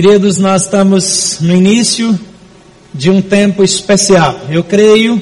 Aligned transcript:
Queridos, 0.00 0.38
nós 0.38 0.62
estamos 0.62 1.38
no 1.40 1.52
início 1.52 2.16
de 2.94 3.10
um 3.10 3.20
tempo 3.20 3.64
especial. 3.64 4.42
Eu 4.48 4.62
creio 4.62 5.20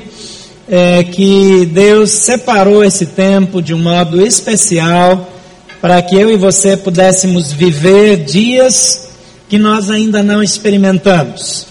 é, 0.68 1.02
que 1.02 1.64
Deus 1.72 2.10
separou 2.10 2.84
esse 2.84 3.06
tempo 3.06 3.62
de 3.62 3.72
um 3.72 3.78
modo 3.78 4.20
especial 4.20 5.32
para 5.80 6.02
que 6.02 6.14
eu 6.14 6.30
e 6.30 6.36
você 6.36 6.76
pudéssemos 6.76 7.50
viver 7.50 8.24
dias 8.26 9.08
que 9.48 9.56
nós 9.56 9.88
ainda 9.88 10.22
não 10.22 10.42
experimentamos. 10.42 11.66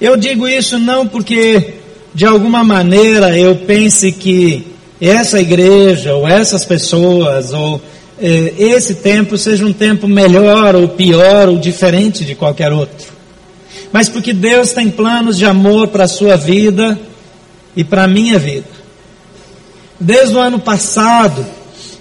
Eu 0.00 0.16
digo 0.16 0.46
isso 0.46 0.78
não 0.78 1.08
porque 1.08 1.80
de 2.14 2.26
alguma 2.26 2.62
maneira 2.62 3.36
eu 3.36 3.56
pense 3.56 4.12
que 4.12 4.68
essa 5.00 5.40
igreja 5.40 6.14
ou 6.14 6.28
essas 6.28 6.64
pessoas 6.64 7.52
ou 7.52 7.82
eh, 8.20 8.54
esse 8.58 8.96
tempo 8.96 9.38
seja 9.38 9.64
um 9.64 9.72
tempo 9.72 10.06
melhor 10.06 10.76
ou 10.76 10.88
pior 10.88 11.48
ou 11.48 11.58
diferente 11.58 12.24
de 12.24 12.34
qualquer 12.34 12.72
outro. 12.72 13.06
Mas 13.92 14.08
porque 14.08 14.32
Deus 14.32 14.72
tem 14.72 14.90
planos 14.90 15.38
de 15.38 15.44
amor 15.44 15.88
para 15.88 16.04
a 16.04 16.08
sua 16.08 16.36
vida 16.36 16.98
e 17.74 17.82
para 17.82 18.04
a 18.04 18.08
minha 18.08 18.38
vida. 18.38 18.68
Desde 19.98 20.34
o 20.34 20.38
ano 20.38 20.58
passado, 20.58 21.44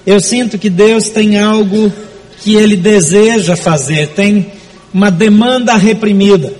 eu 0.05 0.19
sinto 0.19 0.57
que 0.57 0.69
Deus 0.69 1.09
tem 1.09 1.39
algo 1.39 1.91
que 2.41 2.55
Ele 2.55 2.75
deseja 2.75 3.55
fazer, 3.55 4.09
tem 4.09 4.51
uma 4.93 5.09
demanda 5.09 5.75
reprimida. 5.75 6.53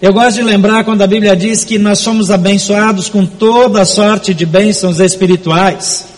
Eu 0.00 0.12
gosto 0.12 0.36
de 0.36 0.42
lembrar 0.42 0.84
quando 0.84 1.02
a 1.02 1.06
Bíblia 1.06 1.34
diz 1.34 1.64
que 1.64 1.78
nós 1.78 1.98
somos 1.98 2.30
abençoados 2.30 3.08
com 3.08 3.24
toda 3.24 3.80
a 3.80 3.86
sorte 3.86 4.34
de 4.34 4.44
bênçãos 4.44 5.00
espirituais 5.00 6.15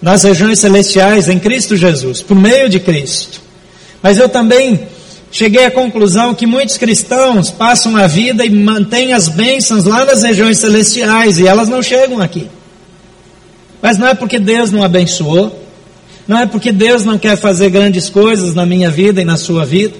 nas 0.00 0.24
regiões 0.24 0.58
celestiais 0.58 1.28
em 1.28 1.38
Cristo 1.38 1.76
Jesus, 1.76 2.22
por 2.22 2.36
meio 2.36 2.68
de 2.68 2.78
Cristo. 2.78 3.40
Mas 4.02 4.18
eu 4.18 4.28
também 4.28 4.86
cheguei 5.32 5.64
à 5.64 5.70
conclusão 5.70 6.34
que 6.34 6.46
muitos 6.46 6.76
cristãos 6.76 7.50
passam 7.50 7.96
a 7.96 8.06
vida 8.06 8.44
e 8.44 8.50
mantêm 8.50 9.12
as 9.12 9.28
bênçãos 9.28 9.84
lá 9.84 10.04
nas 10.04 10.22
regiões 10.22 10.58
celestiais 10.58 11.38
e 11.38 11.46
elas 11.46 11.68
não 11.68 11.82
chegam 11.82 12.20
aqui. 12.20 12.48
Mas 13.82 13.98
não 13.98 14.08
é 14.08 14.14
porque 14.14 14.38
Deus 14.38 14.70
não 14.70 14.82
abençoou, 14.82 15.64
não 16.26 16.38
é 16.38 16.46
porque 16.46 16.72
Deus 16.72 17.04
não 17.04 17.18
quer 17.18 17.36
fazer 17.36 17.70
grandes 17.70 18.08
coisas 18.08 18.54
na 18.54 18.66
minha 18.66 18.90
vida 18.90 19.20
e 19.20 19.24
na 19.24 19.36
sua 19.36 19.64
vida, 19.64 19.96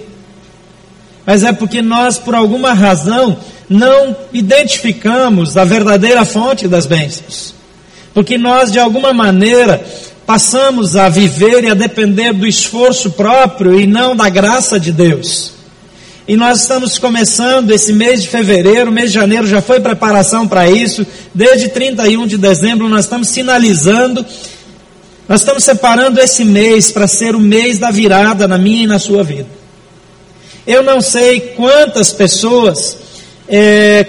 mas 1.24 1.42
é 1.42 1.52
porque 1.52 1.82
nós, 1.82 2.18
por 2.18 2.34
alguma 2.34 2.72
razão, 2.72 3.36
não 3.68 4.16
identificamos 4.32 5.56
a 5.56 5.64
verdadeira 5.64 6.24
fonte 6.24 6.68
das 6.68 6.86
bênçãos 6.86 7.55
porque 8.16 8.38
nós 8.38 8.72
de 8.72 8.78
alguma 8.78 9.12
maneira 9.12 9.84
passamos 10.24 10.96
a 10.96 11.06
viver 11.06 11.64
e 11.64 11.68
a 11.68 11.74
depender 11.74 12.32
do 12.32 12.46
esforço 12.46 13.10
próprio 13.10 13.78
e 13.78 13.86
não 13.86 14.16
da 14.16 14.26
graça 14.30 14.80
de 14.80 14.90
Deus. 14.90 15.52
E 16.26 16.34
nós 16.34 16.62
estamos 16.62 16.98
começando 16.98 17.72
esse 17.72 17.92
mês 17.92 18.22
de 18.22 18.28
fevereiro, 18.28 18.90
mês 18.90 19.10
de 19.10 19.16
janeiro 19.16 19.46
já 19.46 19.60
foi 19.60 19.80
preparação 19.80 20.48
para 20.48 20.66
isso, 20.66 21.06
desde 21.34 21.68
31 21.68 22.26
de 22.26 22.38
dezembro 22.38 22.88
nós 22.88 23.04
estamos 23.04 23.28
sinalizando, 23.28 24.24
nós 25.28 25.40
estamos 25.40 25.62
separando 25.62 26.18
esse 26.18 26.42
mês 26.42 26.90
para 26.90 27.06
ser 27.06 27.36
o 27.36 27.40
mês 27.40 27.78
da 27.78 27.90
virada 27.90 28.48
na 28.48 28.56
minha 28.56 28.84
e 28.84 28.86
na 28.86 28.98
sua 28.98 29.22
vida. 29.22 29.50
Eu 30.66 30.82
não 30.82 31.02
sei 31.02 31.52
quantas 31.54 32.14
pessoas 32.14 32.96
é, 33.46 34.06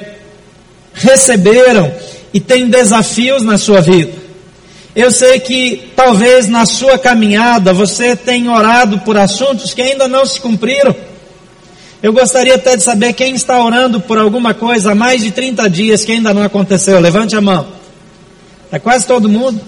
receberam 0.94 1.92
e 2.38 2.40
tem 2.40 2.70
desafios 2.70 3.42
na 3.42 3.58
sua 3.58 3.82
vida. 3.82 4.14
Eu 4.96 5.10
sei 5.10 5.40
que 5.40 5.92
talvez 5.96 6.48
na 6.48 6.68
sua 6.68 6.96
caminhada 6.96 7.74
você 7.74 8.16
tenha 8.16 8.52
orado 8.52 9.00
por 9.00 9.18
assuntos 9.18 9.74
que 9.74 9.82
ainda 9.82 10.08
não 10.08 10.24
se 10.24 10.40
cumpriram. 10.40 10.96
Eu 12.02 12.14
gostaria 12.14 12.54
até 12.54 12.78
de 12.78 12.84
saber 12.84 13.14
quem 13.14 13.34
está 13.34 13.60
orando 13.60 14.00
por 14.00 14.20
alguma 14.20 14.54
coisa 14.54 14.92
há 14.92 14.96
mais 14.96 15.24
de 15.24 15.32
30 15.32 15.68
dias 15.68 16.06
que 16.06 16.12
ainda 16.12 16.32
não 16.32 16.44
aconteceu. 16.44 17.00
Levante 17.00 17.36
a 17.36 17.42
mão. 17.42 17.66
É 18.72 18.78
quase 18.78 19.08
todo 19.08 19.28
mundo. 19.28 19.60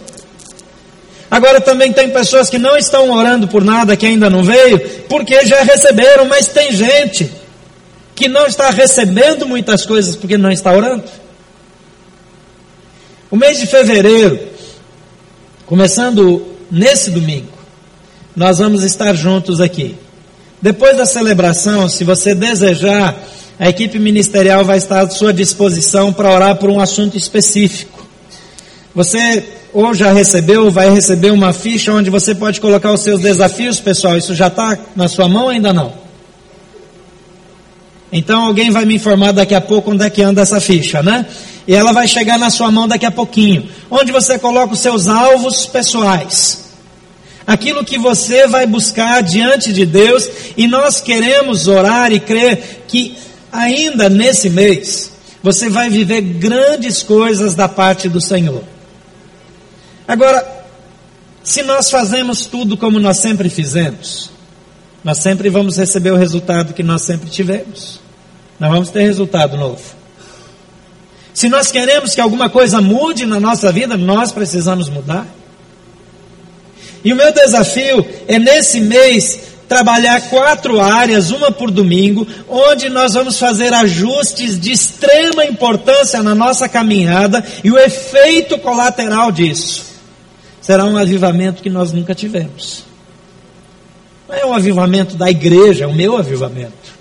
Agora 1.31 1.59
também 1.59 1.91
tem 1.91 2.07
pessoas 2.11 2.51
que 2.51 2.59
não 2.59 2.77
estão 2.77 3.09
orando 3.09 3.47
por 3.47 3.63
nada 3.63 3.97
que 3.97 4.05
ainda 4.05 4.29
não 4.29 4.43
veio, 4.43 4.77
porque 5.09 5.43
já 5.43 5.63
receberam, 5.63 6.25
mas 6.25 6.47
tem 6.47 6.71
gente 6.71 7.31
que 8.13 8.27
não 8.27 8.45
está 8.45 8.69
recebendo 8.69 9.47
muitas 9.47 9.87
coisas 9.87 10.15
porque 10.15 10.37
não 10.37 10.51
está 10.51 10.71
orando. 10.71 11.03
O 13.31 13.37
mês 13.37 13.59
de 13.59 13.67
fevereiro, 13.67 14.39
começando 15.67 16.47
nesse 16.71 17.11
domingo, 17.11 17.51
nós 18.35 18.57
vamos 18.57 18.83
estar 18.83 19.13
juntos 19.13 19.61
aqui. 19.61 19.95
Depois 20.59 20.97
da 20.97 21.05
celebração, 21.05 21.87
se 21.87 22.03
você 22.03 22.33
desejar, 22.33 23.15
a 23.59 23.69
equipe 23.69 23.99
ministerial 23.99 24.65
vai 24.65 24.77
estar 24.77 25.01
à 25.01 25.09
sua 25.09 25.31
disposição 25.31 26.11
para 26.11 26.33
orar 26.33 26.55
por 26.55 26.71
um 26.71 26.79
assunto 26.79 27.17
específico. 27.17 28.03
Você 28.95 29.43
ou 29.71 29.93
já 29.93 30.11
recebeu 30.11 30.71
vai 30.71 30.89
receber 30.89 31.31
uma 31.31 31.53
ficha 31.53 31.93
onde 31.93 32.09
você 32.09 32.33
pode 32.33 32.59
colocar 32.59 32.91
os 32.91 33.01
seus 33.01 33.21
desafios, 33.21 33.79
pessoal. 33.79 34.17
Isso 34.17 34.33
já 34.33 34.47
está 34.47 34.75
na 34.95 35.07
sua 35.07 35.27
mão 35.27 35.43
ou 35.43 35.49
ainda 35.49 35.71
não? 35.71 35.93
Então 38.11 38.47
alguém 38.47 38.71
vai 38.71 38.85
me 38.85 38.95
informar 38.95 39.33
daqui 39.33 39.53
a 39.53 39.61
pouco 39.61 39.91
onde 39.91 40.03
é 40.03 40.09
que 40.09 40.23
anda 40.23 40.41
essa 40.41 40.59
ficha, 40.59 41.03
né? 41.03 41.27
E 41.69 41.75
ela 41.75 41.93
vai 41.93 42.07
chegar 42.07 42.39
na 42.39 42.49
sua 42.49 42.71
mão 42.71 42.87
daqui 42.87 43.05
a 43.05 43.11
pouquinho. 43.11 43.69
Onde 43.91 44.11
você 44.11 44.39
coloca 44.39 44.73
os 44.73 44.79
seus 44.79 45.07
alvos 45.07 45.67
pessoais. 45.67 46.71
Aquilo 47.45 47.85
que 47.85 47.95
você 47.95 48.47
vai 48.47 48.65
buscar 48.65 49.21
diante 49.21 49.71
de 49.71 49.85
Deus. 49.85 50.27
E 50.57 50.65
nós 50.65 50.99
queremos 50.99 51.67
orar 51.67 52.11
e 52.11 52.19
crer 52.19 52.85
que 52.87 53.15
ainda 53.51 54.09
nesse 54.09 54.49
mês 54.49 55.11
você 55.43 55.69
vai 55.69 55.91
viver 55.91 56.21
grandes 56.21 57.03
coisas 57.03 57.53
da 57.53 57.69
parte 57.69 58.09
do 58.09 58.19
Senhor. 58.19 58.63
Agora, 60.07 60.65
se 61.43 61.61
nós 61.61 61.91
fazemos 61.91 62.47
tudo 62.47 62.77
como 62.77 62.99
nós 62.99 63.19
sempre 63.19 63.47
fizemos, 63.47 64.31
nós 65.03 65.19
sempre 65.19 65.49
vamos 65.49 65.77
receber 65.77 66.09
o 66.09 66.17
resultado 66.17 66.73
que 66.73 66.81
nós 66.81 67.03
sempre 67.03 67.29
tivemos. 67.29 67.99
Nós 68.59 68.71
vamos 68.71 68.89
ter 68.89 69.03
resultado 69.03 69.55
novo. 69.55 69.98
Se 71.39 71.47
nós 71.47 71.71
queremos 71.71 72.13
que 72.13 72.19
alguma 72.19 72.49
coisa 72.49 72.81
mude 72.81 73.25
na 73.25 73.39
nossa 73.39 73.71
vida, 73.71 73.95
nós 73.95 74.29
precisamos 74.29 74.89
mudar. 74.89 75.25
E 77.01 77.13
o 77.13 77.15
meu 77.15 77.31
desafio 77.31 78.05
é 78.27 78.37
nesse 78.37 78.81
mês 78.81 79.39
trabalhar 79.65 80.19
quatro 80.29 80.81
áreas, 80.81 81.31
uma 81.31 81.49
por 81.49 81.71
domingo, 81.71 82.27
onde 82.49 82.89
nós 82.89 83.13
vamos 83.13 83.39
fazer 83.39 83.73
ajustes 83.73 84.59
de 84.59 84.73
extrema 84.73 85.45
importância 85.45 86.21
na 86.21 86.35
nossa 86.35 86.67
caminhada 86.67 87.41
e 87.63 87.71
o 87.71 87.79
efeito 87.79 88.57
colateral 88.57 89.31
disso 89.31 89.85
será 90.59 90.83
um 90.83 90.97
avivamento 90.97 91.63
que 91.63 91.69
nós 91.69 91.93
nunca 91.93 92.13
tivemos. 92.13 92.83
Não 94.27 94.35
é 94.35 94.45
um 94.45 94.53
avivamento 94.53 95.15
da 95.15 95.31
igreja, 95.31 95.85
é 95.85 95.87
o 95.87 95.93
meu 95.93 96.17
avivamento 96.17 96.98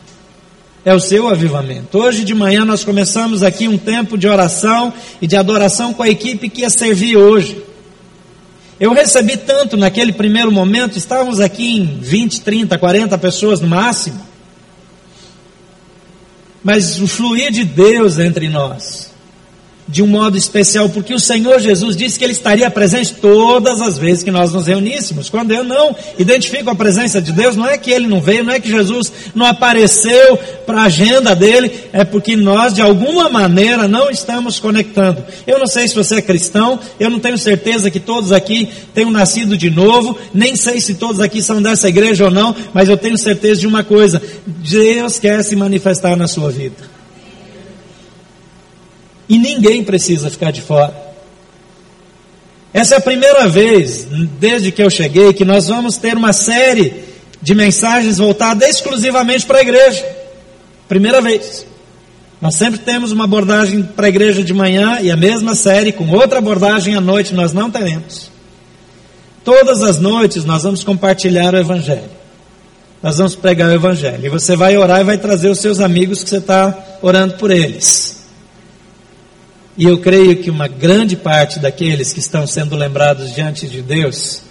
é 0.88 0.94
o 0.94 1.00
seu 1.00 1.28
avivamento. 1.28 1.98
Hoje 1.98 2.24
de 2.24 2.34
manhã 2.34 2.64
nós 2.64 2.82
começamos 2.82 3.42
aqui 3.42 3.68
um 3.68 3.76
tempo 3.76 4.16
de 4.16 4.26
oração 4.26 4.90
e 5.20 5.26
de 5.26 5.36
adoração 5.36 5.92
com 5.92 6.02
a 6.02 6.08
equipe 6.08 6.48
que 6.48 6.62
ia 6.62 6.70
servir 6.70 7.14
hoje. 7.14 7.62
Eu 8.80 8.94
recebi 8.94 9.36
tanto 9.36 9.76
naquele 9.76 10.14
primeiro 10.14 10.50
momento, 10.50 10.96
estávamos 10.96 11.40
aqui 11.40 11.76
em 11.76 11.98
20, 12.00 12.40
30, 12.40 12.78
40 12.78 13.18
pessoas 13.18 13.60
no 13.60 13.68
máximo. 13.68 14.18
Mas 16.64 16.98
o 16.98 17.06
fluir 17.06 17.52
de 17.52 17.64
Deus 17.64 18.18
entre 18.18 18.48
nós 18.48 19.10
de 19.88 20.02
um 20.02 20.06
modo 20.06 20.36
especial, 20.36 20.88
porque 20.90 21.14
o 21.14 21.18
Senhor 21.18 21.58
Jesus 21.58 21.96
disse 21.96 22.18
que 22.18 22.24
Ele 22.24 22.32
estaria 22.32 22.70
presente 22.70 23.14
todas 23.14 23.80
as 23.80 23.96
vezes 23.96 24.22
que 24.22 24.30
nós 24.30 24.52
nos 24.52 24.66
reuníssemos. 24.66 25.30
Quando 25.30 25.52
eu 25.52 25.64
não 25.64 25.96
identifico 26.18 26.68
a 26.68 26.74
presença 26.74 27.22
de 27.22 27.32
Deus, 27.32 27.56
não 27.56 27.66
é 27.66 27.78
que 27.78 27.90
Ele 27.90 28.06
não 28.06 28.20
veio, 28.20 28.44
não 28.44 28.52
é 28.52 28.60
que 28.60 28.70
Jesus 28.70 29.10
não 29.34 29.46
apareceu 29.46 30.36
para 30.66 30.82
a 30.82 30.84
agenda 30.84 31.34
dele, 31.34 31.72
é 31.92 32.04
porque 32.04 32.36
nós 32.36 32.74
de 32.74 32.82
alguma 32.82 33.30
maneira 33.30 33.88
não 33.88 34.10
estamos 34.10 34.60
conectando. 34.60 35.24
Eu 35.46 35.58
não 35.58 35.66
sei 35.66 35.88
se 35.88 35.94
você 35.94 36.16
é 36.16 36.22
cristão, 36.22 36.78
eu 37.00 37.08
não 37.08 37.18
tenho 37.18 37.38
certeza 37.38 37.90
que 37.90 37.98
todos 37.98 38.30
aqui 38.30 38.68
tenham 38.92 39.10
nascido 39.10 39.56
de 39.56 39.70
novo, 39.70 40.18
nem 40.34 40.54
sei 40.54 40.80
se 40.80 40.94
todos 40.94 41.20
aqui 41.20 41.40
são 41.40 41.62
dessa 41.62 41.88
igreja 41.88 42.26
ou 42.26 42.30
não, 42.30 42.54
mas 42.74 42.88
eu 42.90 42.96
tenho 42.96 43.16
certeza 43.16 43.62
de 43.62 43.66
uma 43.66 43.82
coisa: 43.82 44.20
Deus 44.46 45.18
quer 45.18 45.42
se 45.42 45.56
manifestar 45.56 46.14
na 46.14 46.28
sua 46.28 46.50
vida. 46.50 46.97
E 49.28 49.38
ninguém 49.38 49.84
precisa 49.84 50.30
ficar 50.30 50.50
de 50.50 50.62
fora. 50.62 50.94
Essa 52.72 52.94
é 52.94 52.98
a 52.98 53.00
primeira 53.00 53.48
vez, 53.48 54.06
desde 54.38 54.70
que 54.70 54.82
eu 54.82 54.90
cheguei, 54.90 55.32
que 55.32 55.44
nós 55.44 55.68
vamos 55.68 55.96
ter 55.96 56.16
uma 56.16 56.32
série 56.32 57.04
de 57.40 57.54
mensagens 57.54 58.18
voltadas 58.18 58.68
exclusivamente 58.68 59.46
para 59.46 59.58
a 59.58 59.62
igreja. 59.62 60.04
Primeira 60.88 61.20
vez. 61.20 61.66
Nós 62.40 62.54
sempre 62.54 62.78
temos 62.80 63.10
uma 63.10 63.24
abordagem 63.24 63.82
para 63.82 64.06
a 64.06 64.08
igreja 64.08 64.44
de 64.44 64.54
manhã 64.54 64.98
e 65.00 65.10
a 65.10 65.16
mesma 65.16 65.54
série 65.54 65.92
com 65.92 66.08
outra 66.10 66.38
abordagem 66.38 66.94
à 66.94 67.00
noite 67.00 67.34
nós 67.34 67.52
não 67.52 67.70
teremos. 67.70 68.30
Todas 69.44 69.82
as 69.82 69.98
noites 69.98 70.44
nós 70.44 70.62
vamos 70.62 70.84
compartilhar 70.84 71.54
o 71.54 71.58
Evangelho. 71.58 72.10
nós 73.02 73.16
vamos 73.16 73.34
pregar 73.34 73.70
o 73.70 73.74
Evangelho. 73.74 74.26
E 74.26 74.28
você 74.28 74.54
vai 74.56 74.76
orar 74.76 75.00
e 75.00 75.04
vai 75.04 75.18
trazer 75.18 75.48
os 75.48 75.58
seus 75.58 75.80
amigos 75.80 76.22
que 76.22 76.30
você 76.30 76.38
está 76.38 76.76
orando 77.02 77.34
por 77.34 77.50
eles. 77.50 78.17
E 79.78 79.84
eu 79.84 79.96
creio 79.98 80.42
que 80.42 80.50
uma 80.50 80.66
grande 80.66 81.14
parte 81.14 81.60
daqueles 81.60 82.12
que 82.12 82.18
estão 82.18 82.44
sendo 82.48 82.74
lembrados 82.74 83.32
diante 83.32 83.68
de 83.68 83.80
Deus, 83.80 84.42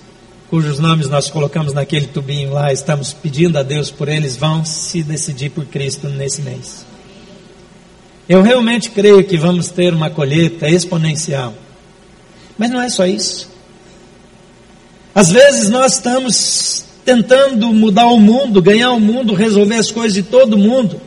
cujos 0.49 0.79
nomes 0.79 1.09
nós 1.09 1.29
colocamos 1.29 1.73
naquele 1.73 2.07
tubinho 2.07 2.53
lá, 2.53 2.71
estamos 2.71 3.11
pedindo 3.11 3.59
a 3.59 3.63
Deus 3.63 3.91
por 3.91 4.07
eles, 4.07 4.37
vão 4.37 4.63
se 4.63 5.03
decidir 5.03 5.49
por 5.49 5.65
Cristo 5.65 6.07
nesse 6.07 6.41
mês. 6.41 6.85
Eu 8.29 8.41
realmente 8.41 8.89
creio 8.89 9.21
que 9.21 9.37
vamos 9.37 9.69
ter 9.69 9.93
uma 9.93 10.09
colheita 10.09 10.69
exponencial. 10.69 11.53
Mas 12.57 12.71
não 12.71 12.81
é 12.81 12.87
só 12.87 13.05
isso. 13.05 13.49
Às 15.13 15.29
vezes 15.29 15.69
nós 15.69 15.95
estamos 15.95 16.85
tentando 17.03 17.73
mudar 17.73 18.07
o 18.07 18.17
mundo, 18.19 18.61
ganhar 18.61 18.91
o 18.91 18.99
mundo, 18.99 19.33
resolver 19.33 19.75
as 19.75 19.91
coisas 19.91 20.13
de 20.13 20.23
todo 20.23 20.57
mundo. 20.57 21.01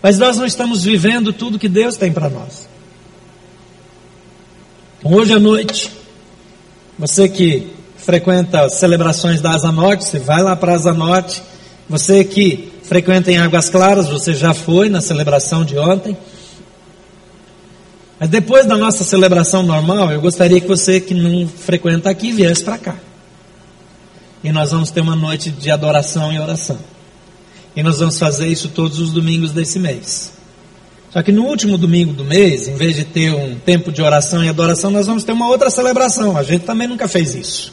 Mas 0.00 0.20
nós 0.20 0.36
não 0.36 0.46
estamos 0.46 0.84
vivendo 0.84 1.32
tudo 1.32 1.58
que 1.58 1.68
Deus 1.68 1.96
tem 1.96 2.12
para 2.12 2.30
nós. 2.30 2.68
Hoje 5.04 5.32
à 5.32 5.38
noite, 5.38 5.92
você 6.98 7.28
que 7.28 7.72
frequenta 7.98 8.62
as 8.62 8.74
celebrações 8.74 9.40
da 9.40 9.52
Asa 9.52 9.70
Norte, 9.70 10.04
você 10.04 10.18
vai 10.18 10.42
lá 10.42 10.56
para 10.56 10.72
a 10.72 10.74
Asa 10.74 10.92
Norte. 10.92 11.40
Você 11.88 12.24
que 12.24 12.72
frequenta 12.82 13.30
em 13.30 13.38
Águas 13.38 13.70
Claras, 13.70 14.08
você 14.08 14.34
já 14.34 14.52
foi 14.52 14.88
na 14.88 15.00
celebração 15.00 15.64
de 15.64 15.78
ontem. 15.78 16.16
Mas 18.18 18.28
depois 18.28 18.66
da 18.66 18.76
nossa 18.76 19.04
celebração 19.04 19.62
normal, 19.62 20.10
eu 20.10 20.20
gostaria 20.20 20.60
que 20.60 20.66
você 20.66 21.00
que 21.00 21.14
não 21.14 21.46
frequenta 21.46 22.10
aqui 22.10 22.32
viesse 22.32 22.64
para 22.64 22.76
cá. 22.76 22.96
E 24.42 24.50
nós 24.50 24.72
vamos 24.72 24.90
ter 24.90 25.00
uma 25.00 25.14
noite 25.14 25.48
de 25.48 25.70
adoração 25.70 26.32
e 26.32 26.40
oração. 26.40 26.78
E 27.76 27.84
nós 27.84 28.00
vamos 28.00 28.18
fazer 28.18 28.48
isso 28.48 28.68
todos 28.70 28.98
os 28.98 29.12
domingos 29.12 29.52
desse 29.52 29.78
mês. 29.78 30.37
Só 31.10 31.22
que 31.22 31.32
no 31.32 31.44
último 31.44 31.78
domingo 31.78 32.12
do 32.12 32.24
mês, 32.24 32.68
em 32.68 32.74
vez 32.74 32.94
de 32.94 33.04
ter 33.04 33.32
um 33.32 33.54
tempo 33.54 33.90
de 33.90 34.02
oração 34.02 34.44
e 34.44 34.48
adoração, 34.48 34.90
nós 34.90 35.06
vamos 35.06 35.24
ter 35.24 35.32
uma 35.32 35.48
outra 35.48 35.70
celebração. 35.70 36.36
A 36.36 36.42
gente 36.42 36.64
também 36.64 36.86
nunca 36.86 37.08
fez 37.08 37.34
isso. 37.34 37.72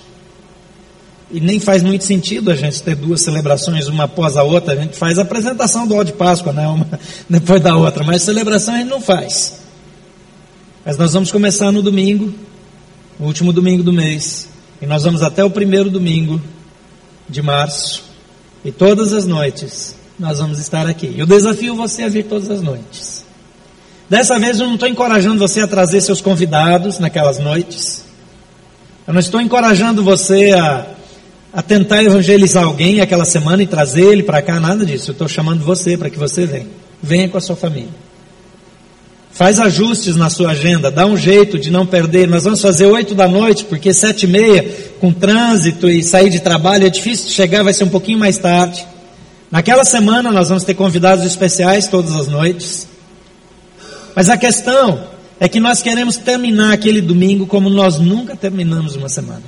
E 1.30 1.40
nem 1.42 1.60
faz 1.60 1.84
muito 1.84 2.06
sentido 2.06 2.50
a 2.50 2.56
gente 2.56 2.82
ter 2.82 2.96
duas 2.96 3.22
celebrações, 3.22 3.88
uma 3.88 4.06
após 4.06 4.38
a 4.38 4.44
outra. 4.44 4.74
A 4.74 4.76
gente 4.78 4.96
faz 4.96 5.20
a 5.20 5.24
apresentação 5.24 5.86
do 5.86 5.96
ó 5.96 6.04
de 6.04 6.14
Páscoa, 6.14 6.54
né? 6.54 6.66
uma 6.68 6.88
depois 7.30 7.62
da 7.62 7.76
outra, 7.76 8.04
mas 8.04 8.22
celebração 8.22 8.74
a 8.74 8.78
gente 8.78 8.90
não 8.90 9.02
faz. 9.02 9.60
Mas 10.86 10.98
nós 10.98 11.12
vamos 11.12 11.32
começar 11.32 11.72
no 11.72 11.82
domingo, 11.82 12.34
no 13.20 13.26
último 13.26 13.52
domingo 13.52 13.84
do 13.84 13.92
mês, 13.92 14.48
e 14.82 14.86
nós 14.86 15.04
vamos 15.04 15.22
até 15.22 15.44
o 15.44 15.50
primeiro 15.50 15.90
domingo 15.90 16.40
de 17.28 17.42
março, 17.42 18.04
e 18.64 18.72
todas 18.72 19.12
as 19.12 19.26
noites 19.26 19.96
nós 20.18 20.38
vamos 20.38 20.60
estar 20.60 20.88
aqui. 20.88 21.12
E 21.14 21.24
o 21.24 21.26
desafio 21.26 21.74
é 21.74 21.76
você 21.76 22.04
a 22.04 22.08
vir 22.08 22.26
todas 22.26 22.50
as 22.50 22.62
noites. 22.62 23.25
Dessa 24.10 24.38
vez 24.40 24.60
eu 24.60 24.68
não 24.68 24.76
estou 24.76 24.88
encorajando 24.88 25.40
você 25.40 25.62
a 25.62 25.68
trazer 25.68 26.02
seus 26.02 26.22
convidados 26.22 27.00
naquelas 27.00 27.40
noites. 27.40 28.06
Eu 29.08 29.14
não 29.14 29.20
estou 29.20 29.42
encorajando 29.42 30.04
você 30.04 30.52
a, 30.52 30.86
a 31.52 31.62
tentar 31.62 32.04
evangelizar 32.04 32.64
alguém 32.64 33.02
aquela 33.02 33.26
semana 33.26 33.64
e 33.64 33.68
trazer 33.68 34.06
ele 34.06 34.24
para 34.24 34.42
cá, 34.42 34.60
nada 34.60 34.86
disso. 34.86 35.10
Eu 35.10 35.14
estou 35.14 35.28
chamando 35.28 35.64
você 35.64 35.98
para 35.98 36.10
que 36.10 36.20
você 36.20 36.46
venha. 36.46 36.68
Venha 37.02 37.30
com 37.30 37.38
a 37.38 37.42
sua 37.42 37.56
família. 37.56 37.90
Faz 39.32 39.60
ajustes 39.60 40.16
na 40.16 40.30
sua 40.30 40.52
agenda, 40.52 40.90
dá 40.90 41.06
um 41.06 41.18
jeito 41.18 41.60
de 41.60 41.70
não 41.70 41.86
perder. 41.86 42.28
Nós 42.28 42.46
vamos 42.46 42.62
fazer 42.62 42.86
oito 42.86 43.14
da 43.14 43.28
noite, 43.28 43.66
porque 43.66 43.94
sete 43.94 44.24
e 44.24 44.28
meia, 44.28 44.64
com 45.00 45.12
trânsito 45.12 45.90
e 45.90 46.02
sair 46.02 46.30
de 46.30 46.40
trabalho, 46.40 46.86
é 46.86 46.90
difícil 46.90 47.30
chegar, 47.32 47.62
vai 47.62 47.74
ser 47.74 47.84
um 47.84 47.90
pouquinho 47.90 48.18
mais 48.18 48.38
tarde. 48.38 48.86
Naquela 49.52 49.84
semana 49.84 50.32
nós 50.32 50.48
vamos 50.48 50.64
ter 50.64 50.74
convidados 50.74 51.26
especiais 51.26 51.88
todas 51.88 52.16
as 52.16 52.28
noites. 52.28 52.88
Mas 54.16 54.30
a 54.30 54.38
questão 54.38 55.08
é 55.40 55.50
que 55.50 55.60
nós 55.60 55.82
queremos 55.82 56.16
terminar 56.18 56.74
aquele 56.74 57.02
domingo 57.02 57.46
como 57.46 57.70
nós 57.70 58.00
nunca 58.00 58.36
terminamos 58.36 58.96
uma 58.96 59.10
semana. 59.10 59.44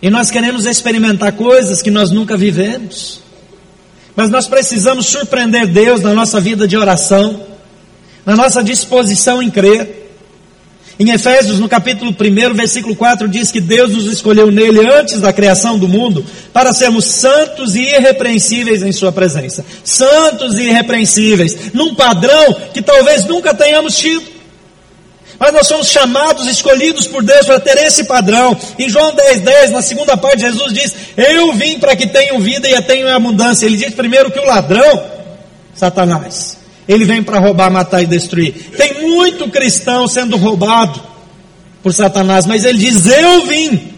E 0.00 0.10
nós 0.10 0.30
queremos 0.30 0.66
experimentar 0.66 1.32
coisas 1.32 1.82
que 1.82 1.90
nós 1.90 2.10
nunca 2.10 2.36
vivemos. 2.36 3.20
Mas 4.16 4.30
nós 4.30 4.48
precisamos 4.48 5.06
surpreender 5.06 5.66
Deus 5.66 6.00
na 6.00 6.12
nossa 6.12 6.40
vida 6.40 6.66
de 6.66 6.76
oração 6.76 7.52
na 8.24 8.36
nossa 8.36 8.62
disposição 8.62 9.42
em 9.42 9.50
crer. 9.50 10.01
Em 11.02 11.10
Efésios, 11.10 11.58
no 11.58 11.68
capítulo 11.68 12.12
1, 12.12 12.54
versículo 12.54 12.94
4, 12.94 13.26
diz 13.26 13.50
que 13.50 13.60
Deus 13.60 13.92
nos 13.92 14.06
escolheu 14.06 14.52
nele 14.52 14.86
antes 14.86 15.20
da 15.20 15.32
criação 15.32 15.76
do 15.76 15.88
mundo 15.88 16.24
para 16.52 16.72
sermos 16.72 17.06
santos 17.06 17.74
e 17.74 17.82
irrepreensíveis 17.82 18.84
em 18.84 18.92
Sua 18.92 19.10
presença. 19.10 19.66
Santos 19.82 20.56
e 20.56 20.68
irrepreensíveis, 20.68 21.72
num 21.74 21.92
padrão 21.96 22.54
que 22.72 22.80
talvez 22.80 23.24
nunca 23.24 23.52
tenhamos 23.52 23.96
tido. 23.96 24.22
Mas 25.40 25.52
nós 25.52 25.66
somos 25.66 25.88
chamados, 25.88 26.46
escolhidos 26.46 27.08
por 27.08 27.24
Deus 27.24 27.46
para 27.46 27.58
ter 27.58 27.78
esse 27.78 28.04
padrão. 28.04 28.56
Em 28.78 28.88
João 28.88 29.12
10, 29.12 29.40
10, 29.40 29.70
na 29.72 29.82
segunda 29.82 30.16
parte, 30.16 30.42
Jesus 30.42 30.72
diz: 30.72 30.94
Eu 31.16 31.52
vim 31.54 31.80
para 31.80 31.96
que 31.96 32.06
tenham 32.06 32.38
vida 32.38 32.68
e 32.68 32.80
tenham 32.82 33.08
abundância. 33.08 33.66
Ele 33.66 33.76
diz 33.76 33.92
primeiro 33.92 34.30
que 34.30 34.38
o 34.38 34.46
ladrão, 34.46 35.02
Satanás, 35.74 36.61
ele 36.92 37.04
vem 37.04 37.22
para 37.22 37.38
roubar, 37.38 37.70
matar 37.70 38.02
e 38.02 38.06
destruir. 38.06 38.52
Tem 38.76 39.02
muito 39.08 39.48
cristão 39.48 40.06
sendo 40.06 40.36
roubado 40.36 41.00
por 41.82 41.92
Satanás, 41.92 42.46
mas 42.46 42.64
ele 42.64 42.78
diz: 42.78 43.06
Eu 43.06 43.46
vim 43.46 43.92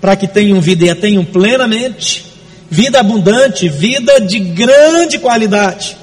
para 0.00 0.16
que 0.16 0.26
tenham 0.26 0.60
vida 0.60 0.86
e 0.86 0.90
a 0.90 0.96
tenham 0.96 1.24
plenamente, 1.24 2.24
vida 2.70 3.00
abundante, 3.00 3.68
vida 3.68 4.20
de 4.20 4.38
grande 4.38 5.18
qualidade. 5.18 5.96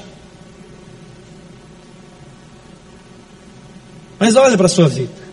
Mas 4.20 4.36
olha 4.36 4.58
para 4.58 4.66
a 4.66 4.70
sua 4.70 4.88
vida. 4.88 5.28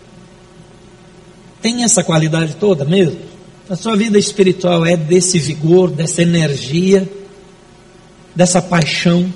Tem 1.61 1.83
essa 1.83 2.03
qualidade 2.03 2.55
toda 2.55 2.85
mesmo? 2.85 3.19
A 3.67 3.75
sua 3.75 3.95
vida 3.95 4.19
espiritual 4.19 4.85
é 4.85 4.95
desse 4.95 5.39
vigor, 5.39 5.89
dessa 5.89 6.21
energia, 6.21 7.09
dessa 8.35 8.61
paixão. 8.61 9.31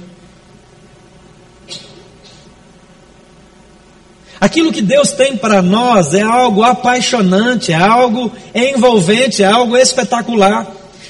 Aquilo 4.39 4.71
que 4.71 4.81
Deus 4.81 5.11
tem 5.11 5.35
para 5.35 5.61
nós 5.61 6.13
é 6.13 6.21
algo 6.21 6.63
apaixonante, 6.63 7.73
é 7.73 7.75
algo 7.75 8.31
envolvente, 8.55 9.43
é 9.43 9.45
algo 9.45 9.75
espetacular. 9.75 10.65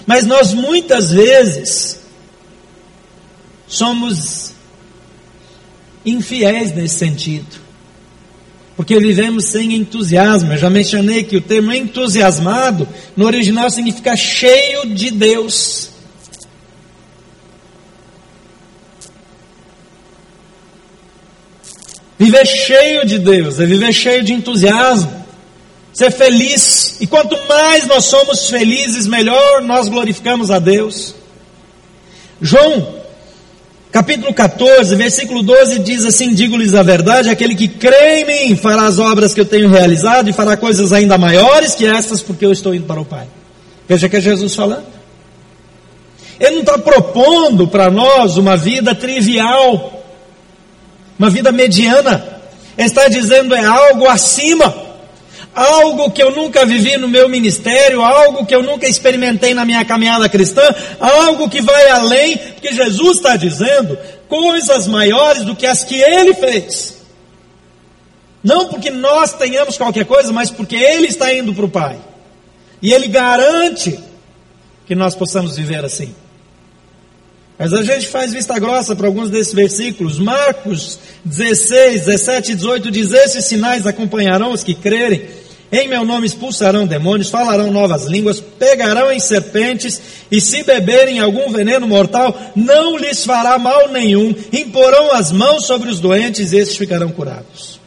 Mas 0.06 0.26
nós 0.26 0.54
muitas 0.54 1.12
vezes 1.12 2.00
somos 3.68 4.54
infiéis 6.04 6.76
nesse 6.76 6.96
sentido. 6.96 7.70
Porque 8.76 8.98
vivemos 8.98 9.46
sem 9.46 9.76
entusiasmo. 9.76 10.54
Eu 10.54 10.58
já 10.58 10.70
mencionei 10.70 11.24
que 11.24 11.38
o 11.38 11.42
termo 11.42 11.72
entusiasmado 11.72 12.88
no 13.16 13.26
original 13.26 13.70
significa 13.70 14.16
cheio 14.16 14.88
de 14.96 15.12
Deus. 15.12 15.89
Viver 22.20 22.46
cheio 22.46 23.06
de 23.06 23.18
Deus, 23.18 23.62
é 23.62 23.66
viver 23.66 23.94
cheio 23.94 24.22
de 24.22 24.34
entusiasmo, 24.34 25.10
ser 25.94 26.12
feliz. 26.12 26.98
E 27.00 27.08
quanto 27.08 27.38
mais 27.48 27.88
nós 27.88 28.04
somos 28.06 28.50
felizes, 28.50 29.08
melhor 29.08 29.62
nós 29.62 29.88
glorificamos 29.88 30.52
a 30.52 30.60
Deus. 30.60 31.16
João, 32.42 32.96
capítulo 33.90 34.34
14, 34.34 34.94
versículo 34.98 35.42
12 35.42 35.80
diz 35.80 36.04
assim: 36.04 36.34
Digo-lhes 36.34 36.76
a 36.76 36.84
verdade, 36.84 37.30
aquele 37.30 37.56
que 37.56 37.70
crê 37.70 38.20
em 38.20 38.50
mim 38.50 38.56
fará 38.58 38.86
as 38.86 39.00
obras 39.00 39.34
que 39.34 39.40
eu 39.40 39.46
tenho 39.46 39.70
realizado 39.70 40.30
e 40.30 40.34
fará 40.34 40.58
coisas 40.58 40.92
ainda 40.92 41.18
maiores 41.18 41.74
que 41.74 41.86
estas, 41.86 42.22
porque 42.22 42.46
eu 42.46 42.52
estou 42.52 42.76
indo 42.76 42.86
para 42.86 43.00
o 43.00 43.06
Pai. 43.06 43.28
Veja 43.88 44.10
que 44.10 44.18
é 44.18 44.22
Jesus 44.22 44.54
falando. 44.54 44.88
Ele 46.38 46.52
não 46.52 46.60
está 46.60 46.78
propondo 46.78 47.66
para 47.66 47.90
nós 47.90 48.36
uma 48.36 48.58
vida 48.58 48.94
trivial 48.94 49.99
uma 51.20 51.30
vida 51.30 51.52
mediana. 51.52 52.40
Está 52.78 53.10
dizendo 53.10 53.54
é 53.54 53.66
algo 53.66 54.08
acima, 54.08 54.74
algo 55.54 56.10
que 56.12 56.24
eu 56.24 56.32
nunca 56.32 56.66
vivi 56.66 56.96
no 56.96 57.10
meu 57.10 57.28
ministério, 57.28 58.02
algo 58.02 58.46
que 58.46 58.56
eu 58.56 58.64
nunca 58.64 58.88
experimentei 58.88 59.54
na 59.54 59.66
minha 59.66 59.84
caminhada 59.84 60.30
cristã, 60.30 60.64
algo 60.98 61.50
que 61.50 61.62
vai 61.62 61.90
além, 61.90 62.38
porque 62.38 62.72
Jesus 62.72 63.18
está 63.18 63.36
dizendo 63.36 63.98
coisas 64.30 64.88
maiores 64.88 65.44
do 65.44 65.56
que 65.56 65.66
as 65.66 65.84
que 65.84 66.00
ele 66.00 66.34
fez. 66.34 67.00
Não 68.42 68.70
porque 68.70 68.90
nós 68.90 69.34
tenhamos 69.34 69.76
qualquer 69.76 70.06
coisa, 70.06 70.32
mas 70.32 70.50
porque 70.50 70.78
ele 70.78 71.08
está 71.08 71.34
indo 71.34 71.54
para 71.54 71.66
o 71.66 71.70
Pai. 71.70 72.00
E 72.82 72.94
ele 72.94 73.10
garante 73.10 74.00
que 74.88 74.96
nós 74.96 75.14
possamos 75.14 75.58
viver 75.58 75.84
assim. 75.84 76.16
Mas 77.60 77.74
a 77.74 77.84
gente 77.84 78.08
faz 78.08 78.32
vista 78.32 78.58
grossa 78.58 78.96
para 78.96 79.06
alguns 79.06 79.30
desses 79.30 79.54
versículos. 79.54 80.18
Marcos 80.18 80.98
16, 81.26 82.06
17 82.06 82.54
e 82.54 82.56
18 82.56 82.90
diz: 82.90 83.12
Esses 83.12 83.44
sinais 83.44 83.86
acompanharão 83.86 84.54
os 84.54 84.64
que 84.64 84.74
crerem. 84.74 85.28
Em 85.70 85.88
meu 85.88 86.06
nome 86.06 86.26
expulsarão 86.26 86.88
demônios, 86.88 87.30
falarão 87.30 87.70
novas 87.70 88.06
línguas, 88.06 88.40
pegarão 88.40 89.12
em 89.12 89.20
serpentes, 89.20 90.02
e 90.32 90.40
se 90.40 90.64
beberem 90.64 91.20
algum 91.20 91.52
veneno 91.52 91.86
mortal, 91.86 92.36
não 92.56 92.98
lhes 92.98 93.26
fará 93.26 93.60
mal 93.60 93.90
nenhum. 93.90 94.34
Imporão 94.54 95.12
as 95.12 95.32
mãos 95.32 95.68
sobre 95.68 95.90
os 95.90 96.00
doentes, 96.00 96.54
e 96.54 96.58
estes 96.58 96.78
ficarão 96.78 97.12
curados. 97.12 97.78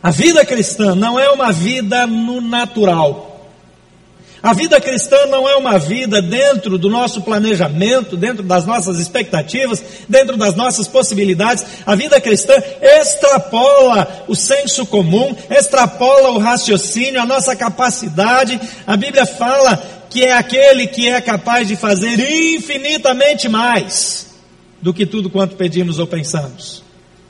A 0.00 0.12
vida 0.12 0.46
cristã 0.46 0.94
não 0.94 1.18
é 1.18 1.28
uma 1.28 1.52
vida 1.52 2.06
no 2.06 2.40
natural. 2.40 3.27
A 4.48 4.54
vida 4.54 4.80
cristã 4.80 5.26
não 5.26 5.46
é 5.46 5.56
uma 5.56 5.78
vida 5.78 6.22
dentro 6.22 6.78
do 6.78 6.88
nosso 6.88 7.20
planejamento, 7.20 8.16
dentro 8.16 8.42
das 8.42 8.64
nossas 8.64 8.98
expectativas, 8.98 9.84
dentro 10.08 10.38
das 10.38 10.54
nossas 10.54 10.88
possibilidades. 10.88 11.66
A 11.84 11.94
vida 11.94 12.18
cristã 12.18 12.54
extrapola 12.80 14.24
o 14.26 14.34
senso 14.34 14.86
comum, 14.86 15.36
extrapola 15.50 16.30
o 16.30 16.38
raciocínio, 16.38 17.20
a 17.20 17.26
nossa 17.26 17.54
capacidade. 17.54 18.58
A 18.86 18.96
Bíblia 18.96 19.26
fala 19.26 19.76
que 20.08 20.24
é 20.24 20.32
aquele 20.32 20.86
que 20.86 21.10
é 21.10 21.20
capaz 21.20 21.68
de 21.68 21.76
fazer 21.76 22.18
infinitamente 22.18 23.50
mais 23.50 24.28
do 24.80 24.94
que 24.94 25.04
tudo 25.04 25.28
quanto 25.28 25.56
pedimos 25.56 25.98
ou 25.98 26.06
pensamos, 26.06 26.82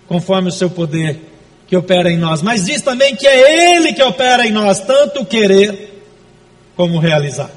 conforme 0.07 0.51
o 0.51 0.53
seu 0.53 0.71
poder 0.71 1.19
que 1.67 1.77
opera 1.77 2.13
em 2.13 2.17
nós. 2.17 2.43
Mas 2.43 2.67
diz 2.67 2.81
também 2.81 3.17
que 3.17 3.27
é 3.27 3.75
Ele 3.75 3.93
que 3.93 4.05
opera 4.05 4.47
em 4.47 4.53
nós, 4.53 4.79
tanto 4.79 5.25
querer 5.25 5.98
como 6.79 7.01
realizar. 7.01 7.51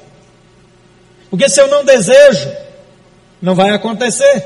Porque 1.30 1.48
se 1.48 1.60
eu 1.60 1.68
não 1.68 1.84
desejo, 1.84 2.50
não 3.40 3.54
vai 3.54 3.70
acontecer. 3.70 4.44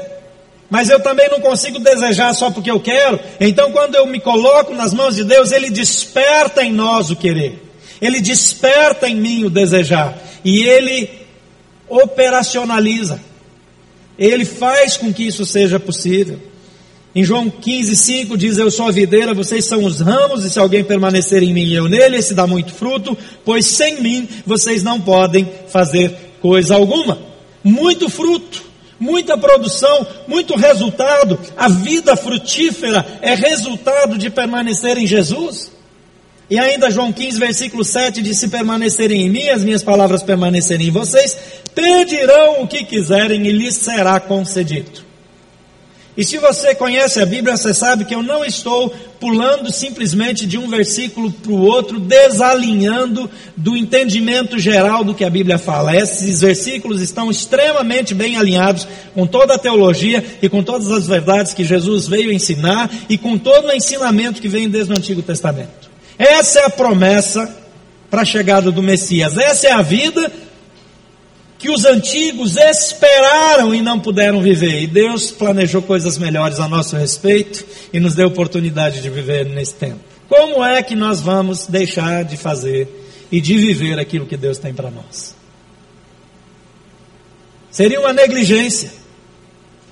Mas 0.68 0.90
eu 0.90 1.00
também 1.00 1.30
não 1.30 1.40
consigo 1.40 1.78
desejar 1.78 2.34
só 2.34 2.50
porque 2.50 2.70
eu 2.70 2.78
quero. 2.78 3.18
Então, 3.40 3.72
quando 3.72 3.94
eu 3.94 4.06
me 4.06 4.20
coloco 4.20 4.74
nas 4.74 4.92
mãos 4.92 5.16
de 5.16 5.24
Deus, 5.24 5.50
Ele 5.50 5.70
desperta 5.70 6.62
em 6.62 6.74
nós 6.74 7.10
o 7.10 7.16
querer. 7.16 7.58
Ele 8.02 8.20
desperta 8.20 9.08
em 9.08 9.14
mim 9.14 9.44
o 9.44 9.50
desejar. 9.50 10.18
E 10.44 10.64
Ele 10.64 11.08
operacionaliza. 11.88 13.18
Ele 14.18 14.44
faz 14.44 14.98
com 14.98 15.10
que 15.10 15.26
isso 15.26 15.46
seja 15.46 15.80
possível. 15.80 16.38
Em 17.16 17.24
João 17.24 17.48
15, 17.48 17.96
5 17.96 18.36
diz: 18.36 18.58
Eu 18.58 18.70
sou 18.70 18.88
a 18.88 18.92
videira, 18.92 19.32
vocês 19.32 19.64
são 19.64 19.82
os 19.84 20.00
ramos, 20.00 20.44
e 20.44 20.50
se 20.50 20.58
alguém 20.58 20.84
permanecer 20.84 21.42
em 21.42 21.50
mim 21.50 21.64
e 21.64 21.74
eu 21.74 21.88
nele, 21.88 22.18
esse 22.18 22.34
dá 22.34 22.46
muito 22.46 22.74
fruto, 22.74 23.16
pois 23.42 23.64
sem 23.64 24.02
mim 24.02 24.28
vocês 24.44 24.82
não 24.82 25.00
podem 25.00 25.50
fazer 25.68 26.14
coisa 26.42 26.74
alguma. 26.74 27.18
Muito 27.64 28.10
fruto, 28.10 28.62
muita 29.00 29.38
produção, 29.38 30.06
muito 30.28 30.54
resultado. 30.56 31.40
A 31.56 31.70
vida 31.70 32.14
frutífera 32.16 33.02
é 33.22 33.34
resultado 33.34 34.18
de 34.18 34.28
permanecer 34.28 34.98
em 34.98 35.06
Jesus. 35.06 35.72
E 36.50 36.58
ainda 36.58 36.90
João 36.90 37.14
15, 37.14 37.38
versículo 37.38 37.82
7 37.82 38.20
diz: 38.20 38.38
Se 38.38 38.48
permanecerem 38.48 39.22
em 39.22 39.30
mim, 39.30 39.48
as 39.48 39.64
minhas 39.64 39.82
palavras 39.82 40.22
permanecerem 40.22 40.88
em 40.88 40.90
vocês, 40.90 41.34
pedirão 41.74 42.60
o 42.60 42.68
que 42.68 42.84
quiserem 42.84 43.46
e 43.46 43.52
lhes 43.52 43.76
será 43.76 44.20
concedido. 44.20 45.05
E 46.16 46.24
se 46.24 46.38
você 46.38 46.74
conhece 46.74 47.20
a 47.20 47.26
Bíblia, 47.26 47.56
você 47.56 47.74
sabe 47.74 48.06
que 48.06 48.14
eu 48.14 48.22
não 48.22 48.42
estou 48.42 48.88
pulando 49.20 49.70
simplesmente 49.70 50.46
de 50.46 50.56
um 50.56 50.66
versículo 50.66 51.30
para 51.30 51.52
o 51.52 51.60
outro, 51.60 52.00
desalinhando 52.00 53.30
do 53.54 53.76
entendimento 53.76 54.58
geral 54.58 55.04
do 55.04 55.14
que 55.14 55.24
a 55.24 55.30
Bíblia 55.30 55.58
fala. 55.58 55.94
Esses 55.94 56.40
versículos 56.40 57.02
estão 57.02 57.30
extremamente 57.30 58.14
bem 58.14 58.38
alinhados 58.38 58.88
com 59.14 59.26
toda 59.26 59.54
a 59.54 59.58
teologia 59.58 60.24
e 60.40 60.48
com 60.48 60.62
todas 60.62 60.90
as 60.90 61.06
verdades 61.06 61.52
que 61.52 61.64
Jesus 61.64 62.08
veio 62.08 62.32
ensinar 62.32 62.90
e 63.10 63.18
com 63.18 63.36
todo 63.36 63.68
o 63.68 63.72
ensinamento 63.72 64.40
que 64.40 64.48
vem 64.48 64.70
desde 64.70 64.94
o 64.94 64.96
Antigo 64.96 65.20
Testamento. 65.20 65.90
Essa 66.18 66.60
é 66.60 66.64
a 66.64 66.70
promessa 66.70 67.54
para 68.10 68.22
a 68.22 68.24
chegada 68.26 68.70
do 68.70 68.82
Messias. 68.82 69.36
Essa 69.36 69.66
é 69.68 69.72
a 69.72 69.82
vida 69.82 70.32
que 71.58 71.70
os 71.70 71.84
antigos 71.84 72.56
esperaram 72.56 73.74
e 73.74 73.80
não 73.80 73.98
puderam 73.98 74.40
viver. 74.40 74.82
E 74.82 74.86
Deus 74.86 75.30
planejou 75.30 75.80
coisas 75.82 76.18
melhores 76.18 76.60
a 76.60 76.68
nosso 76.68 76.96
respeito 76.96 77.64
e 77.92 77.98
nos 77.98 78.14
deu 78.14 78.28
oportunidade 78.28 79.00
de 79.00 79.08
viver 79.08 79.46
nesse 79.46 79.74
tempo. 79.74 80.00
Como 80.28 80.64
é 80.64 80.82
que 80.82 80.94
nós 80.94 81.20
vamos 81.20 81.66
deixar 81.66 82.24
de 82.24 82.36
fazer 82.36 82.88
e 83.30 83.40
de 83.40 83.56
viver 83.56 83.98
aquilo 83.98 84.26
que 84.26 84.36
Deus 84.36 84.58
tem 84.58 84.74
para 84.74 84.90
nós? 84.90 85.34
Seria 87.70 88.00
uma 88.00 88.12
negligência 88.12 88.90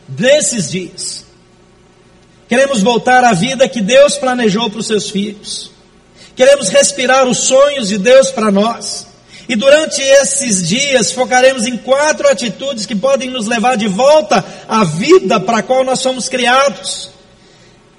desses 0.09 0.71
dias. 0.71 1.25
Queremos 2.49 2.83
voltar 2.83 3.25
à 3.25 3.33
vida 3.33 3.69
que 3.69 3.81
Deus 3.81 4.17
planejou 4.17 4.69
para 4.71 4.81
os 4.81 4.87
seus 4.87 5.11
filhos. 5.11 5.71
Queremos 6.37 6.69
respirar 6.69 7.27
os 7.27 7.39
sonhos 7.39 7.89
de 7.89 7.99
Deus 7.99 8.31
para 8.31 8.51
nós. 8.51 9.07
E 9.49 9.57
durante 9.57 10.01
esses 10.01 10.67
dias 10.67 11.13
focaremos 11.13 11.67
em 11.67 11.77
quatro 11.77 12.29
atitudes 12.29 12.87
que 12.87 12.97
podem 12.97 13.29
nos 13.29 13.47
levar 13.47 13.77
de 13.77 13.87
volta 13.87 14.45
à 14.67 14.85
vida 14.85 15.39
para 15.39 15.59
a 15.59 15.63
qual 15.63 15.85
nós 15.85 16.01
somos 16.01 16.29
criados. 16.29 17.11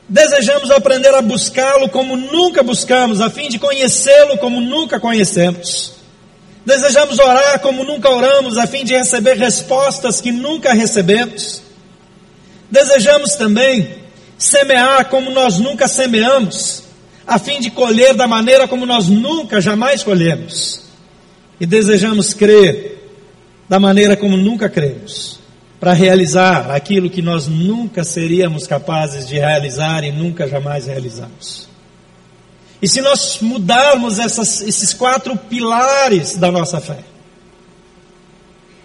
Desejamos 0.10 0.72
aprender 0.72 1.14
a 1.14 1.22
buscá-lo 1.22 1.90
como 1.90 2.16
nunca 2.16 2.64
buscamos, 2.64 3.22
a 3.22 3.30
fim 3.30 3.48
de 3.48 3.60
conhecê-lo 3.60 4.38
como 4.40 4.60
nunca 4.60 5.00
conhecemos. 5.00 5.94
Desejamos 6.66 7.20
orar 7.20 7.60
como 7.60 7.84
nunca 7.84 8.10
oramos, 8.10 8.58
a 8.58 8.66
fim 8.66 8.84
de 8.84 8.98
receber 8.98 9.38
respostas 9.38 10.20
que 10.20 10.32
nunca 10.32 10.74
recebemos. 10.74 11.62
Desejamos 12.72 13.36
também 13.36 13.88
semear 14.36 15.10
como 15.10 15.30
nós 15.30 15.60
nunca 15.60 15.88
semeamos, 15.88 16.84
a 17.25 17.38
fim 17.38 17.60
de 17.60 17.70
colher 17.70 18.16
da 18.16 18.25
maneira 18.25 18.68
como 18.68 18.84
nós 18.86 19.08
nunca 19.08 19.62
jamais 19.62 20.02
colhemos 20.02 20.85
e 21.60 21.66
desejamos 21.66 22.34
crer 22.34 22.96
da 23.68 23.80
maneira 23.80 24.16
como 24.16 24.38
nunca 24.38 24.70
cremos, 24.70 25.40
para 25.80 25.94
realizar 25.94 26.72
aquilo 26.72 27.10
que 27.10 27.22
nós 27.22 27.48
nunca 27.48 28.04
seríamos 28.04 28.68
capazes 28.68 29.28
de 29.28 29.36
realizar 29.36 30.04
e 30.04 30.12
nunca 30.12 30.48
jamais 30.48 30.86
realizamos. 30.86 31.68
E 32.82 32.88
se 32.88 33.02
nós 33.02 33.40
mudarmos 33.42 34.20
essas, 34.20 34.62
esses 34.62 34.94
quatro 34.94 35.36
pilares 35.36 36.36
da 36.36 36.52
nossa 36.52 36.80
fé, 36.80 37.00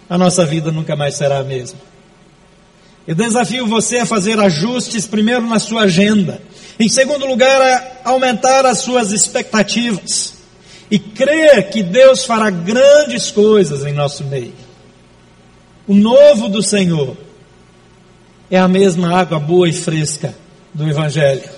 a 0.09 0.17
nossa 0.17 0.45
vida 0.45 0.71
nunca 0.71 0.95
mais 0.95 1.15
será 1.15 1.39
a 1.39 1.43
mesma. 1.43 1.79
Eu 3.07 3.15
desafio 3.15 3.65
você 3.67 3.99
a 3.99 4.05
fazer 4.05 4.39
ajustes, 4.39 5.07
primeiro 5.07 5.45
na 5.45 5.59
sua 5.59 5.83
agenda, 5.83 6.41
em 6.79 6.89
segundo 6.89 7.25
lugar, 7.25 7.61
a 8.03 8.09
aumentar 8.09 8.65
as 8.65 8.79
suas 8.79 9.11
expectativas 9.11 10.40
e 10.91 10.99
crer 10.99 11.69
que 11.69 11.81
Deus 11.81 12.25
fará 12.25 12.49
grandes 12.49 13.31
coisas 13.31 13.85
em 13.85 13.93
nosso 13.93 14.25
meio. 14.25 14.53
O 15.87 15.95
novo 15.95 16.49
do 16.49 16.61
Senhor 16.61 17.15
é 18.49 18.59
a 18.59 18.67
mesma 18.67 19.17
água 19.17 19.39
boa 19.39 19.69
e 19.69 19.73
fresca 19.73 20.35
do 20.73 20.87
Evangelho. 20.87 21.49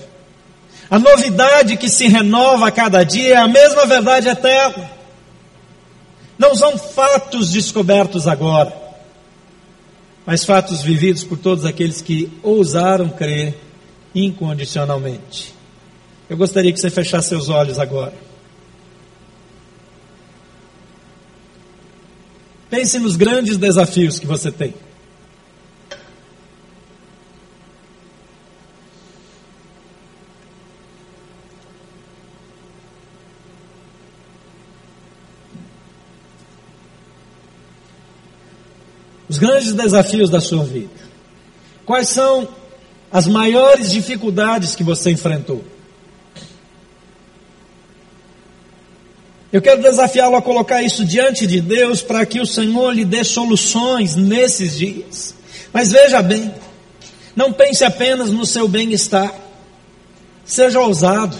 A 0.88 1.00
novidade 1.00 1.76
que 1.76 1.88
se 1.88 2.06
renova 2.06 2.68
a 2.68 2.70
cada 2.70 3.02
dia 3.02 3.34
é 3.34 3.36
a 3.36 3.48
mesma 3.48 3.84
verdade 3.86 4.28
eterna. 4.28 4.88
Não 6.38 6.54
são 6.54 6.78
fatos 6.78 7.50
descobertos 7.50 8.28
agora, 8.28 8.72
mas 10.24 10.44
fatos 10.44 10.82
vividos 10.82 11.24
por 11.24 11.38
todos 11.38 11.64
aqueles 11.64 12.00
que 12.00 12.30
ousaram 12.42 13.08
crer 13.08 13.58
incondicionalmente. 14.14 15.52
Eu 16.30 16.36
gostaria 16.36 16.72
que 16.72 16.78
você 16.78 16.90
fechasse 16.90 17.30
seus 17.30 17.48
olhos 17.48 17.78
agora. 17.78 18.14
Pense 22.74 22.98
nos 22.98 23.14
grandes 23.14 23.56
desafios 23.56 24.18
que 24.18 24.26
você 24.26 24.50
tem. 24.50 24.74
Os 39.28 39.38
grandes 39.38 39.72
desafios 39.72 40.28
da 40.28 40.40
sua 40.40 40.64
vida. 40.64 40.90
Quais 41.86 42.08
são 42.08 42.48
as 43.12 43.28
maiores 43.28 43.92
dificuldades 43.92 44.74
que 44.74 44.82
você 44.82 45.12
enfrentou? 45.12 45.64
Eu 49.54 49.62
quero 49.62 49.80
desafiá-lo 49.80 50.34
a 50.34 50.42
colocar 50.42 50.82
isso 50.82 51.04
diante 51.04 51.46
de 51.46 51.60
Deus 51.60 52.02
para 52.02 52.26
que 52.26 52.40
o 52.40 52.46
Senhor 52.46 52.90
lhe 52.90 53.04
dê 53.04 53.22
soluções 53.22 54.16
nesses 54.16 54.76
dias. 54.76 55.32
Mas 55.72 55.92
veja 55.92 56.20
bem, 56.20 56.52
não 57.36 57.52
pense 57.52 57.84
apenas 57.84 58.32
no 58.32 58.44
seu 58.44 58.66
bem-estar. 58.66 59.32
Seja 60.44 60.80
ousado. 60.80 61.36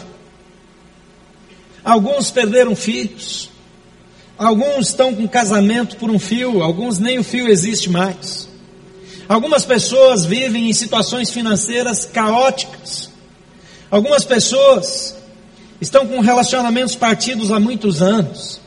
Alguns 1.85 2.31
perderam 2.31 2.77
filhos. 2.77 3.51
Alguns 4.39 4.91
estão 4.91 5.13
com 5.13 5.27
casamento 5.27 5.97
por 5.97 6.09
um 6.09 6.19
fio, 6.21 6.63
alguns 6.63 7.01
nem 7.01 7.19
o 7.19 7.25
fio 7.25 7.49
existe 7.49 7.91
mais. 7.91 8.49
Algumas 9.29 9.65
pessoas 9.65 10.25
vivem 10.25 10.71
em 10.71 10.73
situações 10.73 11.33
financeiras 11.33 12.05
caóticas. 12.05 13.11
Algumas 13.91 14.25
pessoas 14.25 15.17
estão 15.85 16.07
com 16.07 16.21
relacionamentos 16.21 16.97
partidos 16.97 17.53
há 17.53 17.61
muitos 17.61 18.01
anos. 18.03 18.61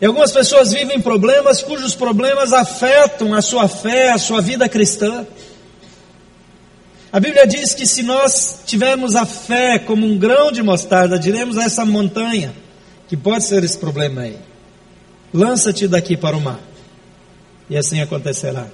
E 0.00 0.06
algumas 0.06 0.32
pessoas 0.32 0.72
vivem 0.72 1.00
problemas 1.00 1.62
cujos 1.62 1.94
problemas 1.94 2.52
afetam 2.52 3.34
a 3.34 3.42
sua 3.42 3.68
fé, 3.68 4.10
a 4.10 4.18
sua 4.18 4.40
vida 4.40 4.68
cristã. 4.68 5.26
A 7.12 7.20
Bíblia 7.20 7.46
diz 7.46 7.74
que 7.74 7.86
se 7.86 8.02
nós 8.02 8.60
tivermos 8.64 9.14
a 9.14 9.26
fé 9.26 9.78
como 9.78 10.06
um 10.06 10.16
grão 10.16 10.50
de 10.52 10.62
mostarda, 10.62 11.18
diremos 11.18 11.58
a 11.58 11.64
essa 11.64 11.84
montanha, 11.84 12.54
que 13.08 13.16
pode 13.16 13.44
ser 13.44 13.64
esse 13.64 13.76
problema 13.76 14.22
aí, 14.22 14.38
lança-te 15.32 15.86
daqui 15.88 16.16
para 16.16 16.36
o 16.36 16.40
mar. 16.40 16.60
E 17.68 17.76
assim 17.76 18.00
acontecerá. 18.00 18.66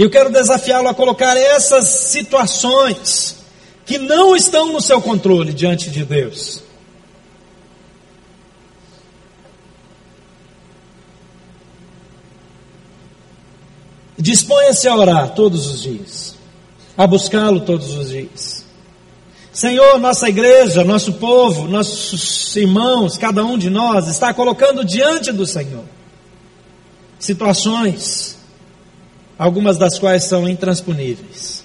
E 0.00 0.02
eu 0.02 0.08
quero 0.08 0.30
desafiá-lo 0.30 0.88
a 0.88 0.94
colocar 0.94 1.36
essas 1.36 1.84
situações 1.84 3.36
que 3.84 3.98
não 3.98 4.34
estão 4.34 4.72
no 4.72 4.80
seu 4.80 4.98
controle 4.98 5.52
diante 5.52 5.90
de 5.90 6.06
Deus. 6.06 6.62
Disponha-se 14.16 14.88
a 14.88 14.96
orar 14.96 15.34
todos 15.34 15.66
os 15.66 15.82
dias, 15.82 16.34
a 16.96 17.06
buscá-lo 17.06 17.60
todos 17.60 17.94
os 17.94 18.08
dias. 18.08 18.64
Senhor, 19.52 19.98
nossa 19.98 20.30
igreja, 20.30 20.82
nosso 20.82 21.12
povo, 21.12 21.68
nossos 21.68 22.56
irmãos, 22.56 23.18
cada 23.18 23.44
um 23.44 23.58
de 23.58 23.68
nós 23.68 24.08
está 24.08 24.32
colocando 24.32 24.82
diante 24.82 25.30
do 25.30 25.46
Senhor 25.46 25.84
situações, 27.18 28.39
algumas 29.40 29.78
das 29.78 29.98
quais 29.98 30.24
são 30.24 30.46
intransponíveis, 30.46 31.64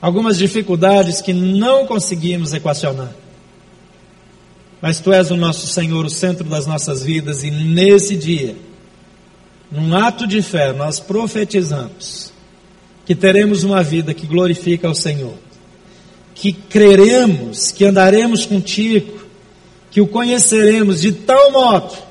algumas 0.00 0.38
dificuldades 0.38 1.20
que 1.20 1.32
não 1.32 1.84
conseguimos 1.86 2.52
equacionar. 2.54 3.12
Mas 4.80 5.00
Tu 5.00 5.12
és 5.12 5.32
o 5.32 5.36
nosso 5.36 5.66
Senhor, 5.66 6.04
o 6.04 6.10
centro 6.10 6.44
das 6.44 6.64
nossas 6.64 7.02
vidas, 7.02 7.42
e 7.42 7.50
nesse 7.50 8.14
dia, 8.14 8.54
num 9.72 9.96
ato 9.96 10.24
de 10.24 10.40
fé, 10.40 10.72
nós 10.72 11.00
profetizamos 11.00 12.32
que 13.04 13.16
teremos 13.16 13.64
uma 13.64 13.82
vida 13.82 14.14
que 14.14 14.24
glorifica 14.24 14.86
ao 14.86 14.94
Senhor, 14.94 15.34
que 16.32 16.52
creremos, 16.52 17.72
que 17.72 17.84
andaremos 17.84 18.46
contigo, 18.46 19.18
que 19.90 20.00
o 20.00 20.06
conheceremos 20.06 21.00
de 21.00 21.10
tal 21.10 21.50
modo 21.50 22.05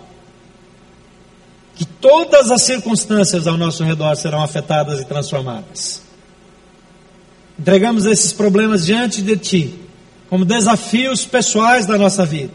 todas 2.06 2.52
as 2.52 2.62
circunstâncias 2.62 3.48
ao 3.48 3.58
nosso 3.58 3.84
redor 3.84 4.16
serão 4.16 4.44
afetadas 4.44 5.02
e 5.02 5.06
transformadas. 5.06 6.04
Entregamos 7.58 8.06
esses 8.06 8.32
problemas 8.32 8.86
diante 8.86 9.24
de 9.24 9.36
Ti, 9.36 9.80
como 10.30 10.46
desafios 10.46 11.26
pessoais 11.26 11.88
da 11.88 11.98
nossa 11.98 12.24
vida, 12.24 12.54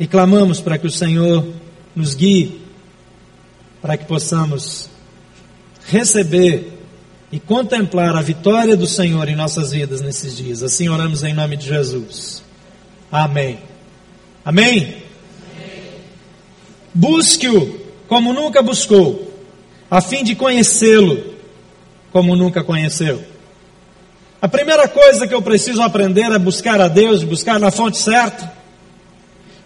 e 0.00 0.06
clamamos 0.06 0.58
para 0.58 0.78
que 0.78 0.86
o 0.86 0.90
Senhor 0.90 1.46
nos 1.94 2.14
guie 2.14 2.62
para 3.82 3.98
que 3.98 4.06
possamos 4.06 4.88
receber 5.86 6.80
e 7.30 7.38
contemplar 7.38 8.16
a 8.16 8.22
vitória 8.22 8.74
do 8.74 8.86
Senhor 8.86 9.28
em 9.28 9.36
nossas 9.36 9.70
vidas 9.72 10.00
nesses 10.00 10.34
dias. 10.34 10.62
Assim 10.62 10.88
oramos 10.88 11.22
em 11.22 11.34
nome 11.34 11.58
de 11.58 11.66
Jesus. 11.66 12.42
Amém. 13.12 13.58
Amém? 14.42 15.05
Busque-o 16.96 17.78
como 18.08 18.32
nunca 18.32 18.62
buscou, 18.62 19.30
a 19.90 20.00
fim 20.00 20.24
de 20.24 20.34
conhecê-lo 20.34 21.34
como 22.10 22.34
nunca 22.34 22.64
conheceu. 22.64 23.22
A 24.40 24.48
primeira 24.48 24.88
coisa 24.88 25.28
que 25.28 25.34
eu 25.34 25.42
preciso 25.42 25.82
aprender 25.82 26.32
é 26.32 26.38
buscar 26.38 26.80
a 26.80 26.88
Deus, 26.88 27.22
buscar 27.22 27.60
na 27.60 27.70
fonte 27.70 27.98
certa. 27.98 28.50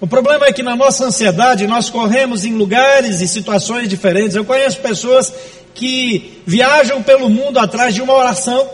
O 0.00 0.08
problema 0.08 0.46
é 0.46 0.52
que 0.52 0.60
na 0.60 0.74
nossa 0.74 1.04
ansiedade 1.04 1.68
nós 1.68 1.88
corremos 1.88 2.44
em 2.44 2.54
lugares 2.54 3.20
e 3.20 3.28
situações 3.28 3.88
diferentes. 3.88 4.34
Eu 4.34 4.44
conheço 4.44 4.80
pessoas 4.80 5.32
que 5.72 6.42
viajam 6.44 7.00
pelo 7.00 7.30
mundo 7.30 7.60
atrás 7.60 7.94
de 7.94 8.02
uma 8.02 8.14
oração, 8.14 8.68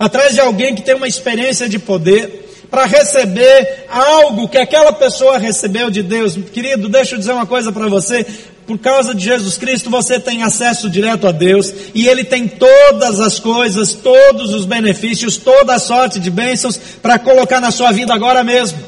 atrás 0.00 0.34
de 0.34 0.40
alguém 0.40 0.74
que 0.74 0.82
tem 0.82 0.96
uma 0.96 1.06
experiência 1.06 1.68
de 1.68 1.78
poder, 1.78 2.43
para 2.74 2.86
receber 2.86 3.86
algo 3.88 4.48
que 4.48 4.58
aquela 4.58 4.92
pessoa 4.92 5.38
recebeu 5.38 5.92
de 5.92 6.02
Deus. 6.02 6.34
Querido, 6.52 6.88
deixa 6.88 7.14
eu 7.14 7.20
dizer 7.20 7.30
uma 7.30 7.46
coisa 7.46 7.70
para 7.70 7.86
você. 7.86 8.26
Por 8.66 8.80
causa 8.80 9.14
de 9.14 9.22
Jesus 9.22 9.56
Cristo, 9.56 9.88
você 9.88 10.18
tem 10.18 10.42
acesso 10.42 10.90
direto 10.90 11.28
a 11.28 11.30
Deus 11.30 11.72
e 11.94 12.08
Ele 12.08 12.24
tem 12.24 12.48
todas 12.48 13.20
as 13.20 13.38
coisas, 13.38 13.94
todos 13.94 14.52
os 14.52 14.64
benefícios, 14.64 15.36
toda 15.36 15.76
a 15.76 15.78
sorte 15.78 16.18
de 16.18 16.32
bênçãos 16.32 16.76
para 17.00 17.16
colocar 17.16 17.60
na 17.60 17.70
sua 17.70 17.92
vida 17.92 18.12
agora 18.12 18.42
mesmo. 18.42 18.80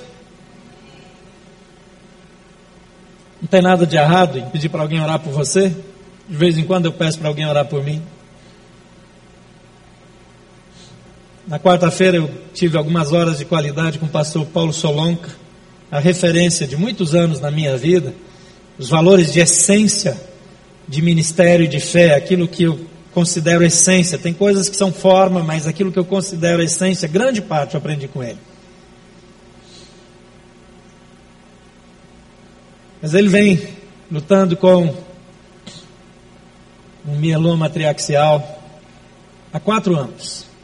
Não 3.40 3.46
tem 3.48 3.62
nada 3.62 3.86
de 3.86 3.96
errado 3.96 4.36
em 4.36 4.50
pedir 4.50 4.68
para 4.68 4.82
alguém 4.82 5.00
orar 5.00 5.20
por 5.20 5.32
você. 5.32 5.72
De 6.28 6.36
vez 6.36 6.58
em 6.58 6.64
quando 6.64 6.86
eu 6.86 6.92
peço 6.92 7.20
para 7.20 7.28
alguém 7.28 7.46
orar 7.46 7.66
por 7.66 7.84
mim. 7.84 8.02
Na 11.46 11.60
quarta-feira 11.60 12.16
eu 12.16 12.28
tive 12.52 12.76
algumas 12.76 13.12
horas 13.12 13.38
de 13.38 13.44
qualidade 13.44 14.00
com 14.00 14.06
o 14.06 14.08
pastor 14.08 14.44
Paulo 14.46 14.72
Solonca, 14.72 15.30
a 15.92 16.00
referência 16.00 16.66
de 16.66 16.76
muitos 16.76 17.14
anos 17.14 17.38
na 17.38 17.52
minha 17.52 17.76
vida, 17.76 18.12
os 18.76 18.88
valores 18.88 19.32
de 19.32 19.38
essência 19.38 20.20
de 20.88 21.00
ministério 21.00 21.64
e 21.64 21.68
de 21.68 21.78
fé, 21.78 22.16
aquilo 22.16 22.48
que 22.48 22.64
eu 22.64 22.80
considero 23.14 23.64
essência. 23.64 24.18
Tem 24.18 24.34
coisas 24.34 24.68
que 24.68 24.76
são 24.76 24.92
forma, 24.92 25.40
mas 25.40 25.68
aquilo 25.68 25.92
que 25.92 25.98
eu 25.98 26.04
considero 26.04 26.60
essência, 26.60 27.06
grande 27.06 27.40
parte 27.40 27.74
eu 27.74 27.78
aprendi 27.78 28.08
com 28.08 28.24
ele. 28.24 28.38
Mas 33.00 33.14
ele 33.14 33.28
vem 33.28 33.68
lutando 34.10 34.56
com 34.56 34.92
um 37.06 37.16
mieloma 37.16 37.70
triaxial 37.70 38.60
há 39.52 39.60
quatro 39.60 39.96
anos. 39.96 40.55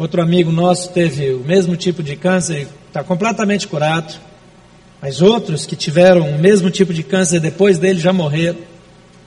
Outro 0.00 0.22
amigo 0.22 0.50
nosso 0.50 0.88
teve 0.94 1.34
o 1.34 1.40
mesmo 1.40 1.76
tipo 1.76 2.02
de 2.02 2.16
câncer 2.16 2.60
e 2.60 2.66
está 2.86 3.04
completamente 3.04 3.68
curado. 3.68 4.18
Mas 4.98 5.20
outros 5.20 5.66
que 5.66 5.76
tiveram 5.76 6.26
o 6.26 6.38
mesmo 6.38 6.70
tipo 6.70 6.94
de 6.94 7.02
câncer 7.02 7.38
depois 7.38 7.76
dele 7.76 8.00
já 8.00 8.10
morreram. 8.10 8.60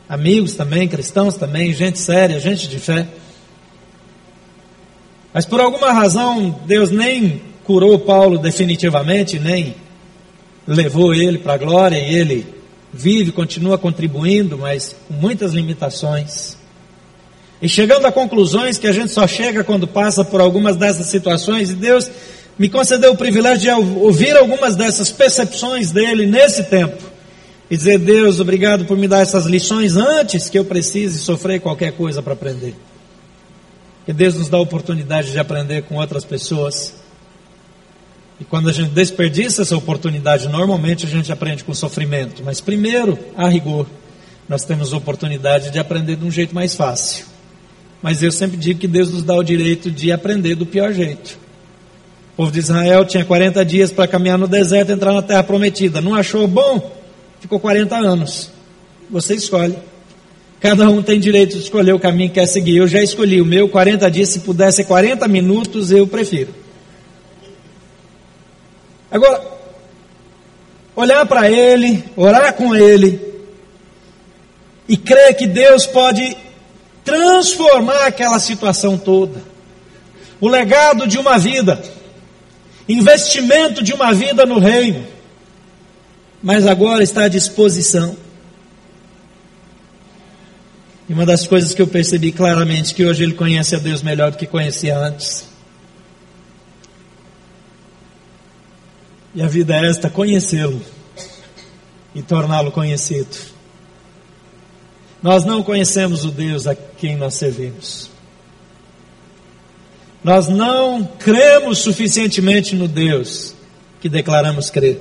Amigos 0.09 0.55
também, 0.55 0.87
cristãos 0.87 1.37
também, 1.37 1.71
gente 1.73 1.99
séria, 1.99 2.39
gente 2.39 2.67
de 2.67 2.79
fé. 2.79 3.05
Mas 5.31 5.45
por 5.45 5.59
alguma 5.59 5.91
razão, 5.91 6.59
Deus 6.65 6.89
nem 6.89 7.39
curou 7.63 7.99
Paulo 7.99 8.39
definitivamente, 8.39 9.37
nem 9.37 9.75
levou 10.65 11.13
ele 11.13 11.37
para 11.37 11.53
a 11.53 11.57
glória 11.57 11.99
e 11.99 12.15
ele 12.15 12.47
vive, 12.91 13.31
continua 13.31 13.77
contribuindo, 13.77 14.57
mas 14.57 14.95
com 15.07 15.13
muitas 15.13 15.53
limitações. 15.53 16.57
E 17.63 17.69
chegando 17.69 18.05
a 18.05 18.11
conclusões 18.11 18.77
que 18.77 18.85
a 18.85 18.91
gente 18.91 19.13
só 19.13 19.25
chega 19.25 19.63
quando 19.63 19.87
passa 19.87 20.25
por 20.25 20.41
algumas 20.41 20.75
dessas 20.75 21.07
situações, 21.07 21.69
e 21.69 21.75
Deus 21.75 22.11
me 22.59 22.67
concedeu 22.67 23.13
o 23.13 23.17
privilégio 23.17 23.61
de 23.61 23.69
ouvir 23.71 24.35
algumas 24.35 24.75
dessas 24.75 25.09
percepções 25.09 25.89
dele 25.89 26.25
nesse 26.25 26.65
tempo. 26.65 27.01
E 27.71 27.77
dizer, 27.77 27.97
Deus, 27.99 28.41
obrigado 28.41 28.83
por 28.83 28.97
me 28.97 29.07
dar 29.07 29.21
essas 29.21 29.45
lições 29.45 29.95
antes 29.95 30.49
que 30.49 30.59
eu 30.59 30.65
precise 30.65 31.17
sofrer 31.19 31.61
qualquer 31.61 31.93
coisa 31.93 32.21
para 32.21 32.33
aprender. 32.33 32.75
Que 34.05 34.11
Deus 34.11 34.35
nos 34.35 34.49
dá 34.49 34.57
a 34.57 34.61
oportunidade 34.61 35.31
de 35.31 35.39
aprender 35.39 35.83
com 35.83 35.95
outras 35.95 36.25
pessoas 36.25 36.93
e 38.39 38.43
quando 38.43 38.67
a 38.67 38.73
gente 38.73 38.89
desperdiça 38.89 39.61
essa 39.61 39.77
oportunidade, 39.77 40.49
normalmente 40.49 41.05
a 41.05 41.09
gente 41.09 41.31
aprende 41.31 41.63
com 41.63 41.73
sofrimento. 41.73 42.43
Mas 42.43 42.59
primeiro, 42.59 43.17
a 43.37 43.47
rigor, 43.47 43.87
nós 44.49 44.65
temos 44.65 44.91
a 44.91 44.97
oportunidade 44.97 45.71
de 45.71 45.79
aprender 45.79 46.17
de 46.17 46.25
um 46.25 46.31
jeito 46.31 46.53
mais 46.53 46.75
fácil. 46.75 47.32
Mas 48.03 48.21
eu 48.21 48.33
sempre 48.33 48.57
digo 48.57 48.81
que 48.81 48.87
Deus 48.87 49.09
nos 49.09 49.23
dá 49.23 49.33
o 49.33 49.41
direito 49.41 49.89
de 49.89 50.11
aprender 50.11 50.55
do 50.55 50.65
pior 50.65 50.91
jeito. 50.91 51.39
O 52.33 52.35
povo 52.35 52.51
de 52.51 52.59
Israel 52.59 53.05
tinha 53.05 53.23
40 53.23 53.63
dias 53.63 53.93
para 53.93 54.09
caminhar 54.09 54.37
no 54.37 54.45
deserto 54.45 54.89
e 54.89 54.91
entrar 54.91 55.13
na 55.13 55.21
terra 55.21 55.41
prometida. 55.41 56.01
Não 56.01 56.13
achou 56.13 56.45
bom? 56.45 56.91
Ficou 57.39 57.61
40 57.61 57.95
anos. 57.95 58.51
Você 59.09 59.35
escolhe. 59.35 59.77
Cada 60.59 60.89
um 60.89 61.01
tem 61.01 61.17
direito 61.17 61.55
de 61.55 61.63
escolher 61.63 61.93
o 61.93 61.99
caminho 61.99 62.27
que 62.27 62.35
quer 62.35 62.45
seguir. 62.45 62.75
Eu 62.75 62.89
já 62.89 63.01
escolhi 63.01 63.39
o 63.39 63.45
meu, 63.45 63.69
40 63.69 64.11
dias, 64.11 64.29
se 64.29 64.39
pudesse 64.41 64.83
40 64.83 65.25
minutos, 65.29 65.89
eu 65.89 66.05
prefiro. 66.05 66.53
Agora, 69.09 69.41
olhar 70.93 71.25
para 71.25 71.49
Ele, 71.49 72.03
orar 72.17 72.53
com 72.53 72.75
Ele 72.75 73.17
e 74.89 74.97
crer 74.97 75.35
que 75.35 75.47
Deus 75.47 75.85
pode 75.85 76.35
transformar 77.03 78.07
aquela 78.07 78.39
situação 78.39 78.97
toda. 78.97 79.41
O 80.39 80.47
legado 80.47 81.07
de 81.07 81.17
uma 81.17 81.37
vida, 81.37 81.81
investimento 82.87 83.83
de 83.83 83.93
uma 83.93 84.13
vida 84.13 84.45
no 84.45 84.59
reino, 84.59 85.05
mas 86.41 86.67
agora 86.67 87.03
está 87.03 87.23
à 87.23 87.27
disposição. 87.27 88.17
E 91.07 91.13
uma 91.13 91.25
das 91.25 91.45
coisas 91.47 91.73
que 91.73 91.81
eu 91.81 91.87
percebi 91.87 92.31
claramente 92.31 92.93
que 92.93 93.05
hoje 93.05 93.23
ele 93.23 93.33
conhece 93.33 93.75
a 93.75 93.79
Deus 93.79 94.01
melhor 94.01 94.31
do 94.31 94.37
que 94.37 94.47
conhecia 94.47 94.97
antes. 94.97 95.45
E 99.35 99.41
a 99.41 99.47
vida 99.47 99.75
é 99.75 99.89
esta: 99.89 100.09
conhecê-lo 100.09 100.81
e 102.13 102.21
torná-lo 102.21 102.71
conhecido. 102.71 103.52
Nós 105.23 105.45
não 105.45 105.63
conhecemos 105.63 106.25
o 106.25 106.31
Deus 106.31 106.67
a 106.67 106.75
quem 106.75 107.15
nós 107.15 107.35
servimos. 107.35 108.11
Nós 110.21 110.49
não 110.49 111.03
cremos 111.03 111.79
suficientemente 111.79 112.75
no 112.75 112.89
Deus 112.89 113.55
que 114.01 114.09
declaramos 114.09 114.69
crer. 114.69 114.99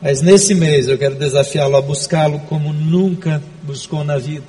Mas 0.00 0.20
nesse 0.20 0.54
mês 0.54 0.88
eu 0.88 0.98
quero 0.98 1.14
desafiá-lo 1.14 1.76
a 1.76 1.80
buscá-lo 1.80 2.40
como 2.40 2.72
nunca 2.72 3.42
buscou 3.62 4.04
na 4.04 4.18
vida. 4.18 4.44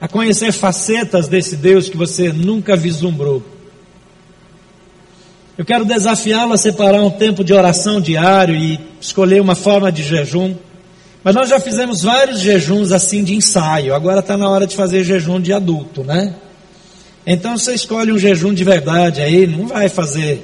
A 0.00 0.08
conhecer 0.08 0.52
facetas 0.52 1.28
desse 1.28 1.56
Deus 1.56 1.88
que 1.88 1.96
você 1.96 2.32
nunca 2.32 2.76
vislumbrou. 2.76 3.42
Eu 5.56 5.64
quero 5.64 5.84
desafiá-lo 5.84 6.52
a 6.52 6.58
separar 6.58 7.02
um 7.02 7.10
tempo 7.10 7.42
de 7.42 7.52
oração 7.52 8.00
diário 8.00 8.54
e 8.54 8.78
escolher 9.00 9.40
uma 9.40 9.54
forma 9.54 9.90
de 9.90 10.02
jejum. 10.02 10.54
Mas 11.28 11.34
nós 11.34 11.50
já 11.50 11.60
fizemos 11.60 12.00
vários 12.04 12.40
jejuns 12.40 12.90
assim 12.90 13.22
de 13.22 13.34
ensaio. 13.34 13.94
Agora 13.94 14.20
está 14.20 14.34
na 14.34 14.48
hora 14.48 14.66
de 14.66 14.74
fazer 14.74 15.04
jejum 15.04 15.38
de 15.38 15.52
adulto, 15.52 16.02
né? 16.02 16.34
Então 17.26 17.58
você 17.58 17.74
escolhe 17.74 18.10
um 18.10 18.18
jejum 18.18 18.54
de 18.54 18.64
verdade 18.64 19.20
aí, 19.20 19.46
não 19.46 19.66
vai 19.66 19.90
fazer 19.90 20.42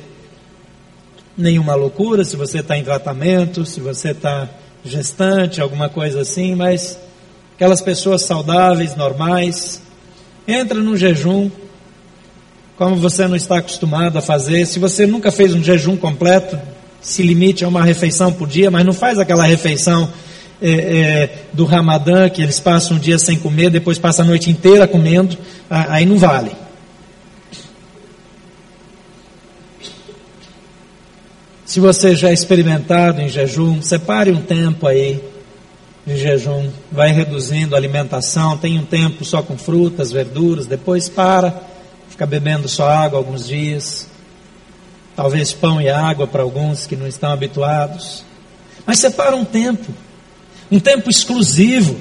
nenhuma 1.39 1.75
loucura 1.75 2.23
se 2.23 2.37
você 2.37 2.59
está 2.59 2.77
em 2.77 2.85
tratamento, 2.85 3.65
se 3.65 3.81
você 3.81 4.11
está 4.11 4.47
gestante, 4.85 5.59
alguma 5.59 5.89
coisa 5.89 6.21
assim, 6.21 6.55
mas 6.55 6.99
aquelas 7.55 7.81
pessoas 7.81 8.21
saudáveis, 8.21 8.95
normais, 8.95 9.81
entra 10.47 10.81
no 10.81 10.99
jejum, 10.99 11.51
como 12.77 12.97
você 12.97 13.27
não 13.27 13.37
está 13.37 13.57
acostumado 13.57 14.19
a 14.19 14.21
fazer. 14.21 14.67
Se 14.67 14.79
você 14.79 15.07
nunca 15.07 15.33
fez 15.33 15.55
um 15.55 15.65
jejum 15.65 15.97
completo, 15.97 16.61
se 17.01 17.23
limite 17.23 17.65
a 17.65 17.69
uma 17.69 17.83
refeição 17.83 18.31
por 18.31 18.47
dia, 18.47 18.71
mas 18.71 18.85
não 18.85 18.93
faz 18.93 19.19
aquela 19.19 19.45
refeição 19.45 20.13
é, 20.67 20.71
é, 20.71 21.39
do 21.53 21.67
Ramadã, 21.67 22.31
que 22.31 22.41
eles 22.41 22.59
passam 22.59 22.97
um 22.97 23.01
dia 23.01 23.19
sem 23.19 23.39
comer, 23.39 23.69
depois 23.69 23.99
passam 23.99 24.25
a 24.25 24.29
noite 24.29 24.49
inteira 24.49 24.89
comendo, 24.89 25.37
aí 25.69 26.07
não 26.07 26.17
vale. 26.17 26.53
Se 31.67 31.81
você 31.81 32.17
já 32.17 32.31
é 32.31 32.33
experimentado 32.33 33.21
em 33.21 33.29
jejum, 33.29 33.83
separe 33.83 34.31
um 34.31 34.41
tempo 34.41 34.87
aí 34.87 35.23
de 36.07 36.17
jejum, 36.17 36.71
vai 36.91 37.13
reduzindo 37.13 37.75
a 37.75 37.79
alimentação, 37.79 38.57
tem 38.57 38.79
um 38.79 38.87
tempo 38.87 39.23
só 39.23 39.43
com 39.43 39.59
frutas, 39.59 40.11
verduras, 40.11 40.67
depois 40.67 41.11
para, 41.11 41.63
fica 42.09 42.25
bebendo 42.25 42.69
só 42.69 42.89
água 42.89 43.19
alguns 43.19 43.47
dias, 43.47 44.07
talvez 45.15 45.53
pão 45.53 45.79
e 45.79 45.91
água 45.91 46.27
para 46.27 46.43
alguns 46.43 46.87
que 46.87 46.97
não 46.97 47.07
estão 47.07 47.31
habituados, 47.31 48.25
mas 48.87 48.99
separa 48.99 49.37
um 49.37 49.45
tempo, 49.45 49.93
um 50.75 50.81
tempo 50.81 51.09
exclusivo. 51.09 51.97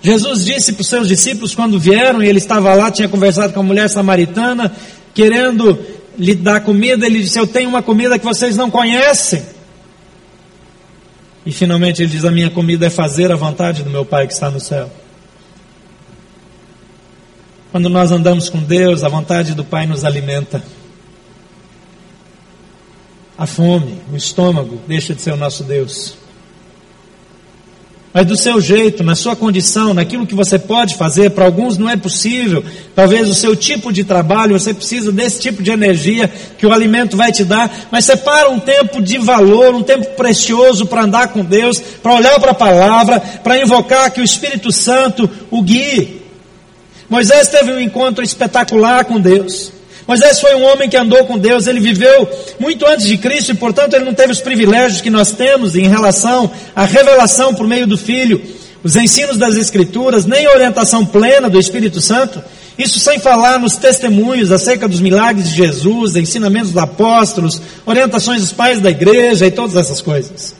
Jesus 0.00 0.46
disse 0.46 0.72
para 0.72 0.80
os 0.80 0.88
seus 0.88 1.06
discípulos 1.06 1.54
quando 1.54 1.78
vieram 1.78 2.22
e 2.22 2.28
ele 2.28 2.38
estava 2.38 2.74
lá, 2.74 2.90
tinha 2.90 3.06
conversado 3.06 3.52
com 3.52 3.60
a 3.60 3.62
mulher 3.62 3.88
samaritana, 3.90 4.74
querendo 5.12 5.78
lhe 6.18 6.34
dá 6.34 6.58
comida, 6.58 7.04
ele 7.04 7.20
disse: 7.20 7.38
Eu 7.38 7.46
tenho 7.46 7.68
uma 7.68 7.82
comida 7.82 8.18
que 8.18 8.24
vocês 8.24 8.56
não 8.56 8.70
conhecem. 8.70 9.44
E 11.44 11.52
finalmente 11.52 12.02
ele 12.02 12.10
diz: 12.10 12.24
A 12.24 12.30
minha 12.30 12.48
comida 12.48 12.86
é 12.86 12.90
fazer 12.90 13.30
a 13.30 13.36
vontade 13.36 13.82
do 13.82 13.90
meu 13.90 14.06
Pai 14.06 14.26
que 14.26 14.32
está 14.32 14.50
no 14.50 14.58
céu. 14.58 14.90
Quando 17.70 17.90
nós 17.90 18.10
andamos 18.10 18.48
com 18.48 18.58
Deus, 18.58 19.04
a 19.04 19.08
vontade 19.08 19.54
do 19.54 19.64
Pai 19.64 19.86
nos 19.86 20.02
alimenta. 20.02 20.62
A 23.36 23.46
fome, 23.46 23.98
o 24.10 24.16
estômago, 24.16 24.80
deixa 24.88 25.14
de 25.14 25.20
ser 25.20 25.32
o 25.32 25.36
nosso 25.36 25.62
Deus 25.62 26.21
mas 28.14 28.26
do 28.26 28.36
seu 28.36 28.60
jeito, 28.60 29.02
na 29.02 29.14
sua 29.14 29.34
condição, 29.34 29.94
naquilo 29.94 30.26
que 30.26 30.34
você 30.34 30.58
pode 30.58 30.96
fazer. 30.96 31.30
Para 31.30 31.46
alguns 31.46 31.78
não 31.78 31.88
é 31.88 31.96
possível. 31.96 32.62
Talvez 32.94 33.28
o 33.28 33.34
seu 33.34 33.56
tipo 33.56 33.90
de 33.90 34.04
trabalho, 34.04 34.58
você 34.58 34.74
precisa 34.74 35.10
desse 35.10 35.40
tipo 35.40 35.62
de 35.62 35.70
energia 35.70 36.30
que 36.58 36.66
o 36.66 36.72
alimento 36.72 37.16
vai 37.16 37.32
te 37.32 37.42
dar. 37.42 37.88
Mas 37.90 38.04
separa 38.04 38.50
um 38.50 38.60
tempo 38.60 39.00
de 39.00 39.16
valor, 39.16 39.74
um 39.74 39.82
tempo 39.82 40.14
precioso 40.14 40.84
para 40.84 41.04
andar 41.04 41.28
com 41.28 41.42
Deus, 41.42 41.80
para 42.02 42.14
olhar 42.14 42.38
para 42.38 42.50
a 42.50 42.54
palavra, 42.54 43.18
para 43.18 43.58
invocar 43.58 44.10
que 44.10 44.20
o 44.20 44.24
Espírito 44.24 44.70
Santo 44.70 45.28
o 45.50 45.62
guie. 45.62 46.20
Moisés 47.08 47.48
teve 47.48 47.72
um 47.72 47.80
encontro 47.80 48.22
espetacular 48.22 49.06
com 49.06 49.18
Deus. 49.18 49.72
Moisés 50.06 50.40
foi 50.40 50.54
um 50.56 50.64
homem 50.64 50.88
que 50.88 50.96
andou 50.96 51.24
com 51.26 51.38
Deus, 51.38 51.66
ele 51.66 51.80
viveu 51.80 52.28
muito 52.58 52.86
antes 52.86 53.06
de 53.06 53.16
Cristo 53.16 53.52
e, 53.52 53.54
portanto, 53.54 53.94
ele 53.94 54.04
não 54.04 54.14
teve 54.14 54.32
os 54.32 54.40
privilégios 54.40 55.00
que 55.00 55.10
nós 55.10 55.32
temos 55.32 55.76
em 55.76 55.86
relação 55.86 56.50
à 56.74 56.84
revelação 56.84 57.54
por 57.54 57.66
meio 57.66 57.86
do 57.86 57.96
Filho, 57.96 58.42
os 58.82 58.96
ensinos 58.96 59.36
das 59.36 59.56
Escrituras, 59.56 60.26
nem 60.26 60.46
a 60.46 60.52
orientação 60.52 61.06
plena 61.06 61.48
do 61.48 61.58
Espírito 61.58 62.00
Santo. 62.00 62.42
Isso 62.76 62.98
sem 62.98 63.18
falar 63.20 63.60
nos 63.60 63.76
testemunhos 63.76 64.50
acerca 64.50 64.88
dos 64.88 65.00
milagres 65.00 65.50
de 65.50 65.56
Jesus, 65.56 66.16
ensinamentos 66.16 66.72
dos 66.72 66.82
apóstolos, 66.82 67.60
orientações 67.86 68.40
dos 68.40 68.52
pais 68.52 68.80
da 68.80 68.90
igreja 68.90 69.46
e 69.46 69.50
todas 69.50 69.76
essas 69.76 70.00
coisas. 70.00 70.54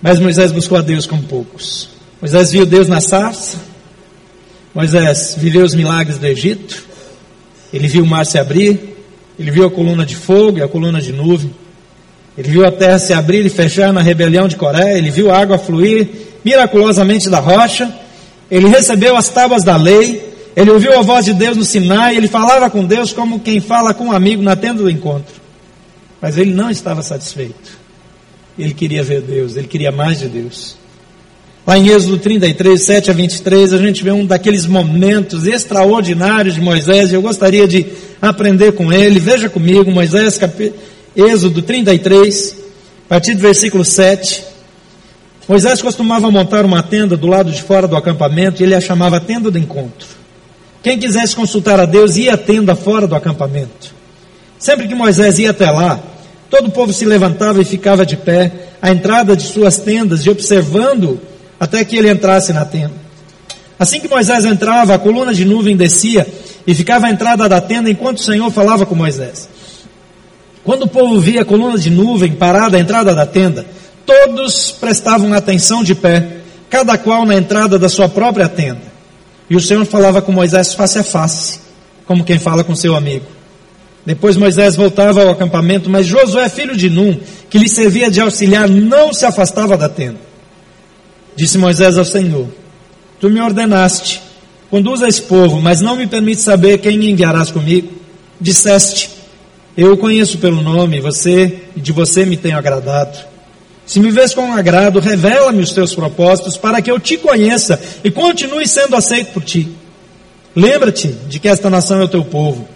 Mas 0.00 0.20
Moisés 0.20 0.52
buscou 0.52 0.78
a 0.78 0.82
Deus 0.82 1.06
como 1.06 1.22
poucos. 1.22 1.88
Moisés 2.20 2.52
viu 2.52 2.64
Deus 2.64 2.86
na 2.86 3.00
sarça, 3.00 3.56
Moisés 4.74 5.34
viveu 5.38 5.64
os 5.64 5.74
milagres 5.74 6.18
do 6.18 6.26
Egito, 6.26 6.84
ele 7.74 7.88
viu 7.88 8.04
o 8.04 8.06
mar 8.06 8.24
se 8.24 8.38
abrir, 8.38 8.78
ele 9.36 9.50
viu 9.50 9.66
a 9.66 9.70
coluna 9.70 10.06
de 10.06 10.14
fogo 10.14 10.58
e 10.58 10.62
a 10.62 10.68
coluna 10.68 11.00
de 11.00 11.12
nuvem. 11.12 11.52
Ele 12.38 12.48
viu 12.48 12.64
a 12.64 12.70
terra 12.70 13.00
se 13.00 13.12
abrir 13.12 13.44
e 13.44 13.50
fechar 13.50 13.92
na 13.92 14.00
rebelião 14.00 14.46
de 14.46 14.54
Coré, 14.54 14.96
ele 14.96 15.10
viu 15.10 15.28
a 15.28 15.36
água 15.36 15.58
fluir 15.58 16.08
miraculosamente 16.44 17.28
da 17.28 17.40
rocha, 17.40 17.92
ele 18.48 18.68
recebeu 18.68 19.16
as 19.16 19.28
tábuas 19.28 19.64
da 19.64 19.76
lei, 19.76 20.24
ele 20.54 20.70
ouviu 20.70 20.96
a 20.96 21.02
voz 21.02 21.24
de 21.24 21.32
Deus 21.32 21.56
no 21.56 21.64
Sinai, 21.64 22.16
ele 22.16 22.28
falava 22.28 22.70
com 22.70 22.84
Deus 22.84 23.12
como 23.12 23.40
quem 23.40 23.60
fala 23.60 23.92
com 23.92 24.04
um 24.04 24.12
amigo 24.12 24.40
na 24.40 24.54
tenda 24.54 24.80
do 24.80 24.88
encontro. 24.88 25.34
Mas 26.20 26.38
ele 26.38 26.54
não 26.54 26.70
estava 26.70 27.02
satisfeito. 27.02 27.76
Ele 28.56 28.72
queria 28.72 29.02
ver 29.02 29.20
Deus, 29.20 29.56
ele 29.56 29.66
queria 29.66 29.90
mais 29.90 30.20
de 30.20 30.28
Deus. 30.28 30.76
Lá 31.66 31.78
em 31.78 31.88
Êxodo 31.88 32.18
33, 32.18 32.82
7 32.82 33.10
a 33.10 33.14
23, 33.14 33.72
a 33.72 33.78
gente 33.78 34.04
vê 34.04 34.12
um 34.12 34.26
daqueles 34.26 34.66
momentos 34.66 35.46
extraordinários 35.46 36.54
de 36.54 36.60
Moisés, 36.60 37.10
e 37.10 37.14
eu 37.14 37.22
gostaria 37.22 37.66
de 37.66 37.86
aprender 38.20 38.72
com 38.72 38.92
ele. 38.92 39.18
Veja 39.18 39.48
comigo, 39.48 39.90
Moisés, 39.90 40.36
cap... 40.36 40.72
Êxodo 41.16 41.62
33, 41.62 42.56
a 43.06 43.08
partir 43.08 43.34
do 43.34 43.40
versículo 43.40 43.82
7. 43.84 44.44
Moisés 45.48 45.80
costumava 45.80 46.30
montar 46.30 46.66
uma 46.66 46.82
tenda 46.82 47.16
do 47.16 47.26
lado 47.26 47.50
de 47.50 47.62
fora 47.62 47.88
do 47.88 47.96
acampamento 47.96 48.60
e 48.60 48.64
ele 48.64 48.74
a 48.74 48.80
chamava 48.80 49.20
tenda 49.20 49.50
do 49.50 49.58
encontro. 49.58 50.08
Quem 50.82 50.98
quisesse 50.98 51.34
consultar 51.34 51.80
a 51.80 51.86
Deus 51.86 52.16
ia 52.16 52.34
à 52.34 52.36
tenda 52.36 52.74
fora 52.74 53.06
do 53.06 53.14
acampamento. 53.14 53.94
Sempre 54.58 54.86
que 54.86 54.94
Moisés 54.94 55.38
ia 55.38 55.50
até 55.50 55.70
lá, 55.70 55.98
todo 56.50 56.66
o 56.66 56.72
povo 56.72 56.92
se 56.92 57.06
levantava 57.06 57.62
e 57.62 57.64
ficava 57.64 58.04
de 58.04 58.16
pé 58.16 58.52
à 58.82 58.90
entrada 58.90 59.36
de 59.36 59.44
suas 59.44 59.78
tendas 59.78 60.26
e 60.26 60.30
observando 60.30 61.20
até 61.58 61.84
que 61.84 61.96
ele 61.96 62.10
entrasse 62.10 62.52
na 62.52 62.64
tenda. 62.64 63.04
Assim 63.78 64.00
que 64.00 64.08
Moisés 64.08 64.44
entrava, 64.44 64.94
a 64.94 64.98
coluna 64.98 65.34
de 65.34 65.44
nuvem 65.44 65.76
descia 65.76 66.26
e 66.66 66.74
ficava 66.74 67.06
à 67.06 67.10
entrada 67.10 67.48
da 67.48 67.60
tenda 67.60 67.90
enquanto 67.90 68.18
o 68.18 68.22
Senhor 68.22 68.50
falava 68.50 68.86
com 68.86 68.94
Moisés. 68.94 69.48
Quando 70.62 70.84
o 70.84 70.88
povo 70.88 71.20
via 71.20 71.42
a 71.42 71.44
coluna 71.44 71.78
de 71.78 71.90
nuvem 71.90 72.32
parada 72.32 72.76
à 72.76 72.80
entrada 72.80 73.14
da 73.14 73.26
tenda, 73.26 73.66
todos 74.06 74.70
prestavam 74.70 75.32
atenção 75.34 75.84
de 75.84 75.94
pé, 75.94 76.38
cada 76.70 76.96
qual 76.96 77.26
na 77.26 77.34
entrada 77.34 77.78
da 77.78 77.88
sua 77.88 78.08
própria 78.08 78.48
tenda. 78.48 78.94
E 79.48 79.56
o 79.56 79.60
Senhor 79.60 79.84
falava 79.84 80.22
com 80.22 80.32
Moisés 80.32 80.72
face 80.72 80.98
a 80.98 81.04
face, 81.04 81.60
como 82.06 82.24
quem 82.24 82.38
fala 82.38 82.64
com 82.64 82.74
seu 82.74 82.96
amigo. 82.96 83.26
Depois 84.06 84.36
Moisés 84.36 84.76
voltava 84.76 85.22
ao 85.22 85.30
acampamento, 85.30 85.88
mas 85.88 86.06
Josué, 86.06 86.48
filho 86.48 86.76
de 86.76 86.90
Num, 86.90 87.18
que 87.48 87.58
lhe 87.58 87.68
servia 87.68 88.10
de 88.10 88.20
auxiliar, 88.20 88.68
não 88.68 89.12
se 89.12 89.24
afastava 89.24 89.76
da 89.76 89.88
tenda. 89.88 90.33
Disse 91.36 91.58
Moisés 91.58 91.98
ao 91.98 92.04
Senhor: 92.04 92.48
Tu 93.20 93.28
me 93.28 93.40
ordenaste, 93.40 94.20
conduza 94.70 95.08
esse 95.08 95.22
povo, 95.22 95.60
mas 95.60 95.80
não 95.80 95.96
me 95.96 96.06
permite 96.06 96.42
saber 96.42 96.78
quem 96.78 97.10
enviarás 97.10 97.50
comigo. 97.50 97.92
Disseste: 98.40 99.10
Eu 99.76 99.92
o 99.92 99.96
conheço 99.96 100.38
pelo 100.38 100.62
nome, 100.62 101.00
você 101.00 101.62
e 101.74 101.80
de 101.80 101.92
você 101.92 102.24
me 102.24 102.36
tenho 102.36 102.56
agradado. 102.56 103.18
Se 103.86 104.00
me 104.00 104.10
vês 104.10 104.32
com 104.32 104.52
agrado, 104.52 104.98
revela-me 104.98 105.62
os 105.62 105.72
teus 105.72 105.94
propósitos 105.94 106.56
para 106.56 106.80
que 106.80 106.90
eu 106.90 106.98
te 106.98 107.18
conheça 107.18 107.78
e 108.02 108.10
continue 108.10 108.66
sendo 108.66 108.96
aceito 108.96 109.32
por 109.32 109.44
ti. 109.44 109.68
Lembra-te 110.56 111.08
de 111.08 111.38
que 111.38 111.48
esta 111.48 111.68
nação 111.68 112.00
é 112.00 112.04
o 112.04 112.08
teu 112.08 112.24
povo. 112.24 112.66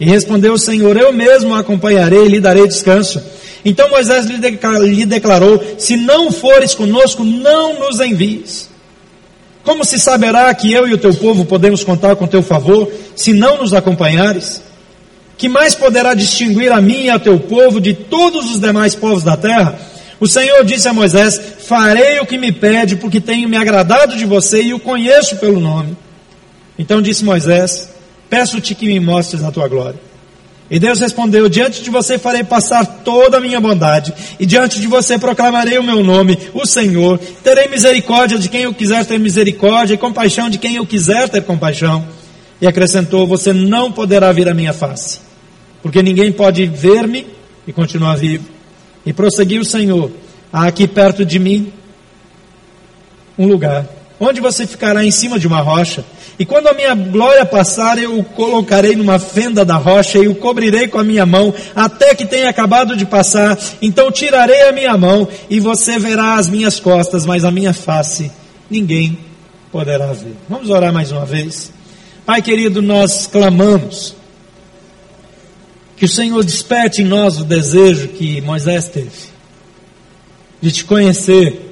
E 0.00 0.06
respondeu 0.06 0.52
o 0.52 0.58
Senhor: 0.58 0.96
Eu 0.96 1.12
mesmo 1.12 1.54
a 1.54 1.58
acompanharei 1.58 2.24
e 2.24 2.28
lhe 2.28 2.40
darei 2.40 2.66
descanso. 2.66 3.20
Então 3.64 3.90
Moisés 3.90 4.26
lhe 4.26 5.06
declarou: 5.06 5.62
Se 5.78 5.96
não 5.96 6.30
fores 6.30 6.74
conosco, 6.74 7.24
não 7.24 7.78
nos 7.80 8.00
envies. 8.00 8.68
Como 9.64 9.84
se 9.84 9.98
saberá 9.98 10.52
que 10.54 10.72
eu 10.72 10.88
e 10.88 10.94
o 10.94 10.98
teu 10.98 11.12
povo 11.14 11.44
podemos 11.44 11.84
contar 11.84 12.16
com 12.16 12.26
teu 12.26 12.42
favor, 12.42 12.90
se 13.14 13.32
não 13.32 13.58
nos 13.58 13.74
acompanhares? 13.74 14.62
Que 15.36 15.48
mais 15.48 15.74
poderá 15.74 16.14
distinguir 16.14 16.72
a 16.72 16.80
mim 16.80 17.04
e 17.04 17.10
a 17.10 17.18
teu 17.18 17.38
povo 17.38 17.80
de 17.80 17.94
todos 17.94 18.50
os 18.50 18.60
demais 18.60 18.94
povos 18.94 19.22
da 19.22 19.36
terra? 19.36 19.78
O 20.18 20.26
Senhor 20.26 20.64
disse 20.64 20.88
a 20.88 20.92
Moisés: 20.92 21.40
Farei 21.60 22.18
o 22.18 22.26
que 22.26 22.38
me 22.38 22.50
pede, 22.50 22.96
porque 22.96 23.20
tenho 23.20 23.48
me 23.48 23.56
agradado 23.56 24.16
de 24.16 24.24
você 24.24 24.62
e 24.62 24.74
o 24.74 24.80
conheço 24.80 25.36
pelo 25.36 25.60
nome. 25.60 25.96
Então 26.78 27.02
disse 27.02 27.24
Moisés: 27.24 27.90
Peço-te 28.30 28.74
que 28.74 28.86
me 28.86 28.98
mostres 28.98 29.44
a 29.44 29.50
tua 29.52 29.68
glória. 29.68 30.07
E 30.70 30.78
Deus 30.78 31.00
respondeu: 31.00 31.48
Diante 31.48 31.82
de 31.82 31.90
você 31.90 32.18
farei 32.18 32.44
passar 32.44 32.84
toda 32.84 33.38
a 33.38 33.40
minha 33.40 33.60
bondade, 33.60 34.12
e 34.38 34.44
diante 34.44 34.80
de 34.80 34.86
você 34.86 35.18
proclamarei 35.18 35.78
o 35.78 35.82
meu 35.82 36.04
nome, 36.04 36.38
o 36.52 36.66
Senhor. 36.66 37.18
Terei 37.42 37.68
misericórdia 37.68 38.38
de 38.38 38.48
quem 38.48 38.62
eu 38.62 38.74
quiser 38.74 39.04
ter 39.06 39.18
misericórdia, 39.18 39.94
e 39.94 39.98
compaixão 39.98 40.50
de 40.50 40.58
quem 40.58 40.76
eu 40.76 40.86
quiser 40.86 41.28
ter 41.28 41.42
compaixão. 41.42 42.06
E 42.60 42.66
acrescentou: 42.66 43.26
Você 43.26 43.52
não 43.52 43.90
poderá 43.90 44.30
vir 44.30 44.48
à 44.48 44.54
minha 44.54 44.74
face, 44.74 45.20
porque 45.82 46.02
ninguém 46.02 46.30
pode 46.30 46.66
ver-me 46.66 47.26
e 47.66 47.72
continuar 47.72 48.16
vivo. 48.16 48.44
E 49.06 49.12
prosseguiu 49.12 49.62
o 49.62 49.64
Senhor: 49.64 50.10
Há 50.52 50.66
aqui 50.66 50.86
perto 50.86 51.24
de 51.24 51.38
mim 51.38 51.72
um 53.38 53.46
lugar, 53.46 53.86
onde 54.20 54.40
você 54.40 54.66
ficará 54.66 55.02
em 55.02 55.10
cima 55.10 55.38
de 55.38 55.46
uma 55.46 55.60
rocha 55.60 56.04
e 56.38 56.46
quando 56.46 56.68
a 56.68 56.72
minha 56.72 56.94
glória 56.94 57.44
passar, 57.44 57.98
eu 57.98 58.16
o 58.16 58.22
colocarei 58.22 58.94
numa 58.94 59.18
fenda 59.18 59.64
da 59.64 59.76
rocha 59.76 60.18
e 60.18 60.28
o 60.28 60.36
cobrirei 60.36 60.86
com 60.86 60.98
a 60.98 61.02
minha 61.04 61.26
mão, 61.26 61.52
até 61.74 62.14
que 62.14 62.24
tenha 62.24 62.48
acabado 62.48 62.94
de 62.94 63.04
passar. 63.04 63.58
Então 63.82 64.12
tirarei 64.12 64.62
a 64.62 64.72
minha 64.72 64.96
mão 64.96 65.26
e 65.50 65.58
você 65.58 65.98
verá 65.98 66.36
as 66.36 66.48
minhas 66.48 66.78
costas, 66.78 67.26
mas 67.26 67.44
a 67.44 67.50
minha 67.50 67.72
face 67.72 68.30
ninguém 68.70 69.18
poderá 69.72 70.12
ver. 70.12 70.36
Vamos 70.48 70.70
orar 70.70 70.92
mais 70.92 71.10
uma 71.10 71.26
vez. 71.26 71.72
Pai 72.24 72.40
querido, 72.40 72.80
nós 72.80 73.26
clamamos 73.26 74.14
que 75.96 76.04
o 76.04 76.08
Senhor 76.08 76.44
desperte 76.44 77.02
em 77.02 77.04
nós 77.04 77.40
o 77.40 77.44
desejo 77.44 78.08
que 78.08 78.40
Moisés 78.42 78.88
teve 78.88 79.10
de 80.60 80.70
te 80.70 80.84
conhecer 80.84 81.67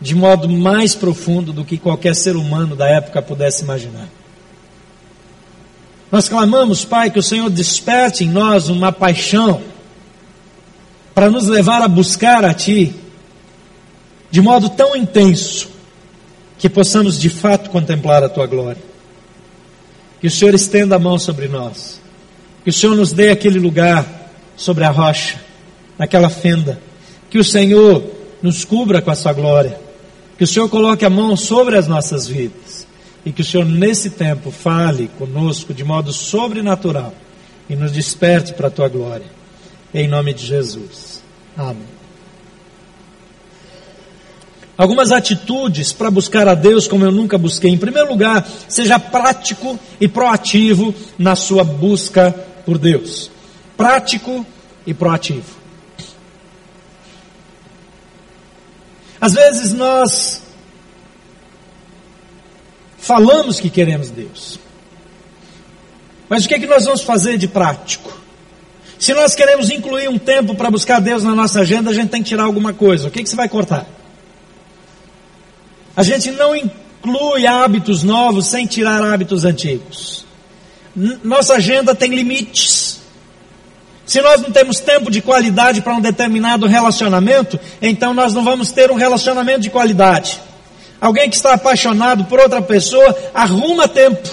de 0.00 0.14
modo 0.14 0.48
mais 0.48 0.94
profundo 0.94 1.52
do 1.52 1.64
que 1.64 1.76
qualquer 1.76 2.14
ser 2.14 2.34
humano 2.34 2.74
da 2.74 2.88
época 2.88 3.20
pudesse 3.20 3.62
imaginar. 3.62 4.08
Nós 6.10 6.28
clamamos, 6.28 6.84
Pai, 6.84 7.10
que 7.10 7.18
o 7.18 7.22
Senhor 7.22 7.50
desperte 7.50 8.24
em 8.24 8.28
nós 8.28 8.68
uma 8.68 8.90
paixão 8.90 9.62
para 11.14 11.30
nos 11.30 11.46
levar 11.46 11.82
a 11.82 11.88
buscar 11.88 12.44
a 12.44 12.54
Ti 12.54 12.94
de 14.30 14.40
modo 14.40 14.70
tão 14.70 14.96
intenso 14.96 15.68
que 16.58 16.68
possamos 16.68 17.18
de 17.18 17.28
fato 17.28 17.68
contemplar 17.70 18.24
a 18.24 18.28
Tua 18.28 18.46
glória. 18.46 18.82
Que 20.20 20.26
o 20.26 20.30
Senhor 20.30 20.54
estenda 20.54 20.96
a 20.96 20.98
mão 20.98 21.18
sobre 21.18 21.46
nós. 21.46 22.00
Que 22.64 22.70
o 22.70 22.72
Senhor 22.72 22.94
nos 22.94 23.12
dê 23.12 23.30
aquele 23.30 23.58
lugar 23.58 24.04
sobre 24.56 24.84
a 24.84 24.90
rocha, 24.90 25.40
naquela 25.98 26.28
fenda. 26.28 26.80
Que 27.28 27.38
o 27.38 27.44
Senhor 27.44 28.04
nos 28.42 28.64
cubra 28.64 29.00
com 29.00 29.10
a 29.10 29.14
Sua 29.14 29.32
glória 29.32 29.89
que 30.40 30.44
o 30.44 30.46
Senhor 30.46 30.70
coloque 30.70 31.04
a 31.04 31.10
mão 31.10 31.36
sobre 31.36 31.76
as 31.76 31.86
nossas 31.86 32.26
vidas 32.26 32.86
e 33.26 33.30
que 33.30 33.42
o 33.42 33.44
Senhor, 33.44 33.66
nesse 33.66 34.08
tempo, 34.08 34.50
fale 34.50 35.10
conosco 35.18 35.74
de 35.74 35.84
modo 35.84 36.14
sobrenatural 36.14 37.12
e 37.68 37.76
nos 37.76 37.92
desperte 37.92 38.54
para 38.54 38.68
a 38.68 38.70
tua 38.70 38.88
glória. 38.88 39.26
Em 39.92 40.08
nome 40.08 40.32
de 40.32 40.46
Jesus. 40.46 41.22
Amém. 41.54 41.84
Algumas 44.78 45.12
atitudes 45.12 45.92
para 45.92 46.10
buscar 46.10 46.48
a 46.48 46.54
Deus 46.54 46.88
como 46.88 47.04
eu 47.04 47.12
nunca 47.12 47.36
busquei. 47.36 47.70
Em 47.70 47.76
primeiro 47.76 48.08
lugar, 48.08 48.48
seja 48.66 48.98
prático 48.98 49.78
e 50.00 50.08
proativo 50.08 50.94
na 51.18 51.36
sua 51.36 51.64
busca 51.64 52.34
por 52.64 52.78
Deus. 52.78 53.30
Prático 53.76 54.46
e 54.86 54.94
proativo. 54.94 55.59
Às 59.20 59.34
vezes 59.34 59.72
nós 59.72 60.42
falamos 62.98 63.60
que 63.60 63.68
queremos 63.68 64.10
Deus. 64.10 64.58
Mas 66.28 66.44
o 66.44 66.48
que 66.48 66.54
é 66.54 66.58
que 66.58 66.66
nós 66.66 66.84
vamos 66.84 67.02
fazer 67.02 67.36
de 67.36 67.48
prático? 67.48 68.20
Se 68.98 69.12
nós 69.14 69.34
queremos 69.34 69.70
incluir 69.70 70.08
um 70.08 70.18
tempo 70.18 70.54
para 70.54 70.70
buscar 70.70 71.00
Deus 71.00 71.24
na 71.24 71.34
nossa 71.34 71.60
agenda, 71.60 71.90
a 71.90 71.94
gente 71.94 72.10
tem 72.10 72.22
que 72.22 72.28
tirar 72.28 72.44
alguma 72.44 72.72
coisa. 72.72 73.08
O 73.08 73.10
que, 73.10 73.20
é 73.20 73.22
que 73.22 73.28
você 73.28 73.34
vai 73.34 73.48
cortar? 73.48 73.86
A 75.96 76.02
gente 76.02 76.30
não 76.30 76.54
inclui 76.54 77.46
hábitos 77.46 78.02
novos 78.02 78.46
sem 78.46 78.66
tirar 78.66 79.02
hábitos 79.02 79.44
antigos. 79.44 80.24
Nossa 81.24 81.54
agenda 81.54 81.94
tem 81.94 82.14
limites. 82.14 82.99
Se 84.10 84.20
nós 84.20 84.42
não 84.42 84.50
temos 84.50 84.80
tempo 84.80 85.08
de 85.08 85.22
qualidade 85.22 85.80
para 85.82 85.94
um 85.94 86.00
determinado 86.00 86.66
relacionamento, 86.66 87.60
então 87.80 88.12
nós 88.12 88.34
não 88.34 88.42
vamos 88.42 88.72
ter 88.72 88.90
um 88.90 88.96
relacionamento 88.96 89.60
de 89.60 89.70
qualidade. 89.70 90.40
Alguém 91.00 91.30
que 91.30 91.36
está 91.36 91.52
apaixonado 91.52 92.24
por 92.24 92.40
outra 92.40 92.60
pessoa, 92.60 93.16
arruma 93.32 93.86
tempo. 93.86 94.28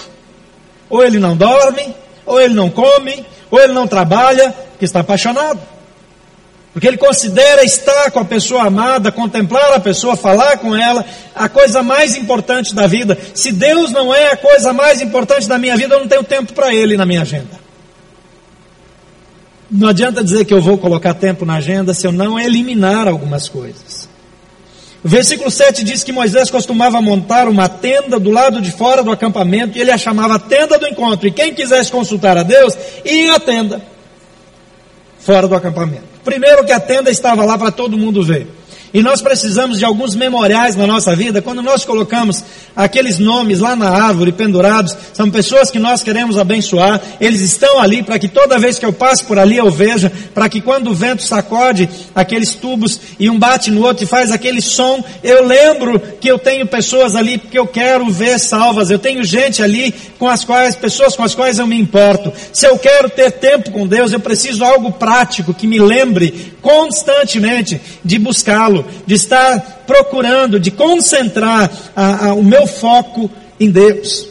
Ou 0.90 1.04
ele 1.04 1.20
não 1.20 1.36
dorme, 1.36 1.94
ou 2.26 2.40
ele 2.40 2.54
não 2.54 2.68
come, 2.68 3.24
ou 3.52 3.60
ele 3.60 3.72
não 3.72 3.86
trabalha, 3.86 4.52
porque 4.70 4.84
está 4.84 4.98
apaixonado. 4.98 5.60
Porque 6.72 6.88
ele 6.88 6.96
considera 6.96 7.62
estar 7.62 8.10
com 8.10 8.18
a 8.18 8.24
pessoa 8.24 8.64
amada, 8.64 9.12
contemplar 9.12 9.74
a 9.74 9.78
pessoa, 9.78 10.16
falar 10.16 10.58
com 10.58 10.74
ela, 10.74 11.04
a 11.36 11.48
coisa 11.48 11.84
mais 11.84 12.16
importante 12.16 12.74
da 12.74 12.88
vida. 12.88 13.16
Se 13.32 13.52
Deus 13.52 13.92
não 13.92 14.12
é 14.12 14.32
a 14.32 14.36
coisa 14.36 14.72
mais 14.72 15.00
importante 15.00 15.46
da 15.46 15.56
minha 15.56 15.76
vida, 15.76 15.94
eu 15.94 16.00
não 16.00 16.08
tenho 16.08 16.24
tempo 16.24 16.52
para 16.52 16.74
Ele 16.74 16.96
na 16.96 17.06
minha 17.06 17.22
agenda. 17.22 17.67
Não 19.70 19.88
adianta 19.88 20.24
dizer 20.24 20.44
que 20.44 20.54
eu 20.54 20.62
vou 20.62 20.78
colocar 20.78 21.14
tempo 21.14 21.44
na 21.44 21.56
agenda 21.56 21.92
se 21.92 22.06
eu 22.06 22.12
não 22.12 22.38
eliminar 22.38 23.06
algumas 23.06 23.48
coisas. 23.48 24.08
O 25.04 25.08
versículo 25.08 25.50
7 25.50 25.84
diz 25.84 26.02
que 26.02 26.10
Moisés 26.10 26.50
costumava 26.50 27.00
montar 27.00 27.48
uma 27.48 27.68
tenda 27.68 28.18
do 28.18 28.30
lado 28.30 28.60
de 28.60 28.72
fora 28.72 29.02
do 29.02 29.12
acampamento 29.12 29.78
e 29.78 29.80
ele 29.80 29.90
a 29.90 29.98
chamava 29.98 30.38
tenda 30.38 30.78
do 30.78 30.86
encontro. 30.86 31.28
E 31.28 31.30
quem 31.30 31.54
quisesse 31.54 31.90
consultar 31.90 32.36
a 32.36 32.42
Deus, 32.42 32.76
ia 33.04 33.34
à 33.34 33.40
tenda, 33.40 33.80
fora 35.20 35.46
do 35.46 35.54
acampamento. 35.54 36.04
Primeiro 36.24 36.64
que 36.64 36.72
a 36.72 36.80
tenda 36.80 37.10
estava 37.10 37.44
lá 37.44 37.56
para 37.56 37.70
todo 37.70 37.96
mundo 37.96 38.22
ver. 38.22 38.57
E 38.92 39.02
nós 39.02 39.20
precisamos 39.20 39.78
de 39.78 39.84
alguns 39.84 40.14
memoriais 40.14 40.74
na 40.74 40.86
nossa 40.86 41.14
vida. 41.14 41.42
Quando 41.42 41.62
nós 41.62 41.84
colocamos 41.84 42.42
aqueles 42.74 43.18
nomes 43.18 43.60
lá 43.60 43.76
na 43.76 43.90
árvore 43.90 44.32
pendurados, 44.32 44.96
são 45.12 45.30
pessoas 45.30 45.70
que 45.70 45.78
nós 45.78 46.02
queremos 46.02 46.38
abençoar. 46.38 47.00
Eles 47.20 47.40
estão 47.40 47.80
ali 47.80 48.02
para 48.02 48.18
que 48.18 48.28
toda 48.28 48.58
vez 48.58 48.78
que 48.78 48.86
eu 48.86 48.92
passe 48.92 49.24
por 49.24 49.38
ali 49.38 49.56
eu 49.56 49.70
veja, 49.70 50.10
para 50.32 50.48
que 50.48 50.60
quando 50.60 50.90
o 50.90 50.94
vento 50.94 51.22
sacode 51.22 51.88
aqueles 52.14 52.54
tubos 52.54 52.98
e 53.18 53.28
um 53.28 53.38
bate 53.38 53.70
no 53.70 53.82
outro 53.82 54.04
e 54.04 54.06
faz 54.06 54.30
aquele 54.30 54.62
som, 54.62 55.04
eu 55.22 55.44
lembro 55.46 56.00
que 56.20 56.28
eu 56.28 56.38
tenho 56.38 56.66
pessoas 56.66 57.14
ali 57.14 57.36
porque 57.36 57.58
eu 57.58 57.66
quero 57.66 58.08
ver 58.10 58.38
salvas. 58.38 58.90
Eu 58.90 58.98
tenho 58.98 59.22
gente 59.22 59.62
ali 59.62 59.94
com 60.18 60.28
as 60.28 60.44
quais, 60.44 60.74
pessoas 60.74 61.14
com 61.14 61.22
as 61.22 61.34
quais 61.34 61.58
eu 61.58 61.66
me 61.66 61.78
importo. 61.78 62.32
Se 62.52 62.66
eu 62.66 62.78
quero 62.78 63.10
ter 63.10 63.32
tempo 63.32 63.70
com 63.70 63.86
Deus, 63.86 64.12
eu 64.12 64.20
preciso 64.20 64.64
algo 64.64 64.92
prático 64.92 65.52
que 65.52 65.66
me 65.66 65.78
lembre 65.78 66.54
constantemente 66.62 67.80
de 68.04 68.18
de 69.06 69.14
estar 69.14 69.84
procurando, 69.86 70.58
de 70.60 70.70
concentrar 70.70 71.70
a, 71.94 72.28
a, 72.28 72.34
o 72.34 72.42
meu 72.42 72.66
foco 72.66 73.30
em 73.58 73.70
Deus. 73.70 74.28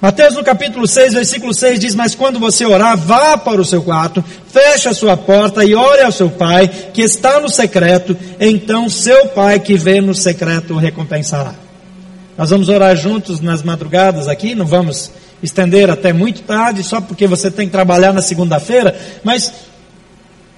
Mateus 0.00 0.34
no 0.36 0.44
capítulo 0.44 0.86
6, 0.86 1.14
versículo 1.14 1.52
6 1.52 1.80
diz: 1.80 1.94
Mas 1.94 2.14
quando 2.14 2.38
você 2.38 2.64
orar, 2.64 2.96
vá 2.96 3.36
para 3.36 3.60
o 3.60 3.64
seu 3.64 3.82
quarto, 3.82 4.24
feche 4.48 4.88
a 4.88 4.94
sua 4.94 5.16
porta 5.16 5.64
e 5.64 5.74
ore 5.74 6.02
ao 6.02 6.12
seu 6.12 6.30
pai, 6.30 6.68
que 6.68 7.02
está 7.02 7.40
no 7.40 7.48
secreto, 7.48 8.16
então 8.38 8.88
seu 8.88 9.26
pai 9.28 9.58
que 9.58 9.76
vê 9.76 10.00
no 10.00 10.14
secreto 10.14 10.74
o 10.74 10.78
recompensará. 10.78 11.54
Nós 12.36 12.50
vamos 12.50 12.68
orar 12.68 12.96
juntos 12.96 13.40
nas 13.40 13.64
madrugadas 13.64 14.28
aqui, 14.28 14.54
não 14.54 14.64
vamos 14.64 15.10
estender 15.42 15.90
até 15.90 16.12
muito 16.12 16.42
tarde, 16.42 16.84
só 16.84 17.00
porque 17.00 17.26
você 17.26 17.50
tem 17.50 17.66
que 17.66 17.72
trabalhar 17.72 18.12
na 18.12 18.22
segunda-feira, 18.22 18.96
mas 19.24 19.52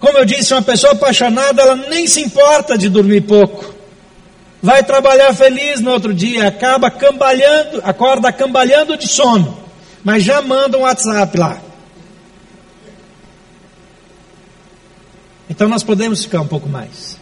como 0.00 0.16
eu 0.16 0.24
disse, 0.24 0.54
uma 0.54 0.62
pessoa 0.62 0.94
apaixonada, 0.94 1.60
ela 1.60 1.76
nem 1.76 2.06
se 2.06 2.22
importa 2.22 2.76
de 2.78 2.88
dormir 2.88 3.20
pouco. 3.20 3.74
Vai 4.62 4.82
trabalhar 4.82 5.34
feliz 5.34 5.80
no 5.80 5.90
outro 5.90 6.14
dia, 6.14 6.48
acaba 6.48 6.90
cambalhando, 6.90 7.82
acorda 7.84 8.32
cambalhando 8.32 8.96
de 8.96 9.06
sono, 9.06 9.58
mas 10.02 10.24
já 10.24 10.40
manda 10.40 10.78
um 10.78 10.82
WhatsApp 10.82 11.36
lá. 11.38 11.60
Então 15.50 15.68
nós 15.68 15.82
podemos 15.82 16.24
ficar 16.24 16.40
um 16.40 16.46
pouco 16.46 16.68
mais. 16.68 17.18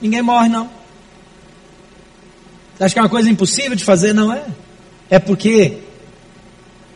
Ninguém 0.00 0.22
morre, 0.22 0.48
não. 0.48 0.70
Acho 2.78 2.94
que 2.94 2.98
é 3.00 3.02
uma 3.02 3.08
coisa 3.08 3.28
impossível 3.28 3.74
de 3.74 3.84
fazer? 3.84 4.12
Não 4.12 4.32
é. 4.32 4.44
É 5.10 5.18
porque 5.18 5.78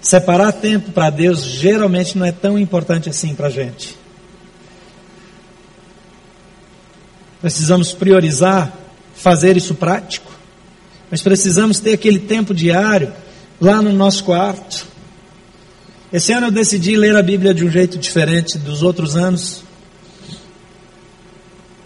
separar 0.01 0.53
tempo 0.53 0.93
para 0.93 1.11
Deus 1.11 1.43
geralmente 1.43 2.17
não 2.17 2.25
é 2.25 2.31
tão 2.31 2.57
importante 2.57 3.09
assim 3.09 3.35
para 3.35 3.49
a 3.49 3.51
gente. 3.51 4.02
Precisamos 7.43 7.93
priorizar, 7.93 8.73
fazer 9.15 9.57
isso 9.57 9.75
prático. 9.75 10.33
Mas 11.11 11.21
precisamos 11.21 11.79
ter 11.79 11.93
aquele 11.93 12.21
tempo 12.21 12.55
diário 12.55 13.13
lá 13.61 13.83
no 13.83 13.93
nosso 13.93 14.25
quarto. 14.25 14.87
Esse 16.13 16.33
ano 16.33 16.47
eu 16.47 16.51
decidi 16.51 16.97
ler 16.97 17.17
a 17.17 17.23
Bíblia 17.23 17.53
de 17.53 17.65
um 17.65 17.71
jeito 17.71 17.99
diferente 17.99 18.57
dos 18.57 18.83
outros 18.83 19.17
anos. 19.17 19.65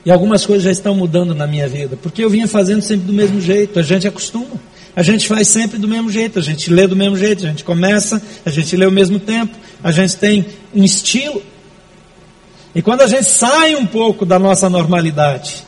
E 0.05 0.11
algumas 0.11 0.47
coisas 0.47 0.63
já 0.63 0.71
estão 0.71 0.95
mudando 0.95 1.35
na 1.35 1.47
minha 1.47 1.67
vida, 1.67 1.99
porque 2.01 2.23
eu 2.23 2.31
vinha 2.31 2.47
fazendo 2.47 2.83
sempre 2.83 3.07
do 3.07 3.13
mesmo 3.13 3.41
jeito, 3.41 3.81
a 3.81 3.83
gente 3.83 4.07
acostuma. 4.07 4.61
A 4.95 5.03
gente 5.03 5.27
faz 5.27 5.49
sempre 5.49 5.79
do 5.79 5.89
mesmo 5.89 6.11
jeito, 6.11 6.39
a 6.39 6.43
gente 6.43 6.71
lê 6.71 6.87
do 6.87 6.97
mesmo 6.97 7.17
jeito, 7.17 7.45
a 7.45 7.49
gente 7.49 7.65
começa, 7.65 8.23
a 8.45 8.51
gente 8.51 8.77
lê 8.77 8.85
ao 8.85 8.91
mesmo 8.91 9.19
tempo, 9.19 9.57
a 9.83 9.91
gente 9.91 10.17
tem 10.17 10.47
um 10.75 10.85
estilo. 10.85 11.43
E 12.77 12.83
quando 12.83 13.01
a 13.01 13.07
gente 13.07 13.25
sai 13.25 13.75
um 13.75 13.87
pouco 13.87 14.27
da 14.27 14.39
nossa 14.39 14.69
normalidade, 14.69 15.65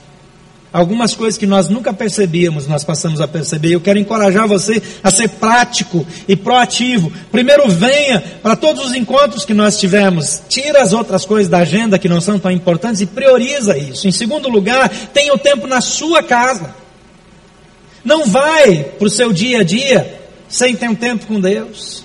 Algumas 0.71 1.15
coisas 1.15 1.39
que 1.39 1.47
nós 1.47 1.71
nunca 1.71 1.95
percebíamos, 1.95 2.67
nós 2.67 2.85
passamos 2.85 3.23
a 3.23 3.27
perceber. 3.27 3.73
Eu 3.73 3.81
quero 3.81 3.99
encorajar 3.99 4.47
você 4.47 4.83
a 5.03 5.11
ser 5.11 5.31
prático 5.31 6.07
e 6.29 6.37
proativo. 6.37 7.11
Primeiro, 7.33 7.71
venha 7.71 8.21
para 8.43 8.55
todos 8.55 8.85
os 8.85 8.95
encontros 8.95 9.47
que 9.47 9.55
nós 9.55 9.79
tivemos. 9.79 10.43
Tira 10.47 10.83
as 10.83 10.93
outras 10.93 11.25
coisas 11.25 11.51
da 11.51 11.61
agenda 11.61 11.99
que 11.99 12.07
não 12.07 12.21
são 12.21 12.39
tão 12.39 12.51
importantes 12.51 13.01
e 13.01 13.07
prioriza 13.07 13.79
isso. 13.79 14.07
Em 14.07 14.13
segundo 14.13 14.51
lugar, 14.51 14.91
tenha 15.15 15.33
o 15.33 15.39
tempo 15.39 15.67
na 15.67 15.81
sua 15.81 16.23
casa. 16.23 16.75
Não 18.05 18.27
vai 18.27 18.85
para 18.99 19.07
o 19.07 19.11
seu 19.11 19.33
dia 19.33 19.61
a 19.61 19.65
dia 19.65 20.21
sem 20.51 20.77
ter 20.77 20.91
um 20.91 20.95
tempo 20.95 21.25
com 21.25 21.41
Deus. 21.41 22.05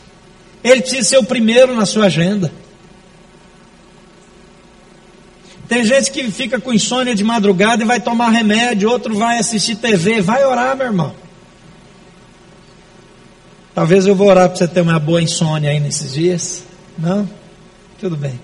Ele 0.64 0.80
precisa 0.80 1.10
ser 1.10 1.18
o 1.18 1.26
primeiro 1.26 1.76
na 1.76 1.86
sua 1.86 2.06
agenda. 2.06 2.63
Tem 5.74 5.84
gente 5.84 6.12
que 6.12 6.30
fica 6.30 6.62
com 6.62 6.72
insônia 6.72 7.16
de 7.16 7.24
madrugada 7.24 7.82
e 7.82 7.86
vai 7.86 8.00
tomar 8.00 8.30
remédio, 8.30 8.92
outro 8.92 9.16
vai 9.16 9.40
assistir 9.40 9.76
TV, 9.76 10.22
vai 10.22 10.46
orar, 10.46 10.78
meu 10.78 10.86
irmão. 10.86 11.16
Talvez 13.74 14.06
eu 14.06 14.16
vou 14.16 14.28
orar 14.28 14.50
para 14.50 14.56
você 14.60 14.68
ter 14.68 14.82
uma 14.82 15.00
boa 15.00 15.20
insônia 15.20 15.72
aí 15.72 15.80
nesses 15.80 16.14
dias. 16.14 16.64
Não? 16.96 17.28
Tudo 18.00 18.16
bem. 18.16 18.40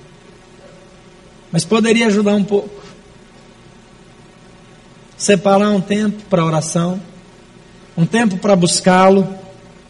Mas 1.52 1.64
poderia 1.64 2.08
ajudar 2.08 2.34
um 2.34 2.44
pouco. 2.44 2.84
Separar 5.16 5.70
um 5.70 5.82
tempo 5.82 6.24
para 6.32 6.44
oração, 6.44 7.00
um 7.96 8.08
tempo 8.08 8.38
para 8.38 8.56
buscá-lo 8.56 9.32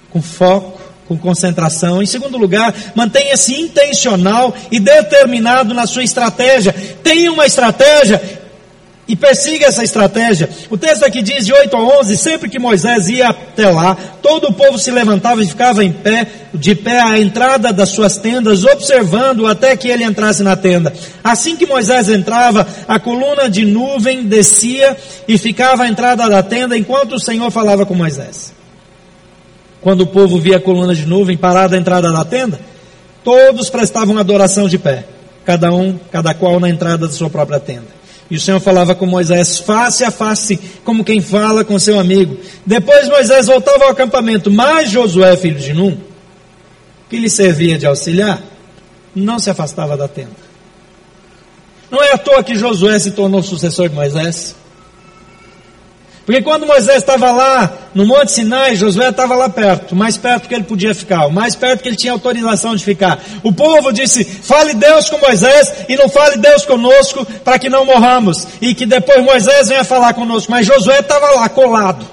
com 0.10 0.22
foco 0.22 0.79
com 1.10 1.18
concentração. 1.18 2.04
Em 2.04 2.06
segundo 2.06 2.38
lugar, 2.38 2.72
mantenha-se 2.94 3.60
intencional 3.60 4.54
e 4.72 4.80
determinado 4.80 5.74
na 5.74 5.88
sua 5.88 6.04
estratégia. 6.04 6.72
Tenha 7.04 7.32
uma 7.32 7.48
estratégia 7.48 8.40
e 9.08 9.16
persiga 9.16 9.66
essa 9.66 9.84
estratégia. 9.84 10.48
O 10.70 10.78
texto 10.78 11.04
aqui 11.04 11.24
diz 11.24 11.44
de 11.44 11.52
8 11.52 11.76
a 11.76 12.00
11, 12.00 12.16
sempre 12.16 12.48
que 12.48 12.60
Moisés 12.60 13.10
ia 13.10 13.30
até 13.30 13.68
lá, 13.68 13.98
todo 14.22 14.50
o 14.50 14.54
povo 14.54 14.78
se 14.78 14.92
levantava 14.92 15.42
e 15.42 15.48
ficava 15.48 15.84
em 15.84 15.92
pé, 15.92 16.28
de 16.54 16.76
pé 16.76 17.02
à 17.02 17.20
entrada 17.20 17.74
das 17.74 17.90
suas 17.90 18.20
tendas, 18.20 18.64
observando 18.64 19.48
até 19.48 19.76
que 19.76 19.88
ele 19.88 20.04
entrasse 20.04 20.44
na 20.44 20.56
tenda. 20.56 20.94
Assim 21.24 21.56
que 21.56 21.66
Moisés 21.66 22.08
entrava, 22.08 22.68
a 22.88 23.00
coluna 23.00 23.50
de 23.50 23.66
nuvem 23.66 24.26
descia 24.26 24.96
e 25.28 25.40
ficava 25.40 25.86
à 25.86 25.88
entrada 25.88 26.30
da 26.30 26.44
tenda 26.44 26.78
enquanto 26.78 27.14
o 27.14 27.20
Senhor 27.20 27.50
falava 27.50 27.88
com 27.88 27.96
Moisés. 27.96 28.59
Quando 29.82 30.02
o 30.02 30.08
povo 30.08 30.38
via 30.38 30.58
a 30.58 30.62
coluna 30.62 30.94
de 30.94 31.06
nuvem 31.06 31.38
parada 31.38 31.76
à 31.76 31.80
entrada 31.80 32.12
da 32.12 32.26
tenda, 32.26 32.60
todos 33.24 33.70
prestavam 33.70 34.18
adoração 34.18 34.68
de 34.68 34.78
pé, 34.78 35.06
cada 35.46 35.72
um, 35.72 35.98
cada 36.12 36.34
qual 36.34 36.60
na 36.60 36.70
entrada 36.70 37.08
da 37.08 37.14
sua 37.14 37.30
própria 37.30 37.60
tenda. 37.60 38.00
E 38.30 38.36
o 38.36 38.40
Senhor 38.40 38.60
falava 38.60 38.94
com 38.94 39.06
Moisés 39.06 39.58
face 39.58 40.04
a 40.04 40.12
face, 40.12 40.60
como 40.84 41.04
quem 41.04 41.20
fala 41.20 41.66
com 41.66 41.80
seu 41.80 42.00
amigo. 42.00 42.38
Depois 42.66 43.10
Moisés 43.10 43.48
voltava 43.48 43.86
ao 43.86 43.92
acampamento, 43.92 44.52
mas 44.52 44.92
Josué, 44.92 45.36
filho 45.36 45.60
de 45.60 45.74
Num, 45.74 45.98
que 47.10 47.18
lhe 47.18 47.30
servia 47.30 47.78
de 47.78 47.88
auxiliar, 47.88 48.40
não 49.16 49.40
se 49.40 49.50
afastava 49.50 49.98
da 49.98 50.08
tenda. 50.08 50.50
Não 51.90 52.04
é 52.04 52.14
à 52.14 52.18
toa 52.18 52.44
que 52.44 52.56
Josué 52.56 53.00
se 53.00 53.12
tornou 53.12 53.42
sucessor 53.42 53.90
de 53.90 53.96
Moisés. 53.96 54.56
Porque 56.30 56.44
quando 56.44 56.68
Moisés 56.68 56.98
estava 56.98 57.32
lá 57.32 57.74
no 57.92 58.06
Monte 58.06 58.32
Sinai, 58.32 58.76
Josué 58.76 59.10
estava 59.10 59.36
lá 59.36 59.50
perto, 59.50 59.96
mais 59.96 60.16
perto 60.16 60.48
que 60.48 60.54
ele 60.54 60.64
podia 60.64 60.94
ficar, 60.94 61.26
o 61.26 61.32
mais 61.32 61.56
perto 61.56 61.82
que 61.82 61.90
ele 61.90 61.96
tinha 61.96 62.14
autorização 62.14 62.76
de 62.76 62.86
ficar. 62.86 63.20
O 63.42 63.52
povo 63.52 63.92
disse: 63.92 64.24
fale 64.24 64.76
Deus 64.76 65.10
com 65.10 65.18
Moisés 65.18 65.74
e 65.90 65.96
não 65.96 66.08
fale 66.08 66.38
Deus 66.38 66.68
conosco 66.68 67.26
para 67.44 67.58
que 67.58 67.68
não 67.68 67.84
morramos. 67.84 68.48
E 68.62 68.76
que 68.76 68.86
depois 68.86 69.24
Moisés 69.24 69.70
venha 69.70 69.84
falar 69.84 70.14
conosco. 70.14 70.52
Mas 70.52 70.68
Josué 70.68 71.00
estava 71.00 71.32
lá 71.32 71.50
colado. 71.50 72.06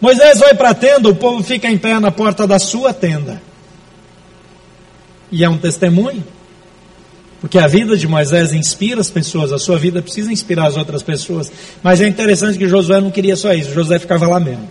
Moisés 0.00 0.40
vai 0.40 0.54
para 0.54 0.70
a 0.70 0.74
tenda, 0.74 1.08
o 1.08 1.14
povo 1.14 1.44
fica 1.44 1.68
em 1.68 1.78
pé 1.78 2.00
na 2.00 2.10
porta 2.10 2.44
da 2.44 2.58
sua 2.58 2.92
tenda. 2.92 3.40
E 5.30 5.44
é 5.44 5.48
um 5.48 5.58
testemunho. 5.58 6.24
Porque 7.40 7.58
a 7.58 7.66
vida 7.66 7.96
de 7.96 8.06
Moisés 8.06 8.52
inspira 8.52 9.00
as 9.00 9.10
pessoas, 9.10 9.50
a 9.50 9.58
sua 9.58 9.78
vida 9.78 10.02
precisa 10.02 10.30
inspirar 10.30 10.66
as 10.66 10.76
outras 10.76 11.02
pessoas. 11.02 11.50
Mas 11.82 12.00
é 12.00 12.06
interessante 12.06 12.58
que 12.58 12.68
Josué 12.68 13.00
não 13.00 13.10
queria 13.10 13.34
só 13.34 13.52
isso, 13.54 13.72
Josué 13.72 13.98
ficava 13.98 14.28
lá 14.28 14.38
mesmo. 14.38 14.68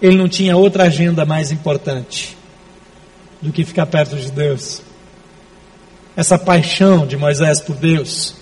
Ele 0.00 0.16
não 0.16 0.28
tinha 0.28 0.56
outra 0.56 0.84
agenda 0.84 1.26
mais 1.26 1.50
importante 1.50 2.36
do 3.42 3.52
que 3.52 3.64
ficar 3.64 3.86
perto 3.86 4.16
de 4.16 4.30
Deus. 4.30 4.82
Essa 6.16 6.38
paixão 6.38 7.06
de 7.06 7.16
Moisés 7.16 7.60
por 7.60 7.76
Deus 7.76 8.36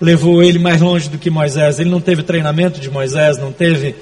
levou 0.00 0.42
ele 0.42 0.58
mais 0.58 0.80
longe 0.80 1.08
do 1.08 1.16
que 1.16 1.30
Moisés. 1.30 1.78
Ele 1.78 1.90
não 1.90 2.00
teve 2.00 2.22
treinamento 2.22 2.80
de 2.80 2.90
Moisés, 2.90 3.38
não 3.38 3.52
teve 3.52 3.94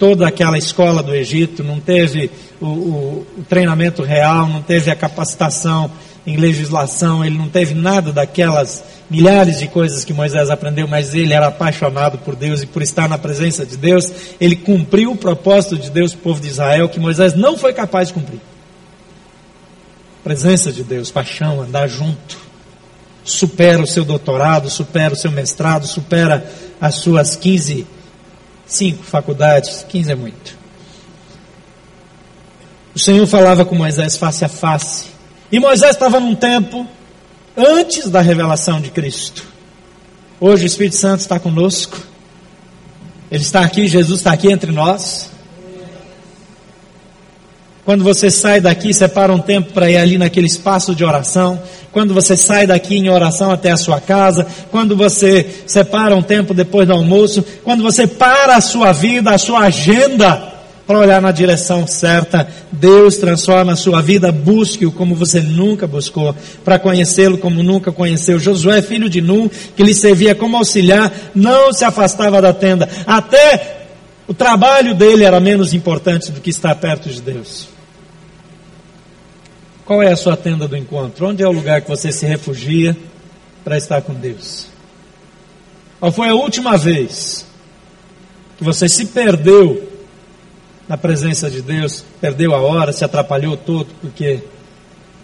toda 0.00 0.26
aquela 0.26 0.56
escola 0.56 1.02
do 1.02 1.14
Egito, 1.14 1.62
não 1.62 1.78
teve 1.78 2.30
o, 2.58 2.66
o, 2.66 3.26
o, 3.38 3.44
treinamento 3.46 4.02
real, 4.02 4.48
não 4.48 4.62
teve 4.62 4.90
a 4.90 4.96
capacitação 4.96 5.92
em 6.26 6.38
legislação, 6.38 7.22
ele 7.22 7.36
não 7.36 7.50
teve 7.50 7.74
nada 7.74 8.10
daquelas 8.10 8.82
milhares 9.10 9.58
de 9.58 9.68
coisas 9.68 10.02
que 10.02 10.14
Moisés 10.14 10.48
aprendeu, 10.48 10.88
mas 10.88 11.14
ele 11.14 11.34
era 11.34 11.48
apaixonado 11.48 12.16
por 12.16 12.34
Deus 12.34 12.62
e 12.62 12.66
por 12.66 12.80
estar 12.80 13.10
na 13.10 13.18
presença 13.18 13.66
de 13.66 13.76
Deus, 13.76 14.10
ele 14.40 14.56
cumpriu 14.56 15.12
o 15.12 15.16
propósito 15.16 15.76
de 15.76 15.90
Deus 15.90 16.14
o 16.14 16.18
povo 16.18 16.40
de 16.40 16.48
Israel 16.48 16.88
que 16.88 16.98
Moisés 16.98 17.34
não 17.34 17.58
foi 17.58 17.74
capaz 17.74 18.08
de 18.08 18.14
cumprir. 18.14 18.40
Presença 20.24 20.72
de 20.72 20.82
Deus, 20.82 21.10
paixão, 21.10 21.60
andar 21.60 21.88
junto, 21.88 22.38
supera 23.22 23.82
o 23.82 23.86
seu 23.86 24.04
doutorado, 24.04 24.70
supera 24.70 25.12
o 25.12 25.16
seu 25.16 25.30
mestrado, 25.30 25.86
supera 25.86 26.42
as 26.80 26.94
suas 26.94 27.36
15 27.36 27.99
Cinco 28.70 29.02
faculdades, 29.02 29.84
quinze 29.88 30.12
é 30.12 30.14
muito. 30.14 30.56
O 32.94 32.98
Senhor 33.00 33.26
falava 33.26 33.64
com 33.64 33.74
Moisés 33.74 34.16
face 34.16 34.44
a 34.44 34.48
face. 34.48 35.06
E 35.50 35.58
Moisés 35.58 35.90
estava 35.90 36.20
num 36.20 36.36
tempo 36.36 36.86
antes 37.56 38.08
da 38.08 38.20
revelação 38.20 38.80
de 38.80 38.90
Cristo. 38.90 39.44
Hoje 40.38 40.64
o 40.64 40.66
Espírito 40.68 40.94
Santo 40.94 41.18
está 41.18 41.40
conosco. 41.40 42.00
Ele 43.28 43.42
está 43.42 43.62
aqui, 43.62 43.88
Jesus 43.88 44.20
está 44.20 44.32
aqui 44.32 44.52
entre 44.52 44.70
nós. 44.70 45.30
Quando 47.84 48.04
você 48.04 48.30
sai 48.30 48.60
daqui, 48.60 48.92
separa 48.92 49.32
um 49.32 49.38
tempo 49.38 49.72
para 49.72 49.90
ir 49.90 49.96
ali 49.96 50.18
naquele 50.18 50.46
espaço 50.46 50.94
de 50.94 51.04
oração. 51.04 51.60
Quando 51.92 52.14
você 52.14 52.36
sai 52.36 52.66
daqui 52.66 52.96
em 52.96 53.08
oração 53.08 53.50
até 53.50 53.70
a 53.70 53.76
sua 53.76 54.00
casa. 54.00 54.46
Quando 54.70 54.94
você 54.96 55.46
separa 55.66 56.14
um 56.14 56.22
tempo 56.22 56.54
depois 56.54 56.86
do 56.86 56.92
almoço. 56.92 57.44
Quando 57.64 57.82
você 57.82 58.06
para 58.06 58.56
a 58.56 58.60
sua 58.60 58.92
vida, 58.92 59.30
a 59.30 59.38
sua 59.38 59.60
agenda 59.60 60.50
para 60.90 60.98
olhar 60.98 61.22
na 61.22 61.30
direção 61.30 61.86
certa. 61.86 62.48
Deus 62.72 63.16
transforma 63.16 63.74
a 63.74 63.76
sua 63.76 64.02
vida, 64.02 64.32
busque-o 64.32 64.90
como 64.90 65.14
você 65.14 65.40
nunca 65.40 65.86
buscou, 65.86 66.34
para 66.64 66.80
conhecê-lo 66.80 67.38
como 67.38 67.62
nunca 67.62 67.92
conheceu. 67.92 68.40
Josué, 68.40 68.82
filho 68.82 69.08
de 69.08 69.20
Num, 69.20 69.48
que 69.48 69.84
lhe 69.84 69.94
servia 69.94 70.34
como 70.34 70.56
auxiliar, 70.56 71.12
não 71.32 71.72
se 71.72 71.84
afastava 71.84 72.42
da 72.42 72.52
tenda. 72.52 72.88
Até 73.06 73.79
o 74.30 74.34
trabalho 74.34 74.94
dele 74.94 75.24
era 75.24 75.40
menos 75.40 75.74
importante 75.74 76.30
do 76.30 76.40
que 76.40 76.50
estar 76.50 76.72
perto 76.76 77.08
de 77.08 77.20
Deus. 77.20 77.68
Qual 79.84 80.00
é 80.00 80.12
a 80.12 80.14
sua 80.14 80.36
tenda 80.36 80.68
do 80.68 80.76
encontro? 80.76 81.26
Onde 81.26 81.42
é 81.42 81.48
o 81.48 81.50
lugar 81.50 81.82
que 81.82 81.88
você 81.88 82.12
se 82.12 82.24
refugia 82.24 82.96
para 83.64 83.76
estar 83.76 84.00
com 84.02 84.14
Deus? 84.14 84.68
Qual 85.98 86.12
foi 86.12 86.28
a 86.28 86.34
última 86.34 86.78
vez 86.78 87.44
que 88.56 88.62
você 88.62 88.88
se 88.88 89.06
perdeu 89.06 89.90
na 90.86 90.96
presença 90.96 91.50
de 91.50 91.60
Deus, 91.60 92.04
perdeu 92.20 92.54
a 92.54 92.60
hora, 92.60 92.92
se 92.92 93.04
atrapalhou 93.04 93.56
todo, 93.56 93.88
porque 94.00 94.44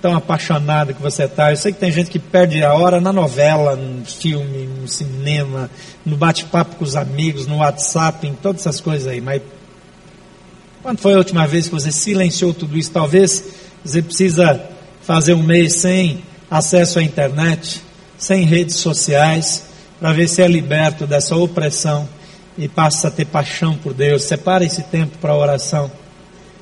tão 0.01 0.17
apaixonado 0.17 0.95
que 0.95 1.03
você 1.03 1.25
está. 1.25 1.51
Eu 1.51 1.57
sei 1.57 1.73
que 1.73 1.81
tem 1.81 1.91
gente 1.91 2.11
que 2.11 2.19
perde 2.19 2.63
a 2.63 2.75
hora 2.75 3.01
na 3.01 3.13
novela, 3.13 3.75
no 3.77 4.05
filme, 4.05 4.67
no 4.67 4.89
cinema, 4.89 5.71
no 6.05 6.17
bate-papo 6.17 6.77
com 6.77 6.85
os 6.85 6.97
amigos, 6.97 7.47
no 7.47 7.59
WhatsApp, 7.59 8.27
em 8.27 8.35
todas 8.35 8.63
essas 8.63 8.81
coisas 8.81 9.07
aí. 9.07 9.21
Mas 9.21 9.43
quando 10.83 10.99
foi 10.99 11.15
a 11.15 11.19
última 11.19 11.47
vez 11.47 11.67
que 11.67 11.75
você 11.75 11.91
silenciou 11.91 12.55
tudo 12.55 12.77
isso? 12.79 12.93
Talvez 12.93 13.43
você 13.85 14.01
precisa 14.01 14.61
fazer 15.03 15.35
um 15.35 15.43
mês 15.43 15.75
sem 15.75 16.23
acesso 16.51 16.99
à 16.99 17.03
internet, 17.03 17.83
sem 18.19 18.45
redes 18.45 18.77
sociais, 18.77 19.67
para 19.99 20.13
ver 20.13 20.29
se 20.29 20.43
é 20.43 20.49
liberto 20.49 21.07
dessa 21.07 21.35
opressão 21.37 22.09
e 22.59 22.69
passa 22.69 23.09
a 23.09 23.11
ter 23.11 23.25
paixão 23.25 23.77
por 23.77 23.93
Deus. 23.93 24.23
Separa 24.23 24.65
esse 24.65 24.83
tempo 24.83 25.19
para 25.19 25.35
oração. 25.35 25.91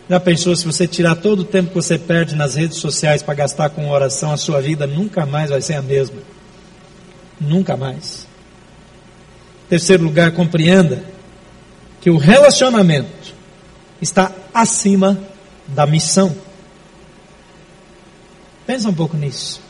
Já 0.08 0.20
pensou 0.20 0.54
se 0.54 0.66
você 0.66 0.86
tirar 0.86 1.16
todo 1.16 1.40
o 1.40 1.44
tempo 1.44 1.70
que 1.70 1.74
você 1.74 1.98
perde 1.98 2.34
nas 2.34 2.54
redes 2.54 2.78
sociais 2.78 3.22
para 3.22 3.34
gastar 3.34 3.70
com 3.70 3.90
oração, 3.90 4.32
a 4.32 4.36
sua 4.36 4.60
vida 4.60 4.86
nunca 4.86 5.24
mais 5.24 5.50
vai 5.50 5.62
ser 5.62 5.74
a 5.74 5.82
mesma. 5.82 6.18
Nunca 7.40 7.76
mais. 7.76 8.26
Terceiro 9.68 10.04
lugar, 10.04 10.32
compreenda 10.32 11.02
que 12.00 12.10
o 12.10 12.18
relacionamento 12.18 13.34
está 14.00 14.30
acima 14.52 15.18
da 15.66 15.86
missão. 15.86 16.36
Pensa 18.66 18.90
um 18.90 18.94
pouco 18.94 19.16
nisso. 19.16 19.60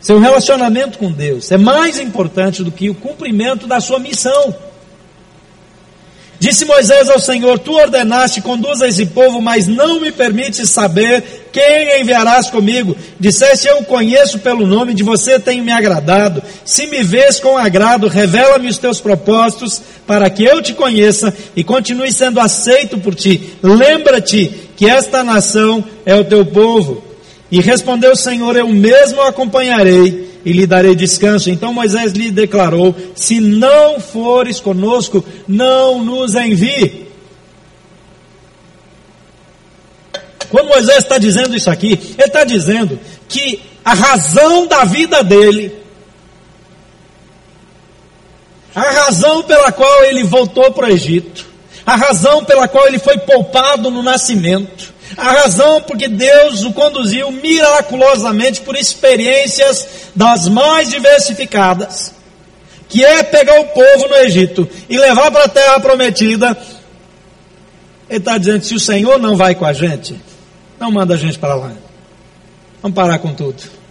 Seu 0.00 0.18
relacionamento 0.18 0.98
com 0.98 1.12
Deus 1.12 1.52
é 1.52 1.56
mais 1.56 2.00
importante 2.00 2.64
do 2.64 2.72
que 2.72 2.90
o 2.90 2.94
cumprimento 2.94 3.68
da 3.68 3.80
sua 3.80 4.00
missão. 4.00 4.52
Disse 6.42 6.64
Moisés 6.64 7.08
ao 7.08 7.20
Senhor: 7.20 7.56
Tu 7.60 7.72
ordenaste, 7.72 8.40
conduza 8.40 8.88
esse 8.88 9.06
povo, 9.06 9.40
mas 9.40 9.68
não 9.68 10.00
me 10.00 10.10
permites 10.10 10.68
saber 10.70 11.46
quem 11.52 12.00
enviarás 12.00 12.50
comigo. 12.50 12.96
Disseste: 13.20 13.68
Eu 13.68 13.78
o 13.78 13.84
conheço 13.84 14.40
pelo 14.40 14.66
nome, 14.66 14.92
de 14.92 15.04
você 15.04 15.38
tenho 15.38 15.62
me 15.62 15.70
agradado. 15.70 16.42
Se 16.64 16.88
me 16.88 17.00
vês 17.00 17.38
com 17.38 17.56
agrado, 17.56 18.08
revela-me 18.08 18.66
os 18.66 18.76
teus 18.76 19.00
propósitos, 19.00 19.80
para 20.04 20.28
que 20.28 20.42
eu 20.42 20.60
te 20.60 20.74
conheça 20.74 21.32
e 21.54 21.62
continue 21.62 22.10
sendo 22.10 22.40
aceito 22.40 22.98
por 22.98 23.14
ti. 23.14 23.50
Lembra-te 23.62 24.48
que 24.76 24.86
esta 24.90 25.22
nação 25.22 25.84
é 26.04 26.16
o 26.16 26.24
teu 26.24 26.44
povo. 26.44 27.04
E 27.52 27.60
respondeu 27.60 28.10
o 28.10 28.16
Senhor: 28.16 28.56
Eu 28.56 28.66
mesmo 28.66 29.22
acompanharei 29.22 30.31
e 30.44 30.52
lhe 30.52 30.66
darei 30.66 30.94
descanso. 30.94 31.50
Então 31.50 31.72
Moisés 31.72 32.12
lhe 32.12 32.30
declarou: 32.30 32.94
Se 33.14 33.40
não 33.40 34.00
fores 34.00 34.60
conosco, 34.60 35.24
não 35.46 36.04
nos 36.04 36.34
envie. 36.34 37.06
Quando 40.50 40.68
Moisés 40.68 40.98
está 40.98 41.16
dizendo 41.16 41.56
isso 41.56 41.70
aqui, 41.70 41.92
ele 41.92 42.26
está 42.26 42.44
dizendo 42.44 43.00
que 43.26 43.62
a 43.82 43.94
razão 43.94 44.66
da 44.66 44.84
vida 44.84 45.24
dele, 45.24 45.74
a 48.74 48.82
razão 48.82 49.42
pela 49.42 49.72
qual 49.72 50.04
ele 50.04 50.24
voltou 50.24 50.70
para 50.72 50.88
o 50.88 50.90
Egito, 50.90 51.46
a 51.86 51.96
razão 51.96 52.44
pela 52.44 52.68
qual 52.68 52.86
ele 52.86 52.98
foi 52.98 53.16
poupado 53.18 53.90
no 53.90 54.02
nascimento, 54.02 54.91
a 55.16 55.32
razão 55.32 55.80
porque 55.82 56.08
Deus 56.08 56.64
o 56.64 56.72
conduziu 56.72 57.30
miraculosamente 57.30 58.60
por 58.62 58.76
experiências 58.76 60.10
das 60.14 60.48
mais 60.48 60.90
diversificadas, 60.90 62.14
que 62.88 63.04
é 63.04 63.22
pegar 63.22 63.60
o 63.60 63.68
povo 63.68 64.08
no 64.08 64.16
Egito 64.16 64.68
e 64.88 64.98
levar 64.98 65.30
para 65.30 65.44
a 65.44 65.48
terra 65.48 65.80
prometida. 65.80 66.56
Ele 68.08 68.18
está 68.18 68.38
dizendo: 68.38 68.64
se 68.64 68.74
o 68.74 68.80
Senhor 68.80 69.18
não 69.18 69.36
vai 69.36 69.54
com 69.54 69.64
a 69.64 69.72
gente, 69.72 70.18
não 70.78 70.90
manda 70.90 71.14
a 71.14 71.18
gente 71.18 71.38
para 71.38 71.54
lá. 71.54 71.72
Vamos 72.82 72.94
parar 72.94 73.18
com 73.18 73.32
tudo. 73.32 73.81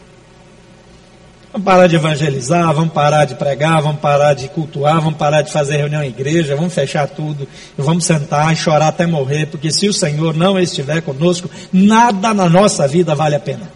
Vamos 1.52 1.66
parar 1.66 1.88
de 1.88 1.98
evangelizar, 1.98 2.74
vamos 2.74 2.94
parar 2.94 3.26
de 3.26 3.36
pregar, 3.36 3.82
vamos 3.82 4.00
parar 4.00 4.34
de 4.34 4.48
cultuar, 4.48 5.02
vamos 5.02 5.18
parar 5.18 5.42
de 5.42 5.52
fazer 5.52 5.78
reunião 5.78 6.02
em 6.02 6.08
igreja, 6.08 6.56
vamos 6.56 6.74
fechar 6.74 7.10
tudo 7.10 7.46
vamos 7.78 8.06
sentar 8.06 8.54
e 8.54 8.56
chorar 8.56 8.88
até 8.88 9.06
morrer, 9.06 9.48
porque 9.48 9.70
se 9.72 9.88
o 9.90 9.94
Senhor 9.94 10.34
não 10.34 10.58
estiver 10.58 11.02
conosco, 11.02 11.50
nada 11.74 12.34
na 12.34 12.48
nossa 12.48 12.88
vida 12.88 13.14
vale 13.14 13.36
a 13.36 13.40
pena. 13.40 13.70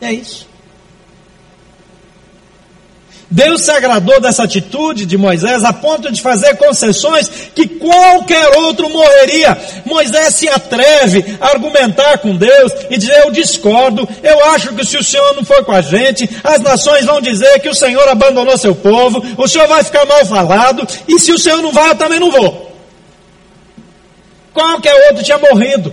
É 0.00 0.12
isso. 0.12 0.47
Deus 3.30 3.62
se 3.62 3.70
agradou 3.70 4.18
dessa 4.20 4.44
atitude 4.44 5.04
de 5.04 5.18
Moisés 5.18 5.62
a 5.62 5.72
ponto 5.72 6.10
de 6.10 6.22
fazer 6.22 6.56
concessões 6.56 7.28
que 7.54 7.68
qualquer 7.68 8.56
outro 8.56 8.88
morreria. 8.88 9.56
Moisés 9.84 10.34
se 10.34 10.48
atreve 10.48 11.36
a 11.38 11.48
argumentar 11.48 12.18
com 12.18 12.34
Deus 12.34 12.72
e 12.88 12.96
dizer: 12.96 13.24
Eu 13.24 13.30
discordo, 13.30 14.08
eu 14.22 14.44
acho 14.46 14.74
que 14.74 14.84
se 14.84 14.96
o 14.96 15.04
Senhor 15.04 15.34
não 15.34 15.44
for 15.44 15.62
com 15.62 15.72
a 15.72 15.82
gente, 15.82 16.28
as 16.42 16.60
nações 16.60 17.04
vão 17.04 17.20
dizer 17.20 17.60
que 17.60 17.68
o 17.68 17.74
Senhor 17.74 18.08
abandonou 18.08 18.56
seu 18.56 18.74
povo, 18.74 19.22
o 19.36 19.46
Senhor 19.46 19.68
vai 19.68 19.84
ficar 19.84 20.06
mal 20.06 20.24
falado, 20.24 20.86
e 21.06 21.18
se 21.18 21.30
o 21.30 21.38
Senhor 21.38 21.60
não 21.60 21.70
vai, 21.72 21.90
eu 21.90 21.96
também 21.96 22.18
não 22.18 22.30
vou. 22.30 22.72
Qualquer 24.54 25.08
outro 25.10 25.22
tinha 25.22 25.38
morrido. 25.38 25.92